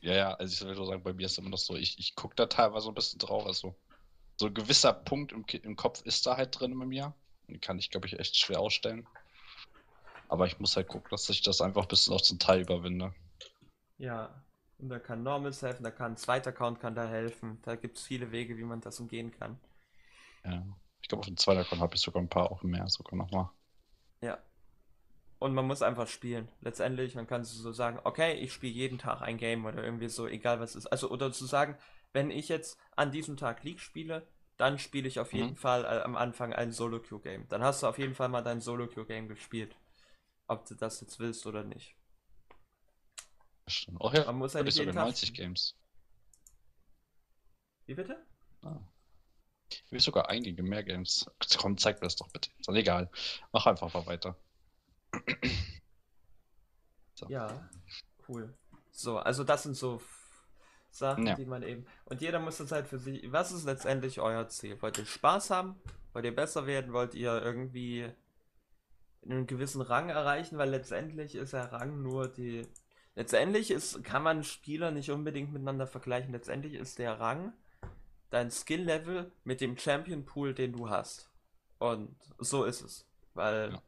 [0.00, 2.34] Ja, ja, also ich würde sagen, bei mir ist immer noch so, ich, ich gucke
[2.34, 3.76] da teilweise ein bisschen drauf, also
[4.36, 7.14] so ein gewisser Punkt im, im Kopf ist da halt drin bei mir.
[7.48, 9.06] Den kann ich, glaube ich, echt schwer ausstellen.
[10.28, 13.14] Aber ich muss halt gucken, dass ich das einfach bis noch zum Teil überwinde.
[13.98, 14.42] Ja.
[14.78, 17.60] Und da kann Normals helfen, da kann ein zweiter Account kann da helfen.
[17.62, 19.58] Da gibt es viele Wege, wie man das umgehen kann.
[20.44, 20.66] Ja.
[21.00, 23.48] Ich glaube, auf dem zweiten Account habe ich sogar ein paar auch mehr, sogar nochmal.
[24.20, 24.38] Ja.
[25.38, 26.48] Und man muss einfach spielen.
[26.60, 30.26] Letztendlich, man kann so sagen, okay, ich spiele jeden Tag ein Game oder irgendwie so,
[30.26, 30.86] egal was es ist.
[30.88, 31.76] Also, oder zu sagen,
[32.16, 34.26] wenn ich jetzt an diesem Tag League spiele,
[34.56, 35.56] dann spiele ich auf jeden Mhm.
[35.56, 37.46] Fall äh, am Anfang ein Solo-Queue-Game.
[37.50, 39.76] Dann hast du auf jeden Fall mal dein Solo-Queue-Game gespielt.
[40.48, 41.94] Ob du das jetzt willst oder nicht.
[43.68, 43.98] Stimmt.
[44.00, 45.48] Oh ja, Man muss ja nicht jeden Tag 90 spielen.
[45.48, 45.76] Games.
[47.84, 48.24] Wie bitte?
[48.62, 48.78] Ah.
[49.68, 51.30] Ich habe sogar einige mehr Games.
[51.58, 52.48] Komm, zeig mir das doch bitte.
[52.58, 53.10] Ist doch egal.
[53.52, 54.36] Mach einfach mal weiter.
[57.14, 57.28] So.
[57.28, 57.68] Ja,
[58.26, 58.56] cool.
[58.90, 60.00] So, also das sind so
[60.98, 61.34] Sachen, Ja.
[61.34, 61.86] die man eben.
[62.04, 63.30] Und jeder muss das halt für sich.
[63.32, 64.80] Was ist letztendlich euer Ziel?
[64.82, 65.76] Wollt ihr Spaß haben?
[66.12, 66.92] Wollt ihr besser werden?
[66.92, 68.10] Wollt ihr irgendwie
[69.24, 70.58] einen gewissen Rang erreichen?
[70.58, 72.66] Weil letztendlich ist der Rang nur die.
[73.14, 76.32] Letztendlich ist, kann man Spieler nicht unbedingt miteinander vergleichen.
[76.32, 77.52] Letztendlich ist der Rang
[78.30, 81.30] dein Skill-Level mit dem Champion-Pool, den du hast.
[81.78, 83.06] Und so ist es.
[83.34, 83.82] Weil Ja.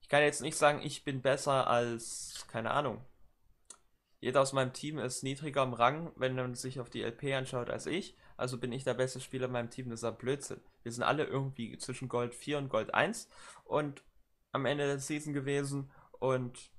[0.00, 3.04] ich kann jetzt nicht sagen, ich bin besser als, keine Ahnung.
[4.20, 7.70] Jeder aus meinem Team ist niedriger im Rang, wenn man sich auf die LP anschaut,
[7.70, 8.16] als ich.
[8.36, 9.90] Also bin ich der beste Spieler in meinem Team.
[9.90, 10.60] Das ist ja Blödsinn.
[10.82, 13.28] Wir sind alle irgendwie zwischen Gold 4 und Gold 1
[13.64, 14.02] und
[14.52, 15.90] am Ende der Season gewesen.
[16.18, 16.72] Und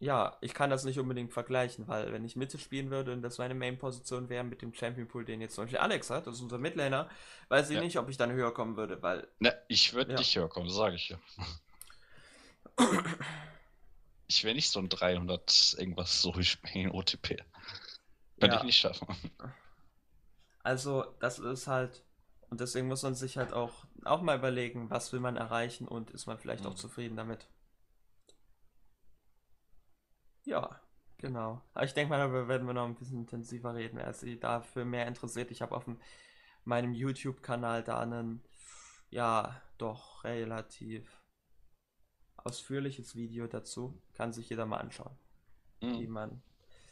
[0.00, 3.38] ja, ich kann das nicht unbedingt vergleichen, weil wenn ich Mitte spielen würde und das
[3.38, 6.40] meine Main-Position wäre mit dem Champion Pool, den jetzt zum Beispiel Alex hat, das ist
[6.40, 7.08] unser Midlaner,
[7.48, 7.82] weiß ich Ja.
[7.82, 10.18] nicht, ob ich dann höher kommen würde, weil Ne, ich würde Ja.
[10.18, 11.18] nicht höher kommen, das sage ich ja.
[14.30, 17.36] Ich wäre nicht so ein 300 irgendwas so spielen OTP.
[18.40, 18.58] Könnte Ja.
[18.58, 19.06] ich nicht schaffen.
[20.62, 22.02] Also, das ist halt,
[22.48, 26.10] und deswegen muss man sich halt auch, auch mal überlegen, was will man erreichen und
[26.12, 26.76] ist man vielleicht auch Mhm.
[26.76, 27.46] zufrieden damit.
[30.44, 30.80] Ja,
[31.18, 31.62] genau.
[31.74, 34.84] Aber ich denke mal, darüber werden wir noch ein bisschen intensiver reden, wer sich dafür
[34.84, 35.50] mehr interessiert.
[35.50, 36.00] Ich habe auf dem
[36.64, 38.42] meinem YouTube-Kanal da einen,
[39.10, 41.19] ja, doch relativ
[42.44, 44.00] ausführliches Video dazu.
[44.14, 45.16] Kann sich jeder mal anschauen.
[45.80, 46.00] Mhm.
[46.00, 46.42] Wie man.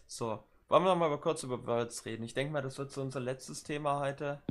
[0.07, 2.25] So, wollen wir noch mal kurz über Worlds reden?
[2.25, 4.43] Ich denke mal, das wird so unser letztes Thema heute.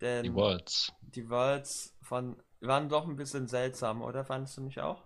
[0.00, 0.92] Denn die Worlds.
[1.02, 4.24] Die Worlds von waren doch ein bisschen seltsam, oder?
[4.24, 5.02] Fandest du mich auch?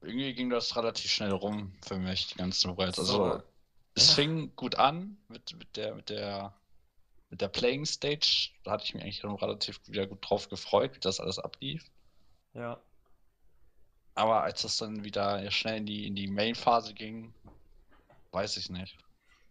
[0.00, 2.98] Irgendwie ging das relativ schnell rum für mich, die ganzen Worlds.
[2.98, 3.42] Also, so,
[3.94, 4.14] es ja.
[4.14, 6.54] fing gut an mit, mit der, mit der,
[7.30, 8.50] mit der Playing Stage.
[8.64, 11.88] Da hatte ich mich eigentlich relativ wieder gut drauf gefreut, wie das alles ablief.
[12.54, 12.80] Ja.
[14.14, 17.32] Aber als es dann wieder schnell in die, in die Main-Phase ging,
[18.32, 18.98] weiß ich nicht.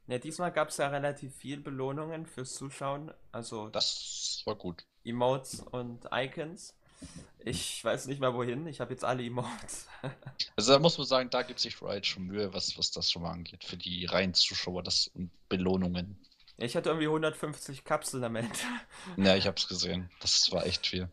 [0.08, 3.12] Ja, diesmal gab es ja relativ viel Belohnungen fürs Zuschauen.
[3.32, 3.70] Also.
[3.70, 4.86] Das war gut.
[5.04, 6.76] Emotes und Icons.
[7.40, 9.88] Ich weiß nicht mehr wohin, ich habe jetzt alle Emotes.
[10.56, 13.24] also da muss man sagen, da gibt sich Riot schon Mühe, was, was das schon
[13.24, 16.20] mal angeht, für die reinen Zuschauer das und Belohnungen.
[16.58, 18.54] Ich hatte irgendwie 150 Kapseln am Ende.
[19.18, 20.12] Ja, ich habe es gesehen.
[20.20, 21.10] Das war echt viel.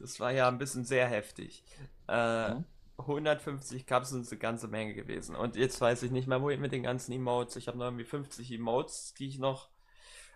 [0.00, 1.62] Das war ja ein bisschen sehr heftig.
[2.06, 2.64] Äh, hm?
[2.98, 5.36] 150 Kapseln ist eine ganze Menge gewesen.
[5.36, 7.56] Und jetzt weiß ich nicht mehr, wohin mit den ganzen Emotes.
[7.56, 9.68] Ich habe noch irgendwie 50 Emotes, die ich noch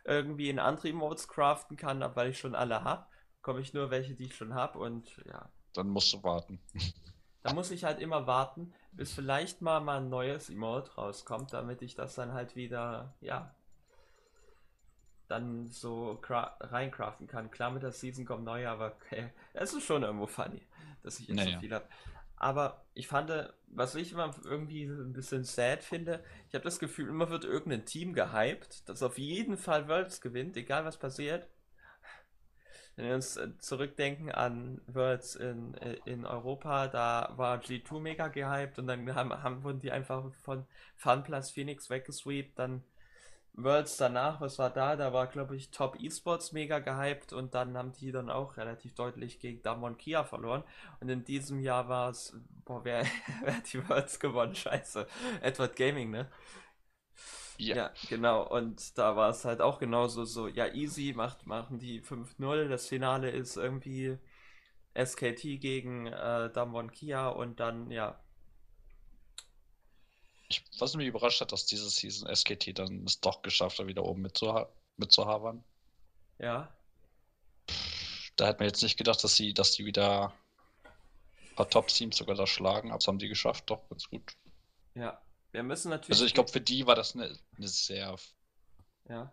[0.05, 3.07] irgendwie in andere Emotes craften kann, weil ich schon alle habe
[3.43, 5.49] komme ich nur welche, die ich schon habe und ja.
[5.75, 6.61] Dann musst du warten.
[7.43, 11.83] Da muss ich halt immer warten, bis vielleicht mal, mal ein neues Emote rauskommt, damit
[11.83, 13.53] ich das dann halt wieder, ja,
[15.33, 17.51] dann so reincraften kann.
[17.51, 20.63] Klar, mit der Season kommt neu, aber okay, es ist schon irgendwo funny,
[21.03, 21.55] dass ich jetzt naja.
[21.55, 21.87] so viel habe.
[22.37, 23.31] Aber ich fand,
[23.69, 27.85] was ich immer irgendwie ein bisschen sad finde, ich habe das Gefühl, immer wird irgendein
[27.85, 31.49] Team gehypt, das auf jeden Fall Worlds gewinnt, egal was passiert.
[32.97, 38.29] Wenn wir uns äh, zurückdenken an Worlds in, äh, in Europa, da war G2 mega
[38.29, 42.59] gehypt und dann haben, haben, wurden die einfach von FunPlus Phoenix weggesweept.
[42.59, 42.83] Dann
[43.55, 44.97] Worlds danach, was war da?
[44.97, 48.95] Da war, glaube ich, Top Esports mega gehypt und dann haben die dann auch relativ
[48.95, 50.65] deutlich gegen Damon Kia verloren.
[51.01, 52.35] Und in diesem Jahr war es,
[52.65, 53.05] boah, wer,
[53.43, 54.55] wer hat die Worlds gewonnen?
[54.55, 55.07] Scheiße.
[55.43, 56.31] Edward Gaming, ne?
[57.59, 57.77] Ja.
[57.77, 58.49] ja, genau.
[58.49, 62.69] Und da war es halt auch genauso so, ja, easy, macht, machen die 5-0.
[62.69, 64.19] Das Finale ist irgendwie
[64.95, 68.22] SKT gegen äh, Damwon Kia und dann, ja.
[70.53, 74.05] Ich, was mich überrascht hat, dass diese Season SKT dann es doch geschafft hat, wieder
[74.05, 74.69] oben mitzuha
[74.99, 75.65] mitzuhavern.
[76.39, 76.71] Ja.
[78.37, 80.33] Da hat man jetzt nicht gedacht, dass sie, dass die wieder
[80.85, 84.37] ein paar Top-Teams sogar da schlagen, aber das haben die geschafft, doch ganz gut.
[84.95, 85.21] Ja,
[85.53, 86.11] wir müssen natürlich.
[86.11, 88.17] Also ich glaube, für die war das eine, eine sehr.
[89.09, 89.33] Ja.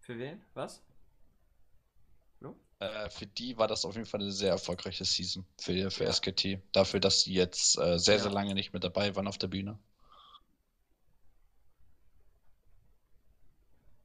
[0.00, 0.42] Für wen?
[0.54, 0.82] Was?
[2.80, 6.06] Äh, für die war das auf jeden Fall eine sehr erfolgreiche Season für, für.
[6.06, 6.60] SKT.
[6.72, 9.78] Dafür, dass sie jetzt äh, sehr, sehr lange nicht mehr dabei waren auf der Bühne.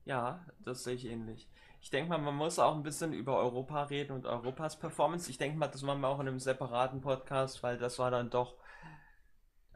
[0.05, 1.47] Ja, das sehe ich ähnlich
[1.85, 5.29] ich denke mal, man muss auch ein bisschen über Europa reden und Europas Performance.
[5.29, 8.31] Ich denke mal, das machen wir auch in einem separaten Podcast, weil das war dann
[8.31, 8.55] doch.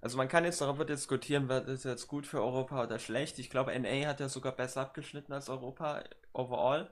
[0.02, 3.38] Also man kann jetzt darüber diskutieren, was ist jetzt gut für Europa oder schlecht.
[3.38, 6.04] Ich glaube, NA hat ja sogar besser abgeschnitten als Europa
[6.34, 6.92] overall.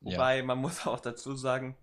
[0.00, 0.44] Wobei ja.
[0.44, 1.76] man muss auch dazu sagen,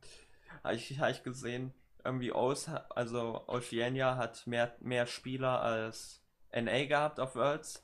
[0.64, 1.74] habe ich, hab ich gesehen,
[2.04, 6.22] irgendwie Oz, also Oceania hat mehr, mehr Spieler als
[6.54, 7.84] NA gehabt auf Worlds.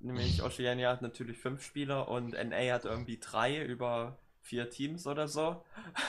[0.00, 5.26] Nämlich Oceania hat natürlich fünf Spieler und NA hat irgendwie drei über vier Teams oder
[5.26, 5.64] so.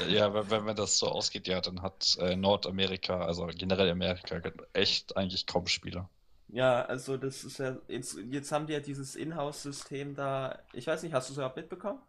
[0.08, 4.42] Ja, wenn, wenn man das so ausgeht, ja, dann hat äh, Nordamerika, also generell Amerika,
[4.74, 6.10] echt eigentlich kaum Spieler.
[6.50, 11.04] Ja, also das ist ja, jetzt, jetzt haben die ja dieses Inhouse-System da, ich weiß
[11.04, 12.00] nicht, hast du es überhaupt mitbekommen?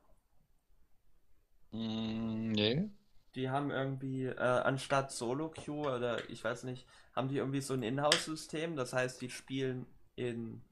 [1.72, 2.90] Mm, nee.
[3.34, 7.82] Die haben irgendwie, äh, anstatt Solo-Queue oder ich weiß nicht, haben die irgendwie so ein
[7.82, 10.62] Inhouse-System, das heißt, die spielen in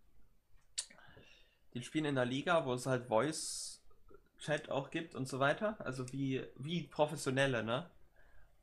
[1.74, 5.76] die spielen in der Liga, wo es halt Voice-Chat auch gibt und so weiter.
[5.80, 7.90] Also wie, wie professionelle, ne?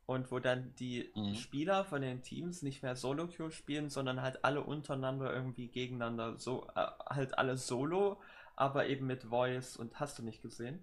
[0.05, 1.35] Und wo dann die mhm.
[1.35, 6.37] Spieler von den Teams nicht mehr Solo-Queue spielen, sondern halt alle untereinander irgendwie gegeneinander.
[6.37, 8.21] So, äh, halt alle Solo,
[8.55, 10.79] aber eben mit Voice und hast du nicht gesehen.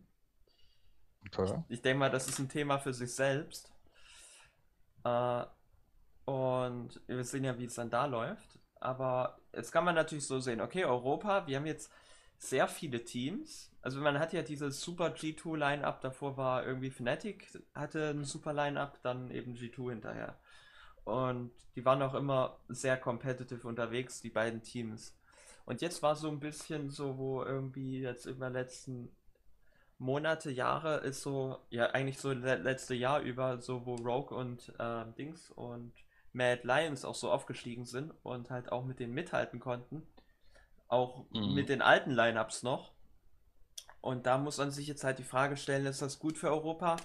[1.26, 1.62] Okay.
[1.68, 3.72] Ich, denke mal, das ist ein Thema für sich selbst.
[5.04, 5.44] Äh,
[6.24, 8.58] und wir sehen ja, wie es dann da läuft.
[8.80, 11.92] Aber jetzt kann man natürlich so sehen, okay, Europa, wir haben jetzt
[12.38, 13.72] sehr viele Teams.
[13.82, 18.52] Also man hat ja dieses super G2 Line-Up, davor war irgendwie Fnatic, hatte ein super
[18.52, 20.38] Line-Up, dann eben G2 hinterher.
[21.04, 25.16] Und die waren auch immer sehr competitive unterwegs, die beiden Teams.
[25.64, 29.10] Und jetzt war so ein bisschen so, wo irgendwie jetzt über letzten
[29.98, 35.04] Monate, Jahre ist so, ja eigentlich so letzte Jahr über, so wo Rogue und äh,
[35.18, 35.92] Dings und
[36.32, 40.06] Mad Lions auch so aufgestiegen sind und halt auch mit denen mithalten konnten
[40.86, 41.54] Auch mhm.
[41.54, 42.92] mit den alten Lineups noch.
[44.00, 46.96] Und da muss man sich jetzt halt die Frage stellen, ist das gut für Europa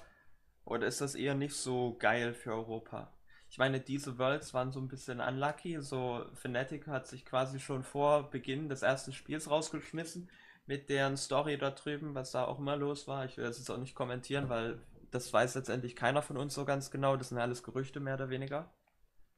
[0.64, 3.12] oder ist das eher nicht so geil für Europa?
[3.50, 5.82] Ich meine, diese Worlds waren so ein bisschen unlucky.
[5.82, 10.30] So, Fnatic hat sich quasi schon vor Beginn des ersten Spiels rausgeschmissen
[10.66, 13.26] mit deren Story da drüben, was da auch immer los war.
[13.26, 14.80] Ich will das jetzt auch nicht kommentieren, weil
[15.12, 17.18] das weiß letztendlich keiner von uns so ganz genau.
[17.18, 18.72] Das sind alles Gerüchte, mehr oder weniger.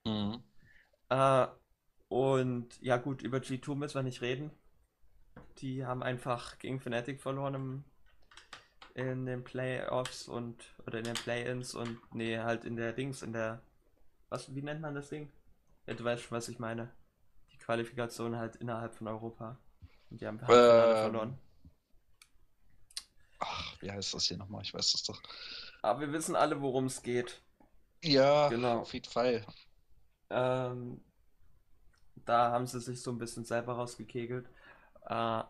[0.06, 0.44] Mhm.
[1.10, 1.48] Äh,
[2.08, 4.52] und ja gut, über G2 müssen wir nicht reden.
[5.58, 7.84] Die haben einfach gegen Fnatic verloren im,
[8.94, 13.34] in den Playoffs und oder in den Play-ins und nee, halt in der Dings, in
[13.34, 13.62] der
[14.30, 15.32] was, wie nennt man das Ding?
[15.86, 16.92] Ja, du weißt schon, was ich meine.
[17.52, 19.58] Die Qualifikation halt innerhalb von Europa.
[20.18, 21.38] Die haben ähm, verloren.
[23.40, 24.62] Ach, wie heißt das hier nochmal?
[24.64, 25.22] Ich weiß das doch.
[25.82, 27.42] Aber wir wissen alle, worum es geht.
[28.04, 28.80] Ja, genau.
[28.82, 29.46] auf jeden Fall.
[30.30, 31.02] Ähm,
[32.26, 34.50] da haben sie sich so ein bisschen selber rausgekegelt.
[35.08, 35.44] Äh,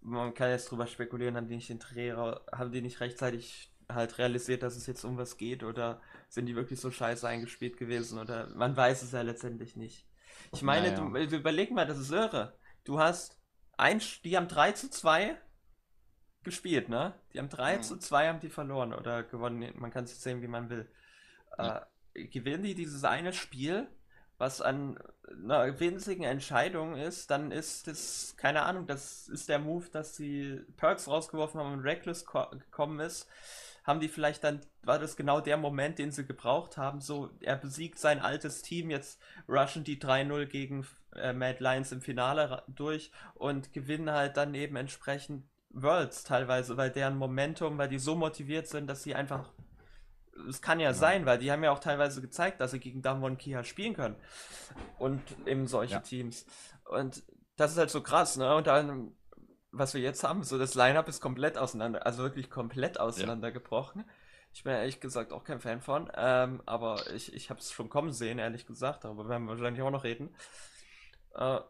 [0.00, 4.18] man kann jetzt drüber spekulieren, haben die nicht den Dreh, haben die nicht rechtzeitig halt
[4.18, 8.18] realisiert, dass es jetzt um was geht oder sind die wirklich so scheiße eingespielt gewesen
[8.18, 10.06] oder man weiß es ja letztendlich nicht.
[10.52, 11.26] Ich meine, naja.
[11.26, 12.58] du, überleg mal, das ist irre.
[12.84, 13.38] Du hast
[13.76, 15.36] ein, die haben 3 zu 2
[16.42, 17.14] gespielt, ne?
[17.32, 17.82] Die haben 3 mhm.
[17.82, 19.72] zu 2 haben die verloren oder gewonnen.
[19.76, 20.88] Man kann es sehen, wie man will.
[21.58, 21.86] Ja.
[22.14, 23.88] Äh, gewinnen die dieses eine Spiel
[24.38, 24.98] was an
[25.28, 30.60] einer winzigen Entscheidung ist, dann ist das, keine Ahnung, das ist der Move, dass sie
[30.76, 33.28] Perks rausgeworfen haben und Reckless gekommen ist.
[33.84, 37.56] Haben die vielleicht dann, war das genau der Moment, den sie gebraucht haben, so, er
[37.56, 40.86] besiegt sein altes Team, jetzt rushen die 3-0 gegen
[41.16, 46.90] äh, Mad Lions im Finale durch und gewinnen halt dann eben entsprechend Worlds teilweise, weil
[46.90, 49.52] deren Momentum, weil die so motiviert sind, dass sie einfach
[50.48, 53.02] es kann ja, ja, sein, weil die haben ja auch teilweise gezeigt, dass sie gegen
[53.02, 54.16] Damwon Kia spielen können.
[54.98, 56.00] Und eben solche ja.
[56.00, 56.46] Teams.
[56.84, 57.22] Und
[57.56, 58.54] das ist halt so krass, ne?
[58.54, 59.12] Und dann,
[59.70, 64.02] was wir jetzt haben, so das Line-Up ist komplett auseinander, also wirklich komplett auseinandergebrochen.
[64.02, 64.12] Ja.
[64.52, 67.90] Ich bin ehrlich gesagt auch kein Fan von, ähm, aber ich, ich habe es schon
[67.90, 70.34] kommen sehen, ehrlich gesagt, darüber werden wir wahrscheinlich auch noch reden.
[71.36, 71.60] Äh,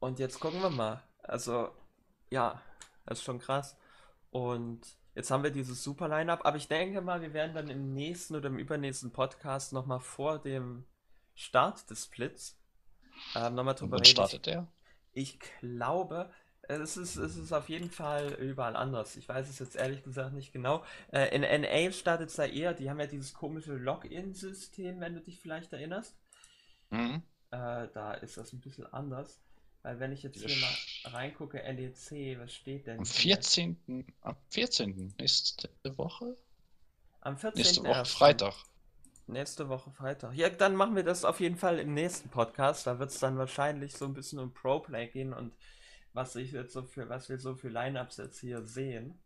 [0.00, 1.02] und jetzt gucken wir mal.
[1.22, 1.70] Also,
[2.30, 2.60] ja,
[3.06, 3.76] das ist schon krass.
[4.30, 7.94] Und Jetzt haben wir dieses super Line-Up, aber ich denke mal, wir werden dann im
[7.94, 10.84] nächsten oder im übernächsten Podcast nochmal vor dem
[11.34, 12.60] Start des Splits
[13.34, 14.04] ähm, nochmal drüber reden.
[14.04, 14.68] startet der?
[15.14, 16.30] Ich glaube,
[16.60, 19.16] es ist, es ist auf jeden Fall überall anders.
[19.16, 20.84] Ich weiß es jetzt ehrlich gesagt nicht genau.
[21.10, 25.22] Äh, in NA startet es da eher, die haben ja dieses komische Login-System, wenn du
[25.22, 26.14] dich vielleicht erinnerst.
[26.90, 27.22] Mhm.
[27.50, 29.40] Äh, da ist das ein bisschen anders.
[29.82, 32.98] Weil wenn ich jetzt hier mal reingucke, LEC, was steht denn?
[32.98, 34.04] Am 14.
[34.22, 35.14] Am 14.
[35.16, 36.36] nächste Woche?
[37.20, 37.62] Am 14.
[37.62, 38.54] Nächste Woche Freitag.
[39.28, 40.34] Nächste Woche Freitag.
[40.34, 42.86] Ja, dann machen wir das auf jeden Fall im nächsten Podcast.
[42.88, 45.52] Da wird es dann wahrscheinlich so ein bisschen um Pro-Play gehen und
[46.12, 49.16] was ich jetzt so für, was wir so für Lineups jetzt hier sehen.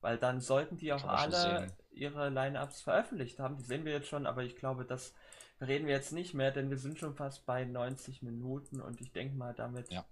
[0.00, 3.56] Weil dann sollten die auch alle ihre Lineups veröffentlicht haben.
[3.56, 5.14] Die sehen wir jetzt schon, aber ich glaube, dass
[5.62, 9.12] reden wir jetzt nicht mehr, denn wir sind schon fast bei 90 Minuten und ich
[9.12, 10.04] denke mal, damit ja.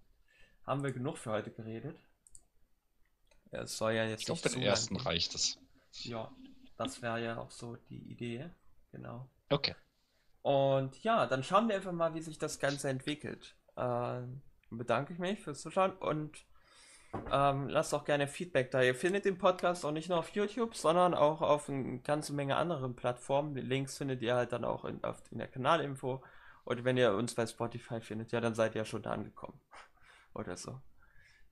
[0.65, 1.99] haben wir genug für heute geredet.
[3.51, 5.07] Es soll ja jetzt ich glaube, für den ersten gehen.
[5.07, 5.59] reicht es.
[6.05, 6.31] Ja,
[6.77, 8.51] das wäre ja auch so die Idee.
[8.93, 9.29] Genau.
[9.49, 9.75] Okay.
[10.43, 13.57] Und ja, dann schauen wir einfach mal, wie sich das Ganze entwickelt.
[13.77, 14.41] Ähm,
[14.71, 16.45] bedanke ich mich fürs Zuschauen und
[17.33, 18.83] ähm, lasst auch gerne Feedback da.
[18.83, 22.57] Ihr findet den Podcast auch nicht nur auf YouTube, sondern auch auf eine ganze Menge
[22.57, 23.55] anderen Plattformen.
[23.55, 26.23] Die Links findet ihr halt dann auch in, auf, in der Kanalinfo.
[26.65, 29.61] Und wenn ihr uns bei Spotify findet, ja, dann seid ihr schon da angekommen.
[30.35, 30.81] Oder so.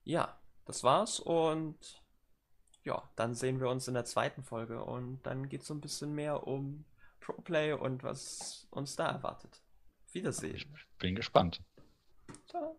[0.04, 2.02] Ja, das war's und
[2.84, 5.80] ja, dann sehen wir uns in der zweiten Folge und dann geht es so ein
[5.80, 6.84] bisschen mehr um
[7.20, 9.60] Pro-Play und was uns da erwartet.
[10.12, 10.56] Wiedersehen.
[10.56, 10.68] Ich
[10.98, 11.62] bin gespannt.
[12.46, 12.78] Ciao.